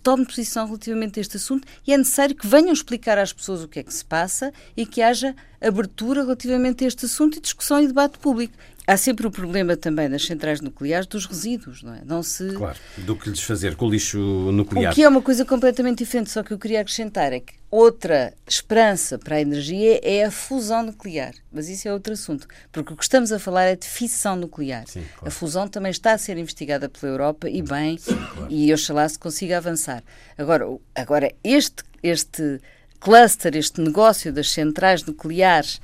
tome 0.03 0.27
posição 0.27 0.67
relativamente 0.67 1.19
a 1.19 1.23
este 1.23 1.39
assunto 1.39 1.67
e 1.87 1.93
é 1.95 1.99
necessário 1.99 2.37
que 2.37 2.47
venham 2.47 2.73
explicar 2.73 3.17
às 3.19 3.33
pessoas 3.33 3.63
o 3.63 3.69
que 3.69 3.79
é 3.79 3.83
que 3.83 3.93
se 3.93 4.05
passa 4.05 4.53
e 4.77 4.85
que 4.85 5.01
haja 5.01 5.35
abertura 5.61 6.23
relativamente 6.23 6.85
a 6.85 6.89
este 6.89 7.07
assunto 7.07 7.39
e 7.39 7.41
discussão 7.41 7.81
e 7.81 7.87
debate 7.87 8.19
público. 8.19 8.55
Há 8.87 8.97
sempre 8.97 9.27
o 9.27 9.31
problema 9.31 9.77
também 9.77 10.09
nas 10.09 10.25
centrais 10.25 10.61
nucleares 10.61 11.07
dos 11.07 11.25
resíduos, 11.25 11.83
não 11.83 11.95
é? 11.95 12.03
Não 12.05 12.23
se... 12.23 12.53
Claro, 12.53 12.79
do 12.99 13.15
que 13.15 13.31
lhes 13.31 13.41
fazer 13.43 13.77
com 13.77 13.87
o 13.87 13.91
lixo 13.91 14.19
nuclear. 14.19 14.93
O 14.93 14.95
que 14.95 15.03
é 15.03 15.09
uma 15.09 15.23
coisa 15.23 15.45
completamente 15.45 15.99
diferente, 15.99 16.31
só 16.31 16.43
que 16.43 16.53
eu 16.53 16.59
queria 16.59 16.81
acrescentar 16.81 17.33
é 17.33 17.39
que 17.39 17.55
outra 17.71 18.35
esperança 18.47 19.19
para 19.19 19.37
a 19.37 19.41
energia 19.41 20.01
é 20.03 20.25
a 20.25 20.31
fusão 20.33 20.83
nuclear. 20.83 21.33
Mas 21.53 21.69
isso 21.69 21.87
é 21.87 21.93
outro 21.93 22.13
assunto, 22.13 22.49
porque 22.73 22.93
o 22.93 22.97
que 22.97 23.05
estamos 23.05 23.31
a 23.31 23.39
falar 23.39 23.65
é 23.65 23.77
de 23.77 23.87
fissão 23.87 24.35
nuclear. 24.35 24.85
Sim, 24.87 25.05
claro. 25.15 25.29
A 25.29 25.31
fusão 25.31 25.69
também 25.69 25.91
está 25.91 26.13
a 26.13 26.19
ser 26.19 26.37
investigada 26.37 26.89
pela 26.89 27.13
Europa 27.13 27.49
e 27.49 27.63
bem, 27.63 27.97
Sim, 27.99 28.17
claro. 28.17 28.49
e 28.51 28.73
oxalá 28.73 29.09
se 29.09 29.19
consiga 29.19 29.59
avançar. 29.59 30.03
Agora, 30.37 30.67
agora 30.95 31.33
este, 31.45 31.85
este 32.03 32.61
cluster, 32.99 33.57
este 33.57 33.81
negócio 33.81 34.33
das 34.33 34.51
centrais 34.51 35.05
nucleares 35.05 35.81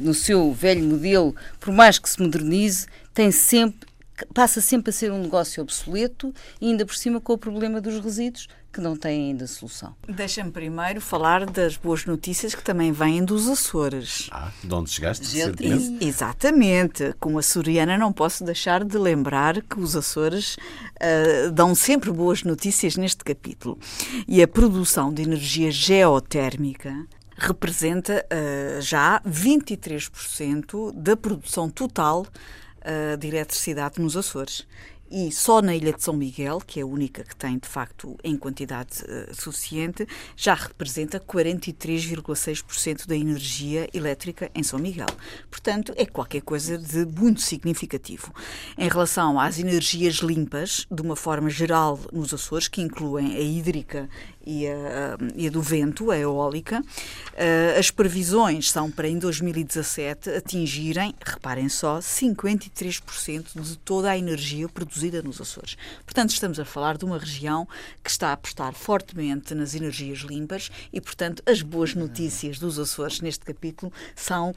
no 0.00 0.14
seu 0.14 0.52
velho 0.52 0.84
modelo, 0.84 1.34
por 1.60 1.72
mais 1.72 1.98
que 1.98 2.08
se 2.08 2.20
modernize, 2.20 2.86
tem 3.14 3.30
sempre 3.30 3.88
passa 4.34 4.60
sempre 4.60 4.90
a 4.90 4.92
ser 4.92 5.12
um 5.12 5.20
negócio 5.20 5.62
obsoleto 5.62 6.34
e 6.60 6.66
ainda 6.66 6.84
por 6.84 6.96
cima 6.96 7.20
com 7.20 7.34
o 7.34 7.38
problema 7.38 7.80
dos 7.80 8.02
resíduos 8.02 8.48
que 8.72 8.80
não 8.80 8.96
têm 8.96 9.30
ainda 9.30 9.46
solução. 9.46 9.94
Deixa-me 10.06 10.50
primeiro 10.50 11.00
falar 11.00 11.46
das 11.46 11.76
boas 11.76 12.04
notícias 12.04 12.54
que 12.54 12.62
também 12.62 12.92
vêm 12.92 13.24
dos 13.24 13.48
Açores. 13.48 14.28
Ah, 14.30 14.52
de 14.62 14.74
onde 14.74 14.90
chegaste? 14.90 15.26
Gente, 15.26 15.64
exatamente. 16.04 17.14
Como 17.18 17.38
açoriana 17.38 17.96
não 17.96 18.12
posso 18.12 18.44
deixar 18.44 18.84
de 18.84 18.98
lembrar 18.98 19.62
que 19.62 19.80
os 19.80 19.96
Açores 19.96 20.56
uh, 20.56 21.50
dão 21.50 21.74
sempre 21.74 22.10
boas 22.12 22.42
notícias 22.42 22.96
neste 22.96 23.24
capítulo. 23.24 23.78
E 24.26 24.42
a 24.42 24.48
produção 24.48 25.12
de 25.12 25.22
energia 25.22 25.70
geotérmica 25.70 27.06
representa 27.38 28.26
uh, 28.26 28.80
já 28.80 29.20
23% 29.20 30.92
da 30.92 31.16
produção 31.16 31.70
total 31.70 32.22
uh, 32.22 33.16
de 33.16 33.28
eletricidade 33.28 34.00
nos 34.00 34.16
Açores 34.16 34.66
e 35.10 35.32
só 35.32 35.62
na 35.62 35.74
Ilha 35.74 35.92
de 35.92 36.02
São 36.02 36.14
Miguel, 36.14 36.60
que 36.66 36.80
é 36.80 36.82
a 36.82 36.86
única 36.86 37.24
que 37.24 37.34
tem 37.34 37.58
de 37.58 37.66
facto 37.66 38.16
em 38.22 38.36
quantidade 38.36 39.02
uh, 39.04 39.34
suficiente, 39.34 40.06
já 40.36 40.54
representa 40.54 41.18
43,6% 41.18 43.06
da 43.06 43.16
energia 43.16 43.88
elétrica 43.94 44.50
em 44.54 44.62
São 44.62 44.78
Miguel. 44.78 45.06
Portanto, 45.50 45.92
é 45.96 46.04
qualquer 46.04 46.42
coisa 46.42 46.76
de 46.76 47.06
muito 47.06 47.40
significativo. 47.40 48.32
Em 48.76 48.88
relação 48.88 49.40
às 49.40 49.58
energias 49.58 50.16
limpas, 50.16 50.86
de 50.90 51.00
uma 51.02 51.16
forma 51.16 51.48
geral 51.48 51.98
nos 52.12 52.34
Açores, 52.34 52.68
que 52.68 52.82
incluem 52.82 53.34
a 53.34 53.40
hídrica 53.40 54.08
e 54.48 54.66
a, 54.66 55.18
e 55.36 55.46
a 55.46 55.50
do 55.50 55.60
vento, 55.60 56.10
a 56.10 56.16
eólica. 56.16 56.80
Uh, 56.80 57.78
as 57.78 57.90
previsões 57.90 58.70
são 58.70 58.90
para 58.90 59.06
em 59.06 59.18
2017 59.18 60.30
atingirem, 60.30 61.14
reparem 61.22 61.68
só, 61.68 61.98
53% 61.98 63.60
de 63.60 63.78
toda 63.78 64.10
a 64.10 64.16
energia 64.16 64.66
produzida 64.68 65.20
nos 65.22 65.38
Açores. 65.38 65.76
Portanto, 66.04 66.30
estamos 66.30 66.58
a 66.58 66.64
falar 66.64 66.96
de 66.96 67.04
uma 67.04 67.18
região 67.18 67.68
que 68.02 68.10
está 68.10 68.30
a 68.30 68.32
apostar 68.32 68.72
fortemente 68.72 69.54
nas 69.54 69.74
energias 69.74 70.20
limpas 70.20 70.70
e, 70.92 71.00
portanto, 71.00 71.42
as 71.46 71.60
boas 71.60 71.94
notícias 71.94 72.58
dos 72.58 72.78
Açores 72.78 73.20
neste 73.20 73.44
capítulo 73.44 73.92
são 74.16 74.50
uh, 74.50 74.54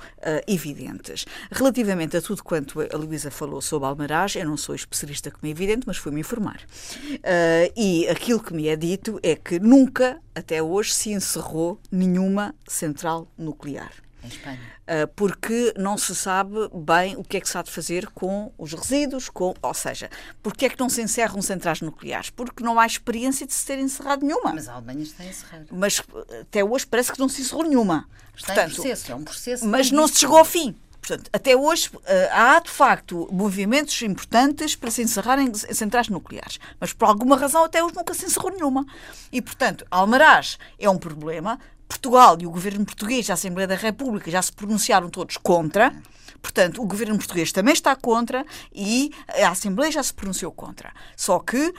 evidentes. 0.48 1.26
Relativamente 1.52 2.16
a 2.16 2.22
tudo 2.22 2.44
quanto 2.44 2.80
a 2.82 2.98
Luísa 2.98 3.30
falou 3.30 3.62
sobre 3.62 3.88
Almaraz, 3.90 4.36
eu 4.36 4.46
não 4.46 4.56
sou 4.56 4.74
especialista, 4.74 5.30
como 5.30 5.46
é 5.46 5.50
evidente, 5.50 5.84
mas 5.86 5.98
fui-me 5.98 6.22
informar. 6.22 6.62
Uh, 7.04 7.72
e 7.76 8.08
aquilo 8.08 8.40
que 8.42 8.54
me 8.54 8.70
é 8.70 8.76
dito 8.78 9.20
é 9.22 9.36
que 9.36 9.60
num 9.60 9.81
nunca, 9.82 10.22
até 10.36 10.62
hoje, 10.62 10.94
se 10.94 11.12
encerrou 11.12 11.80
nenhuma 11.92 12.54
central 12.68 13.28
nuclear. 13.38 13.92
Em 14.24 14.28
Espanha. 14.28 14.60
Ah, 14.88 15.08
porque 15.16 15.74
não 15.78 15.98
se 15.98 16.14
sabe 16.14 16.54
bem 16.74 17.16
o 17.16 17.24
que 17.24 17.38
é 17.38 17.42
que 17.42 17.48
se 17.48 17.58
há 17.58 17.62
de 17.62 17.72
fazer 17.72 18.08
com 18.08 18.52
os 18.58 18.74
resíduos, 18.74 19.30
com, 19.30 19.54
ou 19.62 19.74
seja, 19.74 20.10
porque 20.44 20.66
é 20.66 20.70
que 20.70 20.80
não 20.80 20.90
se 20.90 21.02
encerram 21.02 21.42
centrais 21.42 21.82
nucleares? 21.82 22.30
Porque 22.30 22.64
não 22.64 22.80
há 22.80 22.86
experiência 22.86 23.48
de 23.48 23.54
se 23.54 23.66
ter 23.66 23.80
encerrado 23.80 24.26
nenhuma. 24.26 24.54
Mas 24.54 24.68
a 24.68 24.74
Alemanha 24.74 25.04
está 25.04 25.24
encerrada. 25.24 25.66
Mas 25.72 26.02
até 26.42 26.64
hoje 26.64 26.86
parece 26.86 27.12
que 27.12 27.20
não 27.20 27.30
se 27.30 27.42
encerrou 27.42 27.64
nenhuma. 27.64 28.08
Está 28.36 28.54
Portanto, 28.54 28.72
em 28.72 28.76
processo, 28.76 29.12
é 29.12 29.16
um 29.16 29.24
processo. 29.24 29.68
Mas 29.68 29.92
não 29.92 30.08
se 30.08 30.20
chegou 30.20 30.38
ao 30.38 30.46
fim. 30.46 30.76
Portanto, 31.02 31.30
até 31.34 31.56
hoje 31.56 31.90
eh, 32.06 32.30
há, 32.32 32.60
de 32.60 32.70
facto, 32.70 33.28
movimentos 33.32 34.00
importantes 34.04 34.76
para 34.76 34.92
se 34.92 35.02
encerrarem 35.02 35.52
centrais 35.54 36.08
nucleares. 36.08 36.60
Mas, 36.80 36.94
por 36.94 37.06
alguma 37.06 37.36
razão, 37.36 37.64
até 37.64 37.84
hoje 37.84 37.96
nunca 37.96 38.14
se 38.14 38.26
encerrou 38.26 38.52
nenhuma. 38.52 38.86
E, 39.32 39.42
portanto, 39.42 39.86
Almaraz 39.90 40.60
é 40.78 40.90
um 40.90 40.98
problema. 40.98 41.60
Portugal 41.88 42.38
e 42.40 42.46
o 42.46 42.52
governo 42.52 42.86
português 42.86 43.30
a 43.30 43.34
Assembleia 43.34 43.68
da 43.68 43.76
República 43.76 44.30
já 44.32 44.42
se 44.42 44.54
pronunciaram 44.54 45.10
todos 45.10 45.38
contra. 45.38 45.92
Portanto, 46.42 46.82
o 46.82 46.86
governo 46.86 47.18
português 47.18 47.52
também 47.52 47.74
está 47.74 47.96
contra 47.96 48.46
e 48.74 49.12
a 49.44 49.50
Assembleia 49.50 49.92
já 49.92 50.02
se 50.02 50.14
pronunciou 50.14 50.52
contra. 50.52 50.92
Só 51.16 51.40
que 51.40 51.74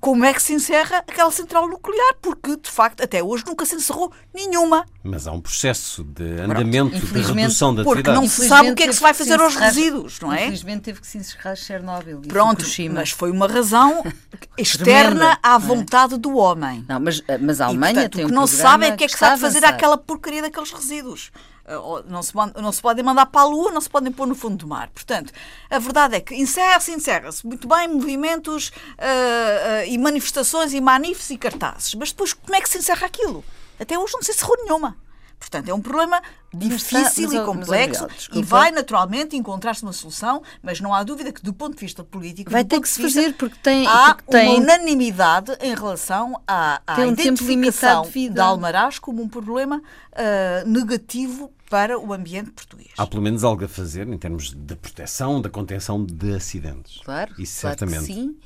como 0.00 0.24
é 0.24 0.32
que 0.32 0.42
se 0.42 0.52
encerra 0.52 0.98
aquela 0.98 1.30
central 1.30 1.66
nuclear, 1.68 2.14
porque 2.20 2.56
de 2.56 2.70
facto 2.70 3.02
até 3.02 3.22
hoje 3.22 3.44
nunca 3.46 3.64
se 3.64 3.74
encerrou 3.74 4.12
nenhuma. 4.34 4.84
Mas 5.02 5.26
há 5.26 5.32
um 5.32 5.40
processo 5.40 6.04
de 6.04 6.40
andamento 6.40 6.98
de 6.98 7.22
redução 7.22 7.74
da 7.74 7.82
atividade. 7.82 7.84
Porque 7.84 8.10
não 8.10 8.28
se 8.28 8.46
sabe 8.46 8.70
o 8.70 8.74
que 8.74 8.82
é 8.82 8.86
que 8.86 8.92
se 8.92 9.00
vai 9.00 9.14
fazer 9.14 9.40
aos 9.40 9.56
resíduos, 9.56 10.20
não 10.20 10.32
é? 10.32 10.42
Infelizmente 10.42 10.82
teve 10.82 11.00
que 11.00 11.06
se 11.06 11.18
encerrar 11.18 11.56
Chernobyl 11.56 12.20
e 12.24 12.28
Pronto, 12.28 12.62
Fukushima. 12.62 12.94
mas 12.96 13.10
foi 13.10 13.30
uma 13.30 13.48
razão 13.48 14.04
externa 14.56 15.38
à 15.42 15.56
vontade 15.58 16.16
do 16.18 16.36
homem. 16.36 16.84
Não, 16.88 17.00
mas, 17.00 17.22
mas 17.40 17.60
a 17.60 17.66
Alemanha 17.66 17.92
e, 17.92 17.94
portanto, 17.94 18.14
tem 18.14 18.24
o 18.24 18.28
que 18.28 18.34
não 18.34 18.46
se 18.46 18.56
sabe 18.56 18.86
é 18.86 18.92
o 18.92 18.96
que 18.96 19.04
é 19.04 19.06
que 19.06 19.12
se 19.12 19.16
está 19.16 19.30
vai 19.30 19.38
fazer 19.38 19.64
àquela 19.64 19.96
porcaria 19.96 20.42
daqueles 20.42 20.70
resíduos. 20.70 21.30
Eh, 21.68 22.02
não 22.06 22.22
se, 22.22 22.32
não 22.56 22.72
se 22.72 22.80
podem 22.80 23.04
mandar 23.04 23.26
para 23.26 23.42
a 23.42 23.44
Lua, 23.44 23.70
não 23.70 23.80
se 23.80 23.90
podem 23.90 24.10
pôr 24.10 24.26
no 24.26 24.34
fundo 24.34 24.56
do 24.56 24.66
mar. 24.66 24.88
Portanto, 24.88 25.32
a 25.68 25.78
verdade 25.78 26.16
é 26.16 26.20
que 26.20 26.34
encerra-se, 26.34 26.92
encerra-se 26.92 27.46
muito 27.46 27.68
bem 27.68 27.86
movimentos 27.86 28.68
uh, 28.68 28.72
uh, 28.72 29.86
e 29.86 29.98
manifestações 29.98 30.72
e 30.72 30.80
manifes 30.80 31.28
e 31.28 31.36
cartazes. 31.36 31.94
Mas 31.94 32.10
depois, 32.10 32.32
como 32.32 32.56
é 32.56 32.60
que 32.62 32.68
se 32.68 32.78
encerra 32.78 33.06
aquilo? 33.06 33.44
Até 33.78 33.98
hoje 33.98 34.14
não 34.14 34.22
se 34.22 34.30
encerrou 34.30 34.56
nenhuma. 34.64 34.96
Portanto, 35.38 35.68
é 35.68 35.74
um 35.74 35.80
problema 35.80 36.20
difícil 36.52 37.28
mas, 37.28 37.32
e 37.32 37.44
complexo 37.44 38.06
mas, 38.08 38.28
e 38.32 38.42
vai 38.42 38.70
naturalmente 38.70 39.36
encontrar-se 39.36 39.82
uma 39.82 39.92
solução, 39.92 40.42
mas 40.62 40.80
não 40.80 40.92
há 40.92 41.02
dúvida 41.02 41.32
que 41.32 41.42
do 41.42 41.52
ponto 41.52 41.74
de 41.74 41.80
vista 41.80 42.02
político 42.02 42.50
vai 42.50 42.64
ter 42.64 42.80
que 42.80 42.88
se 42.88 43.00
fazer 43.00 43.34
porque 43.34 43.56
tem 43.62 43.86
há 43.86 44.14
porque 44.14 44.30
tem... 44.30 44.48
uma 44.48 44.58
unanimidade 44.58 45.56
em 45.60 45.74
relação 45.74 46.40
à, 46.46 46.82
à 46.86 47.00
um 47.00 47.12
identificação 47.12 48.02
de, 48.02 48.30
de 48.30 48.40
Almaraz 48.40 48.98
como 48.98 49.22
um 49.22 49.28
problema 49.28 49.78
uh, 49.78 50.68
negativo 50.68 51.52
para 51.70 51.98
o 51.98 52.12
ambiente 52.12 52.50
português. 52.50 52.90
Há 52.96 53.06
pelo 53.06 53.22
menos 53.22 53.44
algo 53.44 53.64
a 53.64 53.68
fazer 53.68 54.08
em 54.08 54.18
termos 54.18 54.52
de 54.52 54.74
proteção, 54.74 55.40
da 55.40 55.50
contenção 55.50 56.04
de 56.04 56.34
acidentes. 56.34 57.00
Claro, 57.04 57.34
Isso 57.38 57.60
claro 57.60 57.78
certamente. 57.78 58.06
sim 58.06 58.36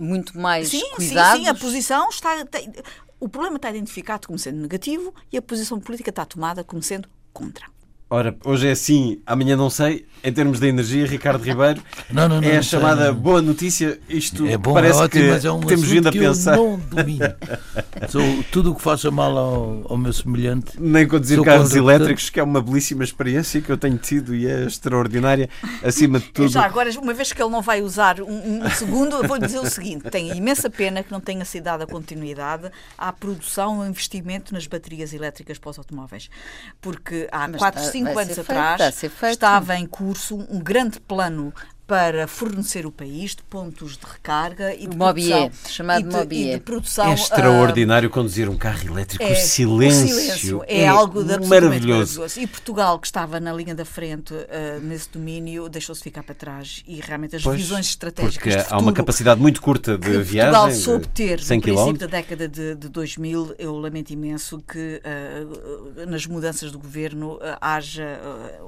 muito 0.00 0.38
mais 0.38 0.68
sim, 0.68 0.82
cuidados. 0.94 1.38
Sim, 1.38 1.44
sim, 1.44 1.48
a 1.48 1.54
posição 1.54 2.08
está. 2.08 2.44
Tem, 2.46 2.72
o 3.20 3.28
problema 3.28 3.56
está 3.56 3.70
identificado 3.70 4.26
como 4.26 4.38
sendo 4.38 4.60
negativo 4.60 5.14
e 5.30 5.36
a 5.36 5.42
posição 5.42 5.78
política 5.78 6.10
está 6.10 6.24
tomada 6.24 6.64
como 6.64 6.82
sendo 6.82 7.08
contra. 7.32 7.66
Ora, 8.12 8.36
hoje 8.44 8.66
é 8.66 8.72
assim, 8.72 9.22
amanhã 9.24 9.56
não 9.56 9.70
sei. 9.70 10.04
Em 10.22 10.32
termos 10.32 10.58
de 10.58 10.66
energia, 10.66 11.06
Ricardo 11.06 11.42
Ribeiro, 11.42 11.80
não, 12.12 12.28
não, 12.28 12.40
não, 12.42 12.48
é 12.48 12.58
a 12.58 12.62
chamada 12.62 13.04
sei, 13.04 13.12
boa 13.12 13.40
notícia. 13.40 13.98
Isto 14.08 14.46
é 14.46 14.58
bom, 14.58 14.74
parece 14.74 14.98
é 14.98 15.02
ótimo, 15.04 15.24
que 15.24 15.30
mas 15.30 15.44
é 15.44 15.50
um 15.50 15.60
temos 15.60 15.88
vindo 15.88 16.08
a 16.08 16.12
pensar. 16.12 16.56
Eu 16.56 16.72
não 16.72 16.78
domino. 16.78 17.24
Sou, 18.10 18.44
tudo 18.50 18.72
o 18.72 18.74
que 18.74 18.82
faça 18.82 19.10
mal 19.12 19.38
ao, 19.38 19.92
ao 19.92 19.96
meu 19.96 20.12
semelhante. 20.12 20.72
Nem 20.78 21.06
conduzir 21.06 21.40
carros 21.42 21.74
elétricos, 21.74 22.28
que 22.28 22.40
é 22.40 22.42
uma 22.42 22.60
belíssima 22.60 23.04
experiência 23.04 23.62
que 23.62 23.70
eu 23.70 23.78
tenho 23.78 23.96
tido 23.96 24.34
e 24.34 24.46
é 24.46 24.64
extraordinária, 24.64 25.48
acima 25.82 26.18
de 26.18 26.26
tudo. 26.34 26.48
Já 26.48 26.66
agora, 26.66 26.90
uma 27.00 27.14
vez 27.14 27.32
que 27.32 27.40
ele 27.40 27.50
não 27.50 27.62
vai 27.62 27.80
usar 27.80 28.20
um, 28.20 28.64
um 28.64 28.70
segundo, 28.70 29.16
eu 29.16 29.28
vou 29.28 29.38
dizer 29.38 29.60
o 29.60 29.70
seguinte: 29.70 30.10
tenho 30.10 30.34
imensa 30.34 30.68
pena 30.68 31.02
que 31.04 31.12
não 31.12 31.20
tenha 31.20 31.44
sido 31.44 31.62
dada 31.62 31.86
continuidade 31.86 32.70
à 32.98 33.12
produção 33.12 33.86
e 33.86 33.88
investimento 33.88 34.52
nas 34.52 34.66
baterias 34.66 35.14
elétricas 35.14 35.58
para 35.58 35.70
os 35.70 35.78
automóveis. 35.78 36.28
Porque 36.80 37.28
há 37.30 37.48
4, 37.48 37.84
5 37.84 37.99
anos 38.06 38.38
atrás 38.38 39.02
estava 39.30 39.76
em 39.76 39.86
curso 39.86 40.36
um 40.50 40.58
grande 40.58 41.00
plano 41.00 41.52
para 41.90 42.28
fornecer 42.28 42.86
o 42.86 42.92
país 42.92 43.34
de 43.34 43.42
pontos 43.42 43.96
de 43.96 44.06
recarga 44.06 44.72
e 44.72 44.86
de 44.86 44.96
Mobier, 44.96 45.50
produção. 45.50 45.72
chamado 45.72 45.98
e 45.98 46.02
de, 46.04 46.16
Mobier. 46.16 46.54
E 46.54 46.58
de 46.60 46.60
produção, 46.60 47.10
é 47.10 47.14
extraordinário 47.14 48.08
uh, 48.08 48.12
conduzir 48.12 48.48
um 48.48 48.56
carro 48.56 48.86
elétrico. 48.86 49.24
É, 49.24 49.32
o, 49.32 49.34
silêncio 49.34 50.04
o 50.04 50.08
silêncio 50.08 50.64
é, 50.68 50.82
é 50.82 50.86
algo 50.86 51.24
de 51.24 51.30
maravilhoso. 51.48 52.20
maravilhoso. 52.20 52.40
E 52.40 52.46
Portugal, 52.46 52.96
que 53.00 53.08
estava 53.08 53.40
na 53.40 53.52
linha 53.52 53.74
da 53.74 53.84
frente 53.84 54.32
uh, 54.32 54.46
nesse 54.80 55.10
domínio, 55.10 55.68
deixou-se 55.68 56.00
ficar 56.00 56.22
para 56.22 56.36
trás. 56.36 56.84
E 56.86 57.00
realmente 57.00 57.34
as 57.34 57.42
pois, 57.42 57.60
visões 57.60 57.86
estratégicas. 57.86 58.54
Porque 58.54 58.72
há 58.72 58.78
uma 58.78 58.92
capacidade 58.92 59.40
muito 59.40 59.60
curta 59.60 59.98
de 59.98 60.10
que 60.12 60.18
viagem. 60.18 60.52
Portugal 60.52 60.80
soube 60.80 61.08
ter, 61.08 61.40
100 61.40 61.56
no 61.56 61.62
princípio 61.64 61.98
da 61.98 62.06
década 62.06 62.46
de, 62.46 62.76
de 62.76 62.88
2000, 62.88 63.56
eu 63.58 63.76
lamento 63.76 64.12
imenso 64.12 64.60
que 64.60 65.02
uh, 65.04 66.06
nas 66.08 66.24
mudanças 66.24 66.70
do 66.70 66.78
governo 66.78 67.36
haja 67.60 68.20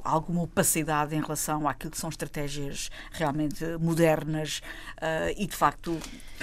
alguma 0.03 0.41
opacidade 0.41 1.15
em 1.15 1.21
relação 1.21 1.69
àquilo 1.69 1.91
que 1.91 1.97
são 1.97 2.09
estratégias 2.09 2.89
realmente 3.13 3.63
modernas 3.79 4.61
uh, 5.01 5.33
e, 5.37 5.45
de 5.47 5.55
facto, 5.55 5.97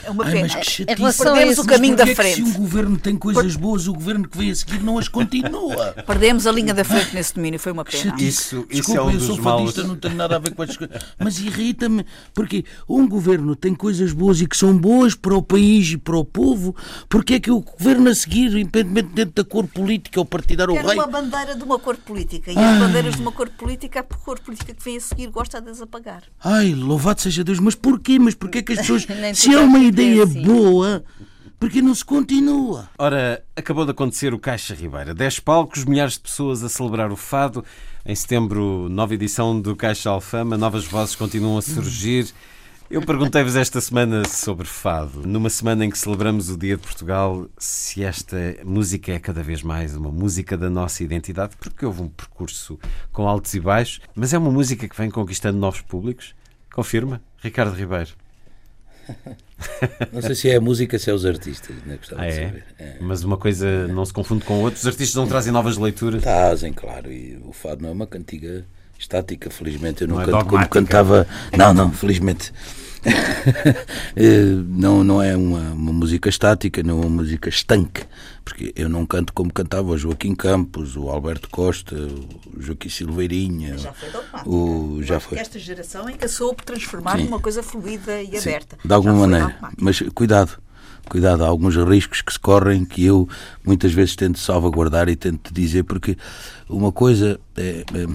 é 0.05 0.11
uma 0.11 0.25
Ai, 0.25 0.33
pena. 0.33 0.49
mas 0.55 0.67
que 0.77 0.85
Perdemos 0.87 1.19
esse- 1.53 1.61
o 1.61 1.65
caminho 1.67 1.95
da 1.97 2.07
Porquê 2.07 2.21
é 2.23 2.25
que 2.25 2.35
frente. 2.35 2.51
se 2.51 2.57
o 2.57 2.59
governo 2.59 2.97
tem 2.99 3.17
coisas 3.19 3.57
boas, 3.57 3.87
o 3.87 3.93
governo 3.93 4.27
que 4.29 4.39
vem 4.39 4.51
a 4.51 4.55
seguir 4.55 4.83
não 4.83 4.97
as 4.97 5.09
continua. 5.09 5.93
Perdemos 6.07 6.47
a 6.47 6.53
linha 6.53 6.73
da 6.73 6.85
frente 6.85 7.15
nesse 7.15 7.35
domínio, 7.35 7.59
foi 7.61 7.73
uma 7.73 7.85
pena. 7.85 8.15
Isso- 8.19 8.67
isso 8.67 8.67
Desculpa, 8.71 9.01
é 9.01 9.05
um 9.05 9.11
eu 9.11 9.19
dos 9.19 9.27
sou 9.27 9.37
fadista, 9.37 9.83
não 9.83 9.97
tenho 9.97 10.15
nada 10.15 10.37
a 10.37 10.39
ver 10.39 10.55
com 10.55 10.63
estas 10.63 10.79
coisas. 10.79 11.03
Mas 11.19 11.39
irrita-me, 11.39 12.07
porque 12.33 12.65
um 12.89 13.07
governo 13.07 13.55
tem 13.55 13.75
coisas 13.75 14.13
boas 14.13 14.41
e 14.41 14.47
que 14.47 14.57
são 14.57 14.77
boas 14.77 15.15
para 15.15 15.35
o 15.35 15.43
país 15.43 15.89
e 15.93 15.99
para 15.99 16.17
o 16.17 16.25
povo, 16.25 16.75
porque 17.09 17.35
é 17.35 17.41
que 17.41 17.51
o 17.51 17.61
governo 17.61 18.09
a 18.09 18.15
seguir, 18.15 18.57
independentemente 18.57 19.33
da 19.35 19.45
cor 19.45 19.67
política 19.67 20.19
ou 20.19 20.25
partidária 20.25 20.73
ou 20.73 20.79
rei, 20.81 20.97
uma 20.97 21.07
bandeira 21.07 21.55
de 21.55 21.63
uma 21.63 21.79
cor 21.79 21.97
política. 21.97 22.51
E 22.51 22.57
Ah. 22.57 22.73
as 22.75 22.79
bandeiras 22.81 23.15
de 23.17 23.21
uma 23.21 23.33
cor 23.33 23.49
política, 23.51 24.01
a 24.01 24.03
cor 24.03 24.39
política 24.41 24.73
que 24.73 24.83
vem 24.83 24.97
a 24.97 25.01
seguir 25.01 25.27
gosta 25.29 25.61
de 25.61 25.69
as 25.71 25.81
apagar. 25.83 26.23
Ai, 26.53 26.75
louvado 26.75 27.21
seja 27.21 27.45
Deus, 27.45 27.61
mas 27.61 27.77
porquê? 27.77 28.19
Mas 28.19 28.35
porquê 28.35 28.61
que 28.61 28.73
as 28.73 28.81
pessoas, 28.81 29.07
se 29.35 29.55
é 29.55 29.61
uma 29.61 29.79
é 29.79 29.85
ideia 29.85 30.25
assim. 30.25 30.43
boa, 30.43 31.05
porque 31.61 31.81
não 31.81 31.95
se 31.95 32.05
continua? 32.05 32.89
Ora, 32.99 33.41
acabou 33.55 33.85
de 33.85 33.93
acontecer 33.93 34.35
o 34.35 34.39
Caixa 34.39 34.75
Ribeira. 34.75 35.15
Dez 35.15 35.39
palcos, 35.39 35.85
milhares 35.85 36.15
de 36.15 36.21
pessoas 36.21 36.65
a 36.65 36.69
celebrar 36.69 37.13
o 37.13 37.17
fado. 37.17 37.65
Em 38.05 38.17
setembro, 38.17 38.89
nova 38.91 39.15
edição 39.15 39.61
do 39.61 39.77
Caixa 39.77 40.11
Alfama. 40.11 40.59
Novas 40.59 40.85
vozes 40.87 41.15
continuam 41.15 41.57
a 41.57 41.63
surgir. 41.63 42.35
Eu 42.91 43.03
perguntei-vos 43.03 43.55
esta 43.55 43.81
semana 43.81 44.27
sobre 44.27 44.67
fado. 44.67 45.25
Numa 45.25 45.49
semana 45.49 45.85
em 45.85 45.91
que 45.91 45.97
celebramos 45.97 46.51
o 46.51 46.59
Dia 46.59 46.77
de 46.77 46.83
Portugal, 46.83 47.47
se 47.57 48.03
esta 48.03 48.57
música 48.65 49.13
é 49.13 49.21
cada 49.21 49.45
vez 49.45 49.63
mais 49.63 49.95
uma 49.95 50.11
música 50.11 50.57
da 50.57 50.69
nossa 50.69 51.05
identidade, 51.05 51.57
porque 51.57 51.87
houve 51.87 52.03
um 52.03 52.09
percurso 52.09 52.77
com 53.13 53.29
altos 53.29 53.55
e 53.55 53.61
baixos, 53.61 54.01
mas 54.17 54.35
é 54.35 54.39
uma 54.39 54.51
música 54.51 54.89
que 54.89 54.97
vem 54.97 55.09
conquistando 55.09 55.57
novos 55.57 55.83
públicos. 55.83 56.35
Confirma, 56.73 57.21
Ricardo 57.43 57.75
Ribeiro. 57.75 58.11
Não 60.13 60.23
sei 60.23 60.35
se 60.35 60.49
é 60.51 60.57
a 60.57 60.61
música, 60.61 60.99
se 60.99 61.11
é 61.11 61.13
os 61.13 61.27
artistas, 61.27 61.75
né? 61.85 61.97
Gostava 61.97 62.23
Ah, 62.23 62.27
de 62.27 62.33
é? 62.33 62.47
saber. 62.47 62.65
É. 62.79 62.97
Mas 63.01 63.25
uma 63.25 63.37
coisa 63.37 63.89
não 63.89 64.05
se 64.05 64.13
confunde 64.13 64.45
com 64.45 64.61
outra. 64.63 64.79
Os 64.79 64.87
artistas 64.87 65.15
não 65.17 65.27
trazem 65.27 65.53
novas 65.53 65.77
leituras. 65.77 66.23
Trazem, 66.23 66.73
claro, 66.73 67.13
e 67.13 67.37
o 67.45 67.53
fado 67.53 67.83
não 67.83 67.89
é 67.91 67.93
uma 67.93 68.07
cantiga 68.07 68.65
estática, 68.99 69.51
felizmente 69.51 70.03
eu 70.03 70.09
não, 70.09 70.17
Não 70.17 70.41
é 70.41 70.45
como 70.45 70.69
cantava. 70.69 71.27
Não, 71.57 71.75
não, 71.75 71.91
felizmente. 71.93 72.53
Eh, 74.17 74.43
não, 74.69 75.03
não 75.05 75.23
é 75.23 75.37
uma, 75.37 75.71
uma 75.71 75.93
música 75.93 76.29
estática, 76.29 76.83
não 76.83 77.03
é 77.03 77.07
uma 77.07 77.23
música 77.23 77.49
estanque, 77.49 78.03
porque 78.45 78.73
eu 78.77 78.89
não 78.89 79.07
canto 79.07 79.33
como 79.33 79.53
cantava 79.53 79.91
o 79.93 79.97
Joaquim 79.99 80.35
Campos, 80.35 80.97
o 80.97 81.09
Alberto 81.09 81.49
Costa, 81.49 81.95
o 81.97 82.61
Joaquim 82.61 82.89
Silveirinha. 82.89 83.79
Já 83.79 83.93
foi. 83.93 84.09
O, 84.47 84.99
já 85.03 85.17
Acho 85.17 85.29
foi. 85.29 85.39
esta 85.39 85.59
geração 85.59 86.09
é 86.09 86.13
que 86.13 86.27
soube 86.29 86.63
transformar 86.65 87.17
Sim. 87.19 87.25
numa 87.25 87.41
coisa 87.41 87.63
fluida 87.63 88.21
e 88.21 88.39
Sim, 88.41 88.51
aberta. 88.51 88.77
de 88.85 88.93
alguma 88.93 89.15
Já 89.15 89.21
maneira. 89.21 89.57
Mas 89.79 90.01
cuidado, 90.15 90.59
cuidado, 91.09 91.45
há 91.45 91.49
alguns 91.49 91.77
riscos 91.77 92.21
que 92.21 92.33
se 92.33 92.39
correm 92.39 92.85
que 92.85 93.05
eu 93.05 93.29
muitas 93.65 93.93
vezes 93.93 94.17
tento 94.17 94.39
salvaguardar 94.39 95.09
e 95.09 95.17
tento 95.17 95.55
dizer, 95.55 95.85
porque 95.85 96.17
uma 96.69 96.93
coisa 96.93 97.41
é- 97.57 97.85
é 97.95 98.07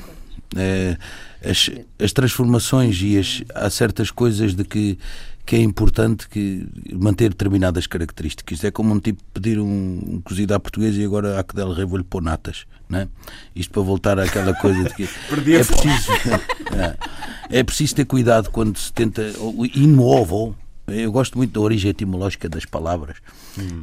as, 1.43 1.69
as 1.99 2.13
transformações 2.13 3.01
e 3.01 3.17
as, 3.17 3.43
há 3.53 3.69
certas 3.69 4.11
coisas 4.11 4.55
de 4.55 4.63
que, 4.63 4.97
que 5.45 5.55
é 5.55 5.59
importante 5.59 6.27
que 6.27 6.67
manter 6.93 7.29
determinadas 7.29 7.87
características. 7.87 8.63
É 8.63 8.71
como 8.71 8.93
um 8.93 8.99
tipo 8.99 9.21
pedir 9.33 9.59
um, 9.59 10.01
um 10.07 10.21
cozido 10.21 10.53
à 10.53 10.59
portuguesa 10.59 10.99
e 10.99 11.05
agora 11.05 11.39
à 11.39 11.43
que 11.43 11.55
dela 11.55 11.75
rei 11.75 11.85
vou-lhe 11.85 12.03
pôr 12.03 12.21
natas. 12.21 12.65
Né? 12.89 13.07
Isto 13.55 13.71
para 13.71 13.81
voltar 13.81 14.19
àquela 14.19 14.53
coisa 14.53 14.83
de 14.83 14.93
que 14.93 15.03
é 15.53 15.63
preciso, 15.63 16.11
é, 17.49 17.59
é 17.59 17.63
preciso 17.63 17.95
ter 17.95 18.05
cuidado 18.05 18.49
quando 18.51 18.77
se 18.77 18.91
tenta. 18.93 19.23
Inovo, 19.73 20.55
eu 20.87 21.11
gosto 21.11 21.37
muito 21.37 21.51
da 21.51 21.59
origem 21.59 21.89
etimológica 21.89 22.47
das 22.47 22.65
palavras. 22.65 23.17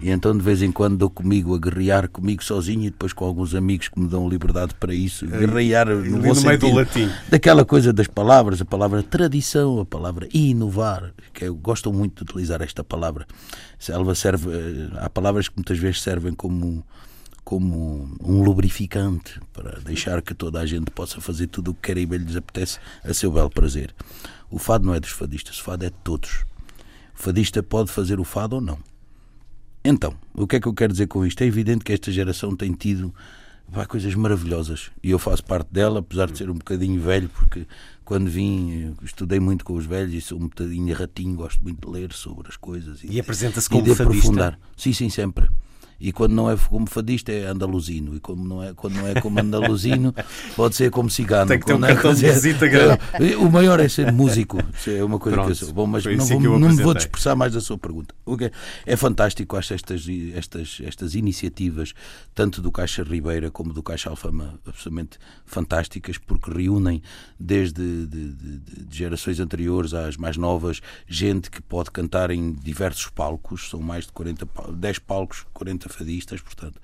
E 0.01 0.11
então 0.11 0.37
de 0.37 0.43
vez 0.43 0.63
em 0.63 0.71
quando 0.71 0.97
dou 0.97 1.11
comigo 1.11 1.55
a 1.55 1.59
guerrear 1.59 2.09
comigo 2.09 2.45
sozinho 2.45 2.85
e 2.85 2.91
depois 2.91 3.13
com 3.13 3.25
alguns 3.25 3.55
amigos 3.55 3.89
que 3.89 3.99
me 3.99 4.07
dão 4.07 4.29
liberdade 4.29 4.75
para 4.79 4.95
isso. 4.95 5.27
Guerrear 5.27 5.89
no, 5.89 5.99
ali 5.99 6.11
bom 6.11 6.35
no 6.35 6.43
meio 6.43 6.59
do 6.59 6.75
latim. 6.75 7.11
Daquela 7.29 7.65
coisa 7.65 7.93
das 7.93 8.07
palavras, 8.07 8.61
a 8.61 8.65
palavra 8.65 9.03
tradição, 9.03 9.81
a 9.81 9.85
palavra 9.85 10.29
inovar, 10.33 11.13
que 11.33 11.45
eu 11.45 11.55
gosto 11.55 11.93
muito 11.93 12.25
de 12.25 12.31
utilizar 12.31 12.63
esta 12.63 12.85
palavra. 12.85 13.27
Ela 13.89 14.15
serve, 14.15 14.51
eh, 14.51 14.91
há 14.99 15.11
palavras 15.11 15.49
que 15.49 15.57
muitas 15.57 15.79
vezes 15.79 16.01
servem 16.01 16.33
como 16.35 16.85
como 17.45 18.09
um 18.23 18.43
lubrificante 18.43 19.41
para 19.53 19.81
deixar 19.81 20.23
que 20.23 20.33
toda 20.33 20.61
a 20.61 20.65
gente 20.65 20.93
possa 20.93 21.21
fazer 21.21 21.49
tudo 21.49 21.73
o 21.73 21.75
que 21.75 21.81
quer 21.83 21.99
e 21.99 22.07
bem 22.07 22.21
lhes 22.21 22.37
apetece 22.37 22.79
a 23.03 23.13
seu 23.13 23.33
belo 23.33 23.51
prazer. 23.51 23.93
O 24.49 24.59
fado 24.59 24.87
não 24.87 24.95
é 24.95 25.01
dos 25.01 25.11
fadistas, 25.11 25.59
o 25.59 25.63
fado 25.63 25.85
é 25.85 25.91
de 25.91 25.97
todos. 26.05 26.45
O 27.19 27.23
fadista 27.23 27.63
pode 27.63 27.91
fazer 27.91 28.19
o 28.21 28.25
fado 28.25 28.57
ou 28.57 28.61
não. 28.61 28.79
Então, 29.85 30.15
o 30.35 30.47
que 30.47 30.57
é 30.57 30.61
que 30.61 30.69
eu 30.69 30.75
quero 30.75 30.93
dizer 30.93 31.07
com 31.09 31.27
isto? 31.27 31.43
É 31.43 31.47
evidente 31.47 31.85
que 31.85 31.93
esta 31.93 32.11
geração 32.13 32.55
tem 32.55 32.73
tido 32.73 33.13
pá, 33.73 33.85
coisas 33.85 34.15
maravilhosas 34.15 34.91
e 35.03 35.11
eu 35.11 35.19
faço 35.19 35.43
parte 35.45 35.73
dela, 35.73 35.99
apesar 36.01 36.31
de 36.31 36.39
ser 36.39 36.49
um 36.51 36.55
bocadinho 36.55 37.01
velho, 37.01 37.29
porque 37.29 37.67
quando 38.05 38.29
vim 38.31 38.95
eh, 39.01 39.05
estudei 39.05 39.41
muito 39.41 39.65
com 39.65 39.75
os 39.75 39.85
velhos 39.87 40.15
e 40.15 40.21
sou 40.21 40.39
um 40.39 40.43
bocadinho 40.49 40.95
ratinho, 40.95 41.35
gosto 41.35 41.61
muito 41.63 41.85
de 41.87 41.93
ler 41.93 42.13
sobre 42.13 42.49
as 42.49 42.57
coisas 42.57 43.01
E 43.03 43.19
apresenta-se 43.19 43.67
e 43.67 43.71
como 43.71 43.83
de 43.83 43.89
fadista? 43.95 44.05
aprofundar. 44.05 44.59
Sim, 44.77 44.93
sim, 44.93 45.11
sempre. 45.11 45.49
E 46.05 46.11
quando 46.11 46.33
não 46.33 46.51
é 46.51 46.57
como 46.57 46.89
fadista 46.91 47.31
é 47.31 47.47
andaluzino. 47.47 48.17
E 48.17 48.21
como 48.21 48.45
não 48.45 48.61
é, 48.63 48.75
quando 48.75 48.95
não 48.95 49.07
é 49.07 49.21
como 49.21 49.39
andaluzino, 49.39 50.13
pode 50.57 50.75
ser 50.75 50.91
como 50.91 51.09
cigano. 51.09 51.47
Tem 51.47 51.61
que 51.61 51.65
ter 51.67 51.75
um 51.75 51.85
é- 51.85 51.95
cartão 51.95 52.13
de 52.13 52.27
visita 52.29 52.67
grande. 52.67 52.99
O 53.39 53.49
maior 53.49 53.79
é 53.79 53.89
ser 53.89 54.11
músico. 54.13 54.59
Isso 54.75 54.91
é 54.91 55.05
uma 55.05 55.19
coisa 55.21 55.37
que 55.37 55.41
eu 55.43 55.47
Pronto, 55.47 55.65
sou. 55.65 55.73
Bom, 55.73 55.87
mas 55.87 56.05
não, 56.05 56.27
vou, 56.27 56.59
não 56.59 56.69
me 56.71 56.83
vou 56.83 56.93
dispersar 56.93 57.37
mais 57.37 57.53
da 57.53 57.61
sua 57.61 57.79
pergunta. 57.79 58.13
É, 58.87 58.93
é 58.93 58.97
fantástico, 58.97 59.57
acho 59.57 59.75
estas, 59.75 60.05
estas, 60.35 60.79
estas 60.83 61.15
iniciativas, 61.15 61.95
tanto 62.35 62.61
do 62.61 62.73
Caixa 62.73 63.05
Ribeira 63.05 63.49
como 63.51 63.73
do 63.73 63.83
Caixa 63.83 64.11
Alfama, 64.11 64.59
absolutamente 64.67 65.19
fantásticas, 65.47 66.19
porque 66.19 66.51
reúnem 66.51 67.01
desde 67.39 68.07
de, 68.07 68.07
de- 68.33 68.59
de- 68.59 68.97
gerações 68.97 69.39
anteriores 69.39 69.95
às 69.95 70.17
mais 70.17 70.37
novas, 70.37 70.81
gente 71.07 71.49
que 71.51 71.63
pode 71.63 71.91
cantar 71.93 72.31
em 72.33 72.53
diversos 72.53 73.07
palcos, 73.09 73.69
são 73.71 73.81
mais 73.81 74.07
de 74.07 74.13
40, 74.13 74.47
pal- 74.47 74.73
10 74.73 74.99
palcos, 74.99 75.45
40 75.53 75.92
fadistas, 75.95 76.41
portanto, 76.41 76.81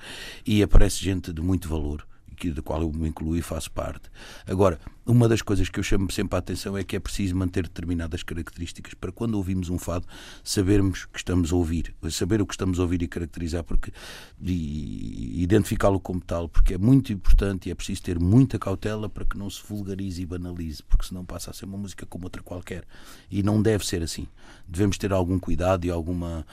e 0.46 0.62
aparece 0.62 1.02
gente 1.02 1.32
de 1.32 1.40
muito 1.40 1.68
valor 1.68 2.06
da 2.46 2.62
qual 2.62 2.82
eu 2.82 2.92
me 2.92 3.08
incluí 3.08 3.40
e 3.40 3.42
faço 3.42 3.70
parte. 3.72 4.08
Agora, 4.46 4.78
uma 5.04 5.28
das 5.28 5.42
coisas 5.42 5.68
que 5.68 5.80
eu 5.80 5.82
chamo 5.82 6.10
sempre 6.12 6.36
a 6.36 6.38
atenção 6.38 6.78
é 6.78 6.84
que 6.84 6.94
é 6.94 7.00
preciso 7.00 7.34
manter 7.34 7.64
determinadas 7.64 8.22
características 8.22 8.94
para 8.94 9.10
quando 9.10 9.34
ouvimos 9.34 9.68
um 9.70 9.78
fado 9.78 10.06
sabermos 10.44 11.06
que 11.06 11.18
estamos 11.18 11.52
a 11.52 11.56
ouvir, 11.56 11.94
saber 12.10 12.40
o 12.40 12.46
que 12.46 12.54
estamos 12.54 12.78
a 12.78 12.82
ouvir 12.82 13.02
e 13.02 13.08
caracterizar 13.08 13.64
porque 13.64 13.92
e 14.40 15.42
identificá-lo 15.42 15.98
como 15.98 16.20
tal, 16.20 16.48
porque 16.48 16.74
é 16.74 16.78
muito 16.78 17.12
importante 17.12 17.68
e 17.68 17.72
é 17.72 17.74
preciso 17.74 18.02
ter 18.02 18.20
muita 18.20 18.58
cautela 18.58 19.08
para 19.08 19.24
que 19.24 19.36
não 19.36 19.50
se 19.50 19.60
vulgarize 19.66 20.22
e 20.22 20.26
banalize, 20.26 20.82
porque 20.82 21.06
senão 21.06 21.24
passa 21.24 21.50
a 21.50 21.54
ser 21.54 21.64
uma 21.64 21.78
música 21.78 22.06
como 22.06 22.24
outra 22.24 22.42
qualquer. 22.42 22.84
E 23.30 23.42
não 23.42 23.60
deve 23.60 23.84
ser 23.84 24.02
assim. 24.02 24.28
Devemos 24.68 24.96
ter 24.96 25.12
algum 25.12 25.38
cuidado 25.38 25.86
e 25.86 25.90
alguma 25.90 26.46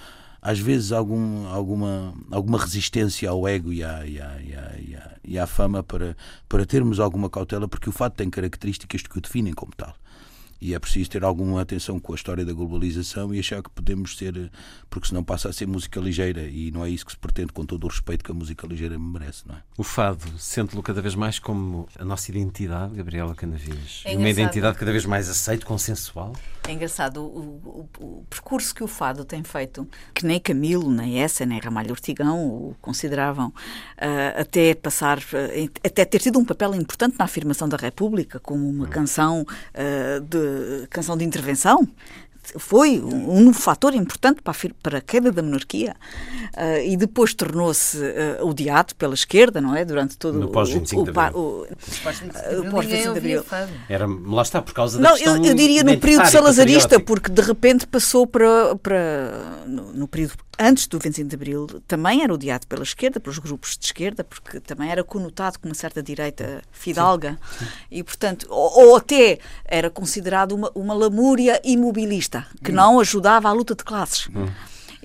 às 0.45 0.59
vezes 0.59 0.91
algum, 0.91 1.47
alguma, 1.47 2.13
alguma 2.29 2.59
resistência 2.59 3.27
ao 3.27 3.47
ego 3.47 3.73
e 3.73 3.83
à, 3.83 4.05
e 4.05 4.21
à, 4.21 4.39
e 4.39 4.55
à, 4.55 4.75
e 4.77 4.95
à, 4.95 5.11
e 5.23 5.39
à 5.39 5.47
fama 5.47 5.81
para, 5.81 6.15
para 6.47 6.63
termos 6.67 6.99
alguma 6.99 7.31
cautela, 7.31 7.67
porque 7.67 7.89
o 7.89 7.91
fato 7.91 8.13
tem 8.13 8.29
características 8.29 9.01
que 9.01 9.17
o 9.17 9.21
definem 9.21 9.53
como 9.53 9.71
tal. 9.75 9.95
E 10.61 10.75
é 10.75 10.79
preciso 10.79 11.09
ter 11.09 11.23
alguma 11.23 11.61
atenção 11.61 11.99
com 11.99 12.13
a 12.13 12.15
história 12.15 12.45
da 12.45 12.53
globalização 12.53 13.33
e 13.33 13.39
achar 13.39 13.61
que 13.61 13.71
podemos 13.71 14.15
ser, 14.15 14.51
porque 14.87 15.07
senão 15.07 15.23
passa 15.23 15.49
a 15.49 15.53
ser 15.53 15.67
música 15.67 15.99
ligeira 15.99 16.43
e 16.43 16.69
não 16.69 16.85
é 16.85 16.91
isso 16.91 17.05
que 17.05 17.11
se 17.11 17.17
pretende, 17.17 17.51
com 17.51 17.65
todo 17.65 17.83
o 17.83 17.87
respeito 17.87 18.23
que 18.23 18.31
a 18.31 18.33
música 18.33 18.67
ligeira 18.67 18.99
merece, 18.99 19.47
não 19.47 19.55
é? 19.55 19.57
O 19.77 19.83
fado 19.83 20.25
sente-lo 20.37 20.83
cada 20.83 21.01
vez 21.01 21.15
mais 21.15 21.39
como 21.39 21.89
a 21.99 22.05
nossa 22.05 22.29
identidade, 22.29 22.95
Gabriela 22.95 23.33
Canavias. 23.33 24.03
É 24.05 24.15
uma 24.15 24.29
identidade 24.29 24.77
cada 24.77 24.91
vez 24.91 25.05
mais 25.05 25.27
aceite, 25.27 25.65
consensual. 25.65 26.33
É 26.67 26.71
engraçado 26.71 27.21
o, 27.21 27.87
o- 27.99 28.05
o 28.05 28.25
percurso 28.27 28.73
que 28.73 28.83
o 28.83 28.87
fado 28.87 29.23
tem 29.23 29.43
feito, 29.43 29.87
que 30.15 30.25
nem 30.25 30.39
Camilo, 30.39 30.89
nem 30.89 31.19
essa, 31.21 31.45
nem 31.45 31.59
Ramalho 31.59 31.91
Ortigão 31.91 32.39
o 32.47 32.75
consideravam, 32.81 33.53
ah, 33.99 34.41
até 34.41 34.73
passar, 34.73 35.19
ah, 35.19 35.69
até 35.85 36.03
ter 36.05 36.17
tido 36.19 36.39
um 36.39 36.43
papel 36.45 36.73
importante 36.73 37.17
na 37.19 37.25
afirmação 37.25 37.69
da 37.69 37.77
República, 37.77 38.39
como 38.39 38.67
uma 38.67 38.87
canção 38.87 39.45
ah, 39.75 40.19
de 40.19 40.87
canção 40.87 41.15
de 41.15 41.23
intervenção. 41.23 41.87
Foi 42.57 42.99
um, 42.99 43.47
um 43.47 43.53
fator 43.53 43.93
importante 43.95 44.41
para 44.41 44.53
a, 44.53 44.69
para 44.83 44.97
a 44.99 45.01
queda 45.01 45.31
da 45.31 45.41
monarquia 45.41 45.95
Ah, 46.55 46.79
e 46.79 46.95
depois 46.95 47.33
tornou-se 47.33 47.97
ah, 48.03 48.43
odiado 48.45 48.95
pela 48.95 49.13
esquerda, 49.13 49.59
não 49.59 49.75
é? 49.75 49.83
Durante 49.83 50.17
todo 50.17 50.39
No 50.39 50.47
o- 50.47 50.51
pós-25 50.51 50.93
o, 51.33 51.37
o, 51.37 51.41
o, 51.41 51.61
O 51.63 51.67
pós-25 52.03 52.81
Ninguém 52.81 53.01
de 53.01 53.07
Abril. 53.07 53.43
Era, 53.89 54.05
lá 54.07 54.41
está, 54.41 54.61
por 54.61 54.73
causa 54.73 54.97
da 54.97 55.03
Não, 55.09 55.15
questão 55.15 55.37
eu, 55.37 55.45
eu 55.45 55.55
diria 55.55 55.83
no 55.83 55.97
período 55.97 56.27
salazarista, 56.29 56.99
porque 56.99 57.31
de 57.31 57.41
repente 57.41 57.87
passou 57.87 58.25
para, 58.27 58.75
para 58.75 59.31
no, 59.65 59.93
no 59.93 60.07
período 60.07 60.33
antes 60.59 60.87
do 60.87 60.99
25 60.99 61.29
de 61.29 61.35
Abril, 61.35 61.67
também 61.87 62.23
era 62.23 62.33
odiado 62.33 62.67
pela 62.67 62.83
esquerda, 62.83 63.19
pelos 63.19 63.39
grupos 63.39 63.77
de 63.77 63.85
esquerda, 63.85 64.23
porque 64.23 64.59
também 64.59 64.89
era 64.89 65.03
conotado 65.03 65.59
com 65.59 65.67
uma 65.67 65.75
certa 65.75 66.01
direita 66.01 66.61
fidalga. 66.71 67.37
Sim, 67.57 67.65
sim. 67.65 67.71
E, 67.91 68.03
portanto, 68.03 68.47
ou, 68.49 68.87
ou, 68.87 68.95
até 68.95 69.39
era 69.63 69.89
considerado 69.89 70.53
uma, 70.53 70.71
uma 70.75 70.93
lamúria 70.93 71.61
imobilista, 71.63 72.45
que 72.63 72.71
hum. 72.71 72.75
não 72.75 72.99
ajudava 72.99 73.49
à 73.49 73.51
luta 73.51 73.75
de 73.75 73.83
classes. 73.83 74.27
Hum. 74.29 74.47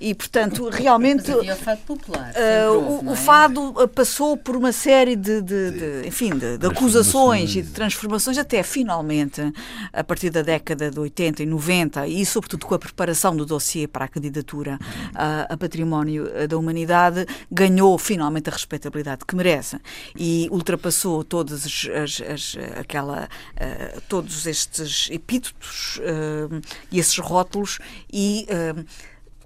E, 0.01 0.15
portanto, 0.15 0.69
realmente. 0.71 1.31
O 1.31 1.57
fado 1.57 1.81
popular. 1.83 2.33
Uh, 2.33 2.73
houve, 2.73 3.07
o, 3.07 3.13
é? 3.13 3.17
fado 3.17 3.75
ah, 3.77 3.87
passou 3.87 4.35
por 4.35 4.57
uma 4.57 4.73
série 4.73 5.15
de, 5.15 5.43
de, 5.43 5.71
de 5.71 6.09
enfim, 6.09 6.31
de, 6.31 6.57
de 6.57 6.67
acusações 6.67 7.55
e 7.55 7.61
de 7.61 7.71
transformações, 7.71 8.39
até 8.39 8.63
finalmente, 8.63 9.53
a 9.93 10.03
partir 10.03 10.31
da 10.31 10.41
década 10.41 10.91
de 10.91 10.99
80 10.99 11.43
e 11.43 11.47
90, 11.47 12.07
e 12.07 12.25
sobretudo 12.25 12.65
com 12.65 12.75
a 12.75 12.79
preparação 12.79 13.37
do 13.37 13.45
dossiê 13.45 13.87
para 13.87 14.07
a 14.07 14.09
candidatura 14.09 14.79
a, 15.15 15.53
a 15.53 15.57
património 15.59 16.49
da 16.49 16.57
humanidade, 16.57 17.27
ganhou 17.53 17.99
finalmente 17.99 18.49
a 18.49 18.53
respeitabilidade 18.53 19.27
que 19.27 19.37
merece. 19.37 19.79
E 20.17 20.49
ultrapassou 20.51 21.23
todas 21.23 21.67
as, 21.67 22.23
as, 22.23 22.57
aquela, 22.79 23.25
uh, 23.25 24.01
todos 24.09 24.47
estes 24.47 25.11
epítetos 25.11 25.99
uh, 25.99 26.61
e 26.91 26.99
esses 26.99 27.19
rótulos 27.19 27.79
e 28.11 28.47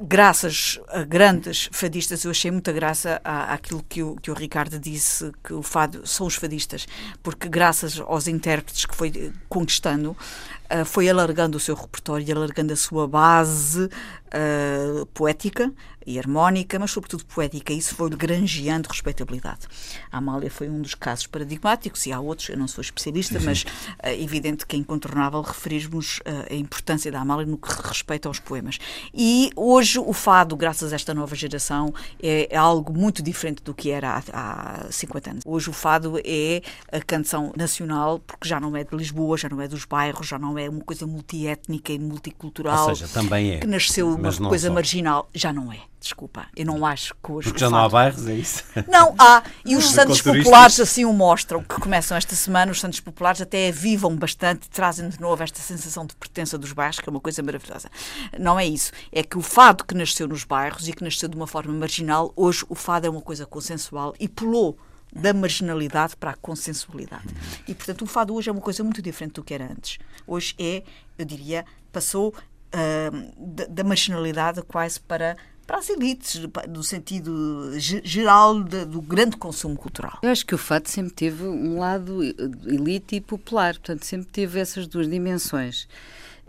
graças 0.01 0.81
a 0.89 1.03
grandes 1.03 1.69
fadistas, 1.73 2.25
eu 2.25 2.31
achei 2.31 2.51
muita 2.51 2.73
graça 2.73 3.21
à, 3.25 3.55
àquilo 3.55 3.85
que 3.89 4.03
o, 4.03 4.17
que 4.17 4.31
o 4.31 4.35
Ricardo 4.35 4.79
disse, 4.79 5.33
que 5.43 5.53
o 5.53 5.63
fado 5.63 6.07
são 6.07 6.27
os 6.27 6.35
fadistas, 6.35 6.87
porque 7.23 7.49
graças 7.49 8.01
aos 8.01 8.27
intérpretes 8.27 8.87
que 8.87 8.95
foi 8.95 9.33
conquistando, 9.49 10.11
uh, 10.11 10.85
foi 10.85 11.09
alargando 11.09 11.57
o 11.57 11.61
seu 11.61 11.75
repertório 11.75 12.35
alargando 12.35 12.73
a 12.73 12.77
sua 12.77 13.07
base 13.07 13.89
uh, 14.35 15.07
poética, 15.07 15.73
e 16.07 16.19
harmónica, 16.19 16.79
mas 16.79 16.91
sobretudo 16.91 17.25
poética. 17.25 17.73
Isso 17.73 17.95
foi 17.95 18.11
granjeando 18.11 18.89
respeitabilidade. 18.89 19.67
A 20.11 20.19
Amália 20.19 20.51
foi 20.51 20.69
um 20.69 20.81
dos 20.81 20.95
casos 20.95 21.27
paradigmáticos 21.27 22.07
e 22.07 22.13
há 22.13 22.21
outros, 22.21 22.49
eu 22.49 22.57
não 22.57 22.69
sou 22.69 22.83
especialista, 22.83 23.39
Sim. 23.39 23.47
mas 23.47 23.65
é 24.03 24.21
evidente 24.21 24.67
que 24.67 24.77
é 24.77 24.79
incontornável 24.79 25.41
referirmos 25.41 26.19
uh, 26.21 26.53
a 26.53 26.55
importância 26.55 27.11
da 27.11 27.21
Amália 27.21 27.47
no 27.47 27.57
que 27.57 27.69
respeita 27.83 28.29
aos 28.29 28.39
poemas. 28.39 28.79
E 29.13 29.51
hoje 29.57 29.99
o 29.99 30.13
fado, 30.13 30.57
graças 30.57 30.93
a 30.93 30.97
esta 30.97 31.15
nova 31.15 31.35
geração, 31.35 31.93
é, 32.23 32.49
é 32.51 32.57
algo 32.57 32.93
muito 32.93 33.23
diferente 33.23 33.63
do 33.63 33.75
que 33.75 33.91
era 33.91 34.23
há, 34.33 34.85
há 34.87 34.93
50 34.93 35.31
anos. 35.31 35.43
Hoje 35.47 35.71
o 35.71 35.73
fado 35.73 36.19
é 36.25 36.63
a 36.93 37.01
canção 37.01 37.53
nacional, 37.57 38.19
porque 38.19 38.49
já 38.49 38.61
não 38.61 38.77
é 38.77 38.85
de 38.85 38.95
Lisboa, 38.95 39.37
já 39.37 39.49
não 39.49 39.61
é 39.61 39.69
dos 39.69 39.85
bairros, 39.85 40.27
já 40.27 40.39
não 40.39 40.59
é 40.59 40.69
uma 40.69 40.83
coisa 40.83 41.07
multiétnica 41.07 41.93
e 41.93 41.99
multicultural. 41.99 42.89
Ou 42.89 42.95
seja, 42.95 43.09
também 43.13 43.53
é. 43.53 43.59
Que 43.59 43.67
nasceu 43.67 44.17
uma 44.29 44.49
coisa 44.49 44.69
só. 44.69 44.75
marginal. 44.75 45.29
Já 45.35 45.53
não 45.53 45.73
é 45.73 45.81
desculpa, 46.05 46.47
eu 46.55 46.67
não 46.67 46.85
acho 46.85 47.15
que 47.15 47.33
hoje. 47.33 47.49
Porque 47.49 47.61
já 47.61 47.71
não 47.71 47.79
há 47.79 47.89
bairros, 47.89 48.27
é 48.29 48.35
isso? 48.35 48.63
Não, 48.87 49.15
há. 49.19 49.43
E 49.65 49.75
os 49.75 49.91
Santos 49.91 50.21
Populares 50.21 50.79
assim 50.79 51.05
o 51.05 51.13
mostram, 51.13 51.63
que 51.63 51.81
começam 51.81 52.17
esta 52.17 52.37
semana, 52.37 52.71
os 52.71 52.79
Santos 52.79 53.01
Populares 53.01 53.41
até 53.41 53.69
avivam 53.69 54.15
bastante, 54.15 54.69
trazem 54.69 55.09
de 55.09 55.19
novo 55.21 55.43
esta 55.43 55.59
sensação 55.61 56.05
de 56.07 56.15
pertença 56.15 56.59
dos 56.59 56.73
bairros, 56.73 57.01
que 57.01 57.09
é 57.09 57.11
uma 57.11 57.21
coisa 57.21 57.43
maravilhosa. 57.43 57.91
Não 58.39 58.61
é 58.61 58.67
isso. 58.67 58.93
É 59.11 59.23
que 59.23 59.39
o 59.39 59.43
fado 59.43 59.85
que 59.85 59.95
nasceu 59.95 60.29
nos 60.29 60.45
bairros 60.45 60.87
e 60.89 60.93
que 60.93 61.03
nasceu 61.03 61.29
de 61.29 61.37
uma 61.37 61.47
forma 61.47 61.73
marginal, 61.73 62.33
hoje 62.37 62.65
o 62.69 62.75
fado 62.75 63.07
é 63.07 63.11
uma 63.11 63.23
coisa 63.23 63.47
consensual 63.47 64.15
e 64.21 64.29
pulou 64.29 64.79
da 65.11 65.33
marginalidade 65.33 66.17
para 66.17 66.33
a 66.33 66.35
consensualidade. 66.35 67.29
E, 67.69 67.75
portanto, 67.75 68.03
o 68.03 68.07
fado 68.07 68.35
hoje 68.35 68.51
é 68.51 68.53
uma 68.53 68.61
coisa 68.61 68.83
muito 68.83 69.01
diferente 69.01 69.35
do 69.35 69.45
que 69.45 69.55
era 69.55 69.65
antes. 69.65 69.99
Hoje 70.27 70.55
é, 70.59 70.83
eu 71.17 71.25
diria, 71.25 71.65
passou 71.93 72.35
uh, 72.75 73.33
da, 73.55 73.67
da 73.67 73.85
marginalidade 73.85 74.63
quase 74.63 75.01
para 75.01 75.37
para 75.67 75.79
as 75.79 75.89
elites, 75.89 76.43
no 76.69 76.83
sentido 76.83 77.73
geral 77.79 78.63
do 78.63 79.01
grande 79.01 79.37
consumo 79.37 79.77
cultural. 79.77 80.19
Eu 80.23 80.31
acho 80.31 80.45
que 80.45 80.55
o 80.55 80.59
fato 80.59 80.91
sempre 80.91 81.15
teve 81.15 81.43
um 81.45 81.79
lado 81.79 82.23
elite 82.67 83.17
e 83.17 83.21
popular, 83.23 83.75
portanto, 83.75 84.05
sempre 84.05 84.29
teve 84.31 84.61
essas 84.61 84.87
duas 84.87 85.09
dimensões. 85.09 85.89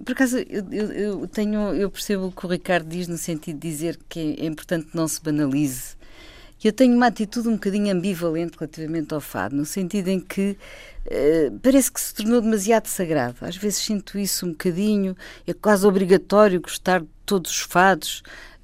Por 0.03 0.11
acaso, 0.11 0.37
eu, 0.37 0.91
eu, 0.91 1.27
tenho, 1.27 1.73
eu 1.73 1.89
percebo 1.89 2.27
o 2.27 2.31
que 2.31 2.45
o 2.45 2.49
Ricardo 2.49 2.89
diz 2.89 3.07
no 3.07 3.17
sentido 3.17 3.57
de 3.57 3.69
dizer 3.69 3.97
que 4.09 4.35
é 4.37 4.45
importante 4.45 4.89
não 4.93 5.07
se 5.07 5.21
banalize. 5.21 5.94
Eu 6.63 6.73
tenho 6.73 6.95
uma 6.95 7.07
atitude 7.07 7.47
um 7.47 7.53
bocadinho 7.53 7.93
ambivalente 7.93 8.57
relativamente 8.57 9.13
ao 9.13 9.21
fado, 9.21 9.55
no 9.55 9.65
sentido 9.65 10.07
em 10.07 10.19
que 10.19 10.57
eh, 11.05 11.51
parece 11.61 11.91
que 11.91 12.01
se 12.01 12.13
tornou 12.13 12.41
demasiado 12.41 12.87
sagrado. 12.87 13.37
Às 13.41 13.55
vezes 13.55 13.79
sinto 13.83 14.17
isso 14.17 14.45
um 14.45 14.49
bocadinho, 14.49 15.15
é 15.45 15.53
quase 15.53 15.85
obrigatório 15.85 16.59
gostar 16.59 17.01
de 17.01 17.07
todos 17.25 17.51
os 17.51 17.61
fados 17.61 18.23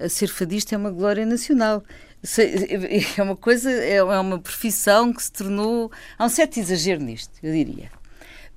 ser 0.10 0.28
fadista 0.28 0.76
é 0.76 0.78
uma 0.78 0.92
glória 0.92 1.26
nacional. 1.26 1.84
É 3.18 3.24
uma 3.24 3.36
coisa, 3.36 3.72
é 3.72 4.04
uma 4.04 4.40
profissão 4.40 5.12
que 5.12 5.24
se 5.24 5.32
tornou. 5.32 5.92
Há 6.20 6.26
um 6.26 6.30
certo 6.30 6.60
exagero 6.60 7.02
nisto, 7.02 7.32
eu 7.42 7.52
diria. 7.52 7.92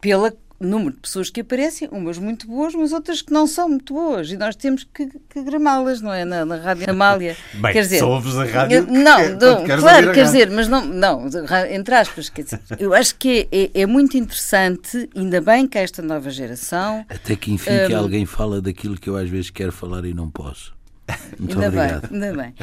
Pelo 0.03 0.31
número 0.61 0.95
de 0.95 1.01
pessoas 1.01 1.31
que 1.31 1.41
aparecem, 1.41 1.89
umas 1.91 2.19
muito 2.19 2.47
boas, 2.47 2.75
mas 2.75 2.93
outras 2.93 3.21
que 3.21 3.33
não 3.33 3.47
são 3.47 3.69
muito 3.69 3.93
boas. 3.93 4.31
E 4.31 4.37
nós 4.37 4.55
temos 4.57 4.85
que, 4.85 5.09
que 5.29 5.43
gramá-las, 5.43 6.01
não 6.01 6.13
é? 6.13 6.25
Na, 6.25 6.45
na 6.45 6.57
Rádio 6.57 6.89
Amália. 6.89 7.37
Bem, 7.55 7.73
quer 7.73 7.81
dizer, 7.83 7.99
só 7.99 8.11
ouves 8.11 8.37
a 8.37 8.45
rádio. 8.45 8.87
Não, 8.89 9.29
não 9.31 9.65
claro, 9.79 10.13
quer 10.13 10.25
dizer, 10.25 10.51
mas 10.51 10.69
não, 10.69 10.85
não, 10.85 11.29
entre 11.71 11.95
aspas, 11.95 12.29
quer 12.29 12.43
dizer, 12.43 12.61
eu 12.79 12.95
acho 12.95 13.15
que 13.17 13.49
é, 13.51 13.65
é, 13.65 13.83
é, 13.83 13.87
muito 13.87 14.17
interessante, 14.17 15.09
ainda 15.15 15.41
bem 15.41 15.67
que 15.67 15.79
esta 15.79 16.03
nova 16.03 16.31
geração. 16.31 17.05
Até 17.09 17.37
que 17.37 17.53
enfim 17.53 17.71
um, 17.71 17.87
que 17.87 17.95
alguém 17.95 18.27
fala 18.27 18.61
daquilo 18.61 18.97
que 18.97 19.09
eu 19.09 19.17
às 19.17 19.29
vezes 19.29 19.51
quero 19.51 19.73
falar 19.73 20.05
e 20.05 20.15
não 20.15 20.31
posso. 20.31 20.75
Muito 21.39 21.55
ainda 21.55 21.69
obrigado. 21.69 22.09
bem, 22.09 22.23
ainda 22.23 22.43
bem. 22.43 22.55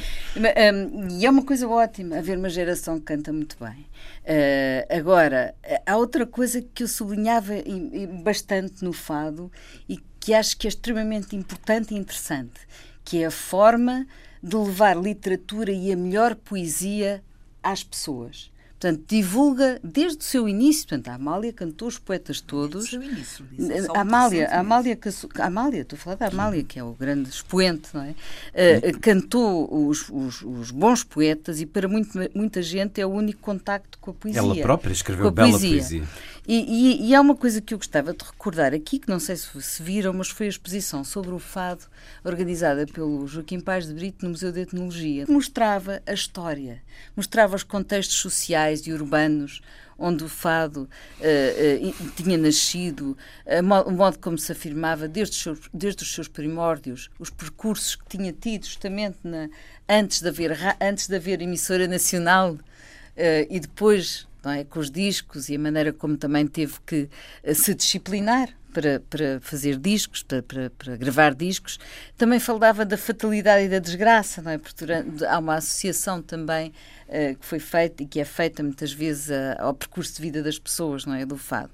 Um, 0.73 1.07
e 1.19 1.25
é 1.25 1.29
uma 1.29 1.43
coisa 1.43 1.67
ótima 1.67 2.17
haver 2.17 2.37
uma 2.37 2.49
geração 2.49 2.99
que 2.99 3.05
canta 3.05 3.31
muito 3.31 3.57
bem. 3.59 3.85
Uh, 4.23 4.97
agora, 4.97 5.53
há 5.85 5.97
outra 5.97 6.25
coisa 6.25 6.61
que 6.61 6.83
eu 6.83 6.87
sublinhava 6.87 7.53
bastante 8.23 8.83
no 8.83 8.93
fado 8.93 9.51
e 9.87 9.99
que 10.19 10.33
acho 10.33 10.57
que 10.57 10.67
é 10.67 10.69
extremamente 10.69 11.35
importante 11.35 11.93
e 11.93 11.97
interessante, 11.97 12.59
que 13.03 13.23
é 13.23 13.27
a 13.27 13.31
forma 13.31 14.07
de 14.41 14.55
levar 14.55 14.97
literatura 14.97 15.71
e 15.71 15.91
a 15.91 15.95
melhor 15.95 16.35
poesia 16.35 17.23
às 17.61 17.83
pessoas. 17.83 18.50
Portanto, 18.81 19.03
divulga 19.07 19.79
desde 19.83 20.17
o 20.17 20.23
seu 20.23 20.49
início. 20.49 20.87
Portanto, 20.87 21.09
a 21.09 21.13
Amália 21.13 21.53
cantou 21.53 21.87
os 21.87 21.99
poetas 21.99 22.41
todos. 22.41 22.89
Desde 22.89 23.21
o 23.21 23.25
seu 23.25 23.45
início. 23.45 23.95
A 23.95 24.01
Amália, 24.01 24.47
a 24.47 24.59
Amália, 24.59 24.97
a 25.37 25.45
Amália, 25.45 25.81
estou 25.81 25.97
a 25.97 25.99
falar 25.99 26.15
da 26.15 26.27
Amália, 26.29 26.63
que 26.63 26.79
é 26.79 26.83
o 26.83 26.91
grande 26.93 27.29
expoente, 27.29 27.89
não 27.93 28.01
é? 28.01 28.09
Uh, 28.09 28.99
cantou 28.99 29.87
os, 29.87 30.09
os, 30.09 30.41
os, 30.41 30.71
bons 30.71 31.03
poetas 31.03 31.61
e 31.61 31.67
para 31.67 31.87
muito, 31.87 32.09
muita 32.33 32.59
gente 32.63 32.99
é 32.99 33.05
o 33.05 33.09
único 33.09 33.39
contacto 33.39 33.99
com 33.99 34.09
a 34.09 34.13
poesia. 34.15 34.41
Ela 34.41 34.55
própria 34.55 34.91
escreveu 34.91 35.29
bela 35.29 35.51
poesia. 35.51 35.69
poesia. 35.69 36.03
E, 36.47 36.55
e, 36.55 37.09
e, 37.09 37.15
há 37.15 37.21
uma 37.21 37.35
coisa 37.35 37.61
que 37.61 37.71
eu 37.71 37.77
gostava 37.77 38.13
de 38.13 38.25
recordar 38.25 38.73
aqui, 38.73 38.97
que 38.97 39.07
não 39.07 39.19
sei 39.19 39.35
se, 39.35 39.61
se 39.61 39.83
viram, 39.83 40.11
mas 40.11 40.27
foi 40.29 40.47
a 40.47 40.49
exposição 40.49 41.03
sobre 41.03 41.31
o 41.31 41.37
fado 41.37 41.85
organizada 42.23 42.87
pelo 42.87 43.27
Joaquim 43.27 43.59
Paz 43.59 43.85
de 43.85 43.93
Brito 43.93 44.25
no 44.25 44.31
Museu 44.31 44.51
de 44.51 44.61
Etnologia. 44.61 45.25
Mostrava 45.29 46.01
a 46.05 46.13
história, 46.13 46.81
mostrava 47.15 47.55
os 47.55 47.61
contextos 47.61 48.17
sociais 48.17 48.70
e 48.79 48.93
urbanos 48.93 49.61
onde 50.01 50.23
o 50.23 50.29
fado 50.29 50.89
uh, 51.19 51.87
uh, 51.87 52.11
tinha 52.15 52.37
nascido, 52.37 53.15
uh, 53.45 53.87
o 53.87 53.91
modo 53.91 54.17
como 54.17 54.37
se 54.37 54.51
afirmava 54.51 55.07
desde 55.07 55.35
os, 55.35 55.43
seus, 55.43 55.59
desde 55.71 56.03
os 56.03 56.13
seus 56.13 56.27
primórdios, 56.27 57.09
os 57.19 57.29
percursos 57.29 57.95
que 57.95 58.17
tinha 58.17 58.33
tido 58.33 58.65
justamente 58.65 59.19
na, 59.23 59.47
antes, 59.87 60.21
de 60.21 60.27
haver, 60.27 60.57
antes 60.81 61.07
de 61.07 61.15
haver 61.15 61.41
emissora 61.41 61.87
nacional 61.87 62.57
e 63.49 63.59
depois 63.59 64.25
é? 64.45 64.63
com 64.63 64.79
os 64.79 64.89
discos 64.89 65.49
e 65.49 65.55
a 65.55 65.59
maneira 65.59 65.93
como 65.93 66.17
também 66.17 66.47
teve 66.47 66.73
que 66.85 67.09
se 67.53 67.75
disciplinar 67.75 68.49
para, 68.73 69.01
para 69.01 69.39
fazer 69.41 69.77
discos, 69.77 70.23
para, 70.23 70.41
para, 70.41 70.69
para, 70.71 70.95
gravar 70.95 71.35
discos. 71.35 71.77
Também 72.17 72.39
falava 72.39 72.85
da 72.85 72.97
fatalidade 72.97 73.65
e 73.65 73.69
da 73.69 73.79
desgraça, 73.79 74.41
não 74.41 74.51
é? 74.51 74.57
Porque 74.57 74.85
há 75.27 75.37
uma 75.37 75.55
associação 75.55 76.21
também 76.21 76.73
que 77.39 77.45
foi 77.45 77.59
feita 77.59 78.03
e 78.03 78.05
que 78.05 78.19
é 78.19 78.25
feita 78.25 78.63
muitas 78.63 78.93
vezes 78.93 79.29
uh, 79.29 79.59
ao 79.59 79.73
percurso 79.73 80.15
de 80.15 80.21
vida 80.21 80.41
das 80.41 80.57
pessoas, 80.57 81.05
não 81.05 81.13
é? 81.13 81.25
Do 81.25 81.37
fado. 81.37 81.71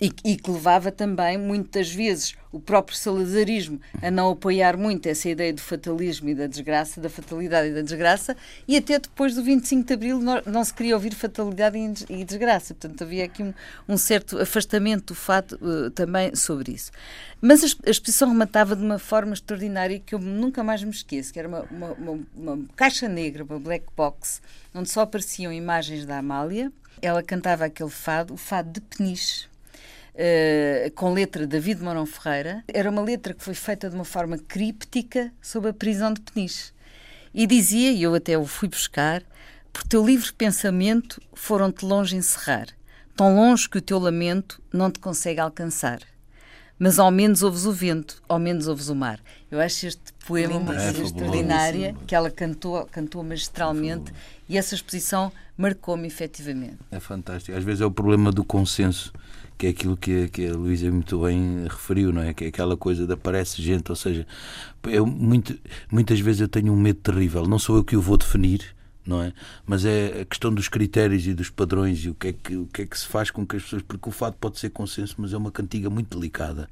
E, 0.00 0.10
e, 0.24 0.36
que 0.36 0.50
levava 0.50 0.90
também, 0.90 1.36
muitas 1.36 1.92
vezes, 1.92 2.34
o 2.50 2.58
próprio 2.58 2.96
salazarismo 2.96 3.78
a 4.00 4.10
não 4.10 4.30
apoiar 4.30 4.76
muito 4.76 5.06
essa 5.06 5.28
ideia 5.28 5.52
do 5.52 5.60
fatalismo 5.60 6.30
e 6.30 6.34
da 6.34 6.46
desgraça, 6.46 7.00
da 7.00 7.10
fatalidade 7.10 7.68
e 7.68 7.74
da 7.74 7.82
desgraça, 7.82 8.34
e 8.66 8.78
até 8.78 8.98
depois 8.98 9.34
do 9.34 9.42
25 9.42 9.86
de 9.86 9.92
Abril 9.92 10.18
não, 10.18 10.40
não 10.46 10.64
se 10.64 10.72
queria 10.72 10.94
ouvir 10.94 11.14
fatalidade 11.14 11.76
e 12.08 12.24
desgraça. 12.24 12.74
Portanto, 12.74 13.02
havia 13.02 13.26
aqui 13.26 13.42
um, 13.42 13.52
um 13.86 13.98
certo 13.98 14.38
afastamento 14.38 15.08
do 15.08 15.14
fato 15.14 15.58
uh, 15.60 15.90
também 15.90 16.34
sobre 16.34 16.72
isso. 16.72 16.90
Mas 17.40 17.62
a, 17.62 17.66
a, 17.86 17.90
exposição 17.90 18.28
rematava 18.28 18.74
de 18.74 18.82
uma 18.82 18.98
forma 18.98 19.34
extraordinária 19.34 20.00
que 20.00 20.14
eu 20.14 20.18
nunca 20.18 20.64
mais 20.64 20.82
me 20.82 20.90
esqueço, 20.90 21.32
que 21.32 21.38
era 21.38 21.46
uma, 21.46 21.62
uma, 21.70 21.92
uma, 21.92 22.18
uma 22.34 22.64
caixa 22.74 23.06
negra, 23.06 23.44
uma 23.44 23.58
black 23.58 23.84
box, 23.94 24.40
onde 24.74 24.88
só 24.88 25.02
apareciam 25.02 25.52
imagens 25.52 26.06
da 26.06 26.18
Amália. 26.18 26.72
Ela 27.02 27.22
cantava 27.22 27.64
aquele 27.64 27.90
fado, 27.90 28.34
o 28.34 28.36
fado 28.36 28.72
de 28.72 28.80
Peniche, 28.80 29.49
Uh, 30.12 30.90
com 30.94 31.12
letra 31.12 31.46
de 31.46 31.48
David 31.48 31.82
Mourão 31.82 32.04
Ferreira. 32.04 32.64
Era 32.68 32.90
uma 32.90 33.00
letra 33.00 33.32
que 33.32 33.42
foi 33.42 33.54
feita 33.54 33.88
de 33.88 33.94
uma 33.94 34.04
forma 34.04 34.36
críptica 34.36 35.32
sobre 35.40 35.70
a 35.70 35.72
prisão 35.72 36.12
de 36.12 36.20
Peniche. 36.20 36.72
E 37.32 37.46
dizia, 37.46 37.92
e 37.92 38.02
eu 38.02 38.14
até 38.14 38.36
o 38.36 38.44
fui 38.44 38.68
buscar, 38.68 39.22
por 39.72 39.84
teu 39.84 40.04
livre 40.04 40.32
pensamento 40.32 41.20
foram-te 41.32 41.84
longe 41.84 42.16
encerrar, 42.16 42.66
tão 43.16 43.36
longe 43.36 43.68
que 43.68 43.78
o 43.78 43.80
teu 43.80 43.98
lamento 43.98 44.60
não 44.72 44.90
te 44.90 44.98
consegue 44.98 45.40
alcançar. 45.40 46.00
Mas 46.78 46.98
ao 46.98 47.10
menos 47.10 47.42
ouves 47.42 47.66
o 47.66 47.72
vento, 47.72 48.22
ao 48.26 48.38
menos 48.38 48.66
ouves 48.66 48.88
o 48.88 48.94
mar. 48.94 49.20
Eu 49.50 49.60
acho 49.60 49.86
este 49.86 50.12
poema 50.26 50.56
uma 50.56 50.74
é, 50.74 50.90
extraordinária, 50.90 51.94
que 52.06 52.14
ela 52.14 52.30
cantou, 52.30 52.86
cantou 52.86 53.22
magistralmente, 53.22 54.10
é 54.10 54.14
e 54.48 54.58
essa 54.58 54.74
exposição 54.74 55.30
marcou-me 55.56 56.06
efetivamente. 56.08 56.78
É 56.90 56.98
fantástico. 56.98 57.56
Às 57.56 57.62
vezes 57.62 57.82
é 57.82 57.86
o 57.86 57.90
problema 57.90 58.32
do 58.32 58.42
consenso 58.42 59.12
que 59.60 59.66
é 59.66 59.70
aquilo 59.70 59.94
que, 59.94 60.26
que 60.28 60.46
a 60.46 60.54
Luísa 60.54 60.90
muito 60.90 61.18
bem 61.20 61.64
referiu, 61.64 62.10
não 62.14 62.22
é? 62.22 62.32
Que 62.32 62.46
é 62.46 62.48
aquela 62.48 62.78
coisa 62.78 63.06
de 63.06 63.12
aparece 63.12 63.60
gente, 63.60 63.90
ou 63.90 63.96
seja, 63.96 64.26
eu, 64.84 65.04
muito, 65.04 65.54
muitas 65.92 66.18
vezes 66.18 66.40
eu 66.40 66.48
tenho 66.48 66.72
um 66.72 66.76
medo 66.76 66.98
terrível, 67.00 67.46
não 67.46 67.58
sou 67.58 67.76
eu 67.76 67.84
que 67.84 67.94
o 67.94 68.00
vou 68.00 68.16
definir, 68.16 68.74
não 69.06 69.22
é? 69.22 69.32
Mas 69.66 69.84
é 69.84 70.20
a 70.22 70.24
questão 70.24 70.52
dos 70.52 70.68
critérios 70.68 71.26
e 71.26 71.34
dos 71.34 71.50
padrões 71.50 71.98
e 72.04 72.10
o 72.10 72.14
que 72.14 72.28
é 72.28 72.32
que, 72.32 72.56
o 72.56 72.66
que, 72.66 72.82
é 72.82 72.86
que 72.86 72.98
se 72.98 73.06
faz 73.06 73.30
com 73.30 73.46
que 73.46 73.56
as 73.56 73.62
pessoas. 73.62 73.82
Porque 73.82 74.08
o 74.08 74.12
fato 74.12 74.36
pode 74.40 74.58
ser 74.58 74.70
consenso, 74.70 75.16
mas 75.18 75.32
é 75.32 75.36
uma 75.36 75.50
cantiga 75.50 75.90
muito 75.90 76.18
delicada. 76.18 76.68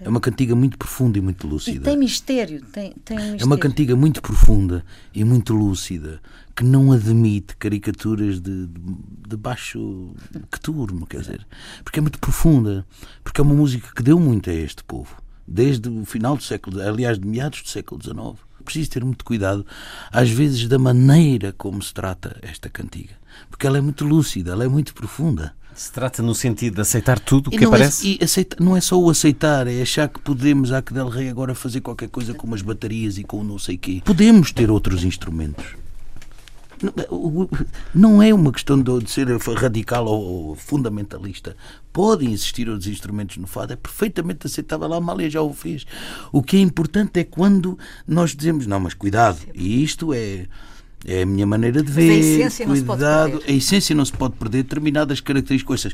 É 0.00 0.08
uma 0.08 0.20
cantiga 0.20 0.54
muito 0.54 0.76
profunda 0.76 1.18
e 1.18 1.20
muito 1.20 1.46
lúcida. 1.46 1.76
E 1.76 1.80
tem 1.80 1.96
mistério, 1.96 2.60
tem, 2.72 2.92
tem 3.04 3.16
mistério. 3.16 3.42
É 3.42 3.44
uma 3.44 3.58
cantiga 3.58 3.94
muito 3.94 4.20
profunda 4.20 4.84
e 5.14 5.22
muito 5.22 5.54
lúcida 5.54 6.20
que 6.56 6.64
não 6.64 6.92
admite 6.92 7.56
caricaturas 7.56 8.40
de, 8.40 8.66
de, 8.66 8.80
de 9.28 9.36
baixo 9.36 10.10
que 10.50 10.60
turno, 10.60 11.06
quer 11.06 11.20
dizer, 11.20 11.46
porque 11.82 11.98
é 11.98 12.02
muito 12.02 12.18
profunda, 12.18 12.86
porque 13.24 13.40
é 13.40 13.44
uma 13.44 13.54
música 13.54 13.90
que 13.94 14.02
deu 14.02 14.18
muito 14.20 14.50
a 14.50 14.52
este 14.52 14.84
povo, 14.84 15.16
desde 15.46 15.88
o 15.88 16.04
final 16.04 16.36
do 16.36 16.42
século, 16.42 16.80
aliás, 16.80 17.18
de 17.18 17.26
meados 17.26 17.62
do 17.62 17.68
século 17.68 18.02
XIX. 18.02 18.38
Preciso 18.62 18.90
ter 18.90 19.04
muito 19.04 19.24
cuidado, 19.24 19.66
às 20.10 20.30
vezes, 20.30 20.66
da 20.68 20.78
maneira 20.78 21.52
como 21.56 21.82
se 21.82 21.92
trata 21.92 22.36
esta 22.42 22.68
cantiga, 22.68 23.14
porque 23.50 23.66
ela 23.66 23.78
é 23.78 23.80
muito 23.80 24.04
lúcida, 24.04 24.52
ela 24.52 24.64
é 24.64 24.68
muito 24.68 24.94
profunda. 24.94 25.54
Se 25.74 25.90
trata 25.90 26.22
no 26.22 26.34
sentido 26.34 26.74
de 26.74 26.80
aceitar 26.82 27.18
tudo 27.18 27.48
o 27.48 27.50
que 27.50 27.64
é- 27.64 27.66
aparece? 27.66 28.06
É, 28.06 28.22
e 28.22 28.24
aceita, 28.24 28.56
não 28.62 28.76
é 28.76 28.80
só 28.80 29.00
o 29.00 29.08
aceitar, 29.08 29.66
é 29.66 29.80
achar 29.80 30.06
que 30.08 30.20
podemos, 30.20 30.70
a 30.70 30.82
que 30.82 30.92
Del 30.92 31.08
Rey 31.08 31.28
agora 31.30 31.54
fazer 31.54 31.80
qualquer 31.80 32.08
coisa 32.10 32.34
com 32.34 32.46
umas 32.46 32.60
baterias 32.60 33.16
e 33.16 33.24
com 33.24 33.42
não 33.42 33.58
sei 33.58 33.76
quê. 33.78 34.02
Podemos 34.04 34.52
ter 34.52 34.70
outros 34.70 35.02
instrumentos. 35.02 35.64
Não 37.94 38.22
é 38.22 38.32
uma 38.34 38.52
questão 38.52 38.80
de 38.80 39.10
ser 39.10 39.28
radical 39.56 40.06
ou 40.06 40.54
fundamentalista. 40.54 41.56
Podem 41.92 42.32
existir 42.32 42.68
outros 42.68 42.88
instrumentos 42.88 43.36
no 43.36 43.46
fado, 43.46 43.72
é 43.72 43.76
perfeitamente 43.76 44.46
aceitável. 44.46 44.92
A 44.92 44.96
Amália 44.96 45.30
já 45.30 45.42
o 45.42 45.52
fez. 45.52 45.86
O 46.32 46.42
que 46.42 46.56
é 46.56 46.60
importante 46.60 47.20
é 47.20 47.24
quando 47.24 47.78
nós 48.06 48.34
dizemos, 48.34 48.66
não, 48.66 48.80
mas 48.80 48.94
cuidado, 48.94 49.38
e 49.54 49.82
isto 49.82 50.12
é. 50.12 50.46
É 51.04 51.22
a 51.22 51.26
minha 51.26 51.44
maneira 51.44 51.82
de 51.82 51.90
ver. 51.90 52.16
Mas 52.16 52.24
a 52.24 52.28
essência 52.46 52.66
cuidado, 52.66 53.42
a 53.48 53.50
essência 53.50 53.92
não 53.92 54.04
se 54.04 54.12
pode 54.12 54.36
perder. 54.36 54.62
Determinadas 54.62 55.20
características. 55.20 55.88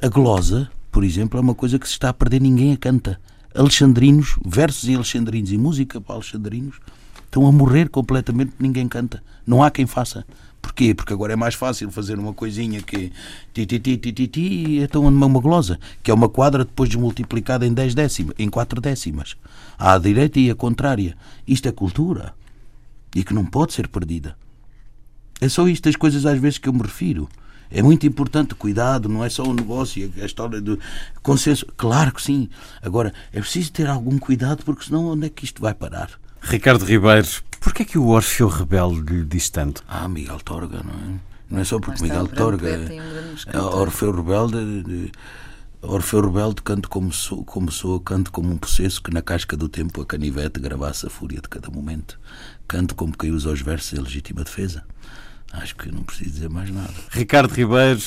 A 0.00 0.06
glosa, 0.06 0.70
por 0.92 1.02
exemplo, 1.02 1.40
é 1.40 1.42
uma 1.42 1.56
coisa 1.56 1.76
que 1.76 1.88
se 1.88 1.94
está 1.94 2.10
a 2.10 2.14
perder, 2.14 2.40
ninguém 2.40 2.72
a 2.72 2.76
canta. 2.76 3.20
Alexandrinos, 3.52 4.36
versos 4.46 4.88
em 4.88 4.94
alexandrinos 4.94 5.50
e 5.50 5.58
música 5.58 6.00
para 6.00 6.14
alexandrinos 6.14 6.76
estão 7.28 7.46
a 7.46 7.52
morrer 7.52 7.88
completamente, 7.88 8.54
ninguém 8.58 8.88
canta. 8.88 9.22
Não 9.46 9.62
há 9.62 9.70
quem 9.70 9.86
faça. 9.86 10.26
Porquê? 10.60 10.94
Porque 10.94 11.12
agora 11.12 11.34
é 11.34 11.36
mais 11.36 11.54
fácil 11.54 11.90
fazer 11.90 12.18
uma 12.18 12.34
coisinha 12.34 12.82
que 12.82 13.12
ti 13.54 13.64
ti 13.64 13.78
ti 13.78 13.96
ti 13.96 14.12
ti, 14.12 14.26
ti 14.26 14.78
então 14.78 15.06
uma 15.06 15.40
glosa, 15.40 15.78
que 16.02 16.10
é 16.10 16.14
uma 16.14 16.28
quadra 16.28 16.64
depois 16.64 16.88
desmultiplicada 16.88 17.64
em 17.66 17.72
10 17.72 17.94
décimas, 17.94 18.34
em 18.38 18.48
4 18.50 18.80
décimas. 18.80 19.36
À 19.78 19.96
direita 19.98 20.40
e 20.40 20.50
à 20.50 20.54
contrária. 20.54 21.16
Isto 21.46 21.68
é 21.68 21.72
cultura. 21.72 22.34
E 23.14 23.22
que 23.22 23.32
não 23.32 23.46
pode 23.46 23.72
ser 23.72 23.88
perdida. 23.88 24.36
É 25.40 25.48
só 25.48 25.68
isto 25.68 25.88
as 25.88 25.96
coisas 25.96 26.26
às 26.26 26.38
vezes 26.38 26.58
que 26.58 26.68
eu 26.68 26.72
me 26.72 26.82
refiro. 26.82 27.28
É 27.70 27.82
muito 27.82 28.06
importante, 28.06 28.54
cuidado, 28.54 29.08
não 29.08 29.22
é 29.22 29.28
só 29.28 29.44
o 29.44 29.52
negócio, 29.52 30.10
a 30.20 30.24
história 30.24 30.60
do 30.60 30.78
consenso. 31.22 31.66
Claro 31.76 32.12
que 32.12 32.22
sim. 32.22 32.48
Agora, 32.82 33.12
é 33.32 33.40
preciso 33.40 33.72
ter 33.72 33.86
algum 33.88 34.18
cuidado, 34.18 34.64
porque 34.64 34.84
senão 34.86 35.06
onde 35.06 35.26
é 35.26 35.28
que 35.28 35.44
isto 35.44 35.60
vai 35.60 35.74
parar? 35.74 36.10
Ricardo 36.40 36.84
Ribeiro, 36.84 37.26
porquê 37.60 37.82
é 37.82 37.86
que 37.86 37.98
o 37.98 38.08
Orfeu 38.08 38.48
Rebelde 38.48 39.00
lhe 39.12 39.24
diz 39.24 39.50
tanto? 39.50 39.82
Ah, 39.88 40.08
Miguel 40.08 40.40
Torga, 40.40 40.82
não 40.82 40.92
é? 40.92 41.20
Não 41.50 41.60
é 41.60 41.64
só 41.64 41.78
porque 41.78 42.02
Miguel 42.02 42.24
um 42.24 42.26
Torga. 42.26 42.68
É, 42.68 43.58
Orfeu 43.58 44.12
Rebelde. 44.12 45.12
Orfeu 45.80 46.20
Rebelde, 46.20 46.60
canto 46.62 46.88
como 46.88 47.12
sou, 47.12 47.44
como 47.44 47.70
sou, 47.70 48.00
canto 48.00 48.32
como 48.32 48.52
um 48.52 48.58
possesso 48.58 49.00
que 49.00 49.12
na 49.12 49.22
casca 49.22 49.56
do 49.56 49.68
tempo 49.68 50.02
a 50.02 50.06
canivete 50.06 50.58
gravasse 50.58 51.06
a 51.06 51.10
fúria 51.10 51.40
de 51.40 51.48
cada 51.48 51.70
momento. 51.70 52.18
Canto 52.66 52.94
como 52.94 53.16
quem 53.16 53.30
usa 53.30 53.50
os 53.50 53.62
versos 53.62 53.96
em 53.96 54.02
legítima 54.02 54.42
defesa. 54.42 54.84
Acho 55.52 55.76
que 55.76 55.90
não 55.90 56.02
preciso 56.02 56.30
dizer 56.30 56.50
mais 56.50 56.70
nada. 56.70 56.92
Ricardo 57.10 57.54
Ribeiro, 57.54 58.00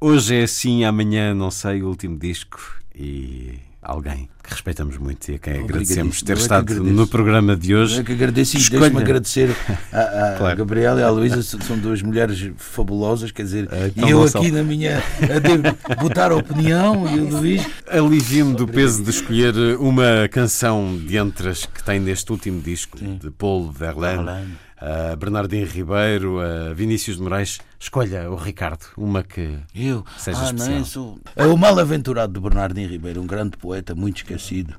hoje 0.00 0.36
é 0.36 0.42
assim, 0.44 0.84
amanhã 0.84 1.34
não 1.34 1.50
sei, 1.50 1.82
o 1.82 1.88
último 1.88 2.18
disco 2.18 2.60
e 2.94 3.58
alguém 3.86 4.28
que 4.42 4.50
respeitamos 4.50 4.96
muito 4.96 5.30
e 5.30 5.36
a 5.36 5.38
quem 5.38 5.60
agradecemos 5.60 6.22
ter 6.22 6.36
estado 6.36 6.74
no 6.82 7.06
programa 7.06 7.56
de 7.56 7.74
hoje. 7.74 7.96
Eu 7.96 8.00
é 8.00 8.04
que 8.04 8.12
agradeço 8.12 8.56
e 8.56 8.70
deixe-me 8.70 9.00
agradecer 9.00 9.50
a, 9.92 10.34
a 10.34 10.36
claro. 10.36 10.56
Gabriela 10.56 11.00
e 11.00 11.02
à 11.02 11.10
Luísa, 11.10 11.42
são 11.42 11.78
duas 11.78 12.02
mulheres 12.02 12.50
fabulosas, 12.56 13.30
quer 13.30 13.42
dizer, 13.42 13.68
é, 13.72 13.92
e 13.96 14.10
eu 14.10 14.22
aqui 14.22 14.50
na 14.50 14.62
minha 14.62 15.02
a 15.22 15.38
devo 15.38 15.62
botar 16.00 16.32
a 16.32 16.36
opinião 16.36 17.08
e 17.14 17.20
o 17.20 17.28
Luís. 17.38 17.66
Alivio-me 17.88 18.54
do 18.54 18.66
peso 18.66 19.02
de 19.02 19.10
escolher 19.10 19.54
uma 19.78 20.28
canção 20.30 20.96
de 20.96 21.16
entre 21.16 21.48
as 21.48 21.64
que 21.66 21.82
tem 21.82 22.00
neste 22.00 22.30
último 22.30 22.60
disco, 22.60 22.98
Sim. 22.98 23.18
de 23.20 23.30
Paul 23.30 23.70
Verlaine 23.70 24.56
a 24.78 25.16
Bernardino 25.16 25.66
Ribeiro, 25.66 26.38
a 26.40 26.74
Vinícius 26.74 27.16
de 27.16 27.22
Moraes. 27.22 27.58
Escolha 27.78 28.30
o 28.30 28.36
Ricardo, 28.36 28.86
uma 28.96 29.22
que 29.22 29.58
eu 29.74 30.04
seja 30.18 30.40
ah, 30.40 30.44
especial. 30.44 30.78
Não, 30.78 30.84
sou... 30.84 31.18
É 31.34 31.46
o 31.46 31.56
mal-aventurado 31.56 32.32
de 32.32 32.40
Bernardino 32.40 32.88
Ribeiro, 32.88 33.20
um 33.20 33.26
grande 33.26 33.56
poeta, 33.56 33.94
muito 33.94 34.18
esquecido. 34.18 34.74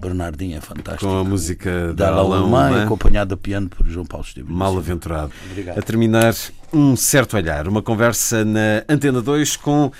Bernardinho 0.00 0.56
é 0.56 0.60
fantástico. 0.60 1.06
Com 1.06 1.18
a 1.18 1.24
música 1.24 1.92
da, 1.94 2.10
da 2.10 2.16
Alemã, 2.16 2.84
acompanhada 2.84 3.34
a 3.34 3.36
piano 3.36 3.68
por 3.68 3.86
João 3.86 4.06
Paulo 4.06 4.26
Esteves. 4.26 4.50
Mal-aventurado. 4.50 5.32
A 5.76 5.82
terminar, 5.82 6.34
um 6.72 6.96
certo 6.96 7.36
olhar, 7.36 7.68
uma 7.68 7.82
conversa 7.82 8.44
na 8.44 8.84
Antena 8.88 9.20
2 9.20 9.56
com 9.56 9.90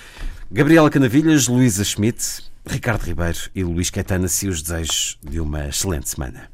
Gabriela 0.51 0.89
Canavilhas, 0.89 1.47
Luísa 1.47 1.83
Schmidt, 1.83 2.43
Ricardo 2.65 3.03
Ribeiro 3.03 3.37
e 3.53 3.63
Luís 3.63 3.89
Caetano, 3.89 4.25
e 4.25 4.47
os 4.47 4.61
desejos 4.61 5.17
de 5.23 5.39
uma 5.39 5.67
excelente 5.67 6.09
semana. 6.09 6.49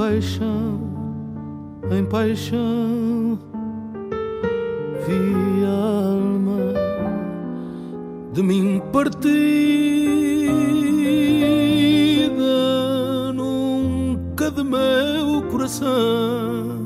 Paixão 0.00 0.80
em 1.90 2.04
paixão. 2.04 3.38
Vi 5.06 5.64
alma 5.64 6.72
de 8.32 8.42
mim 8.42 8.80
partida 8.92 9.20
nunca 13.34 14.50
de 14.50 14.64
meu 14.64 15.42
coração 15.50 16.79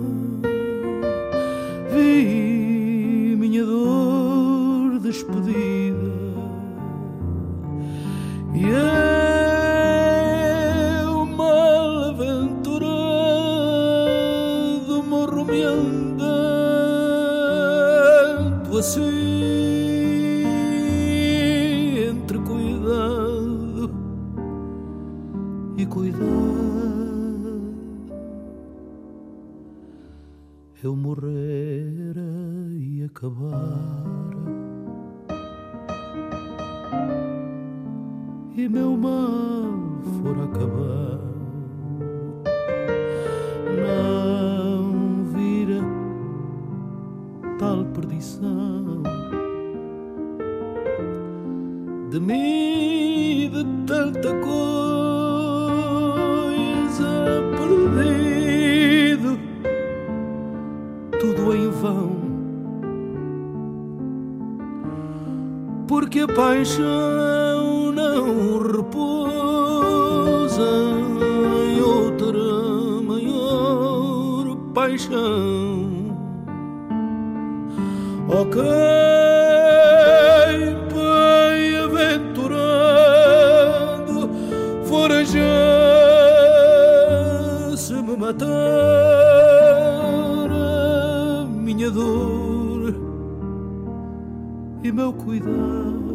e 94.84 94.92
meu 94.92 95.14
cuidado. 95.14 96.13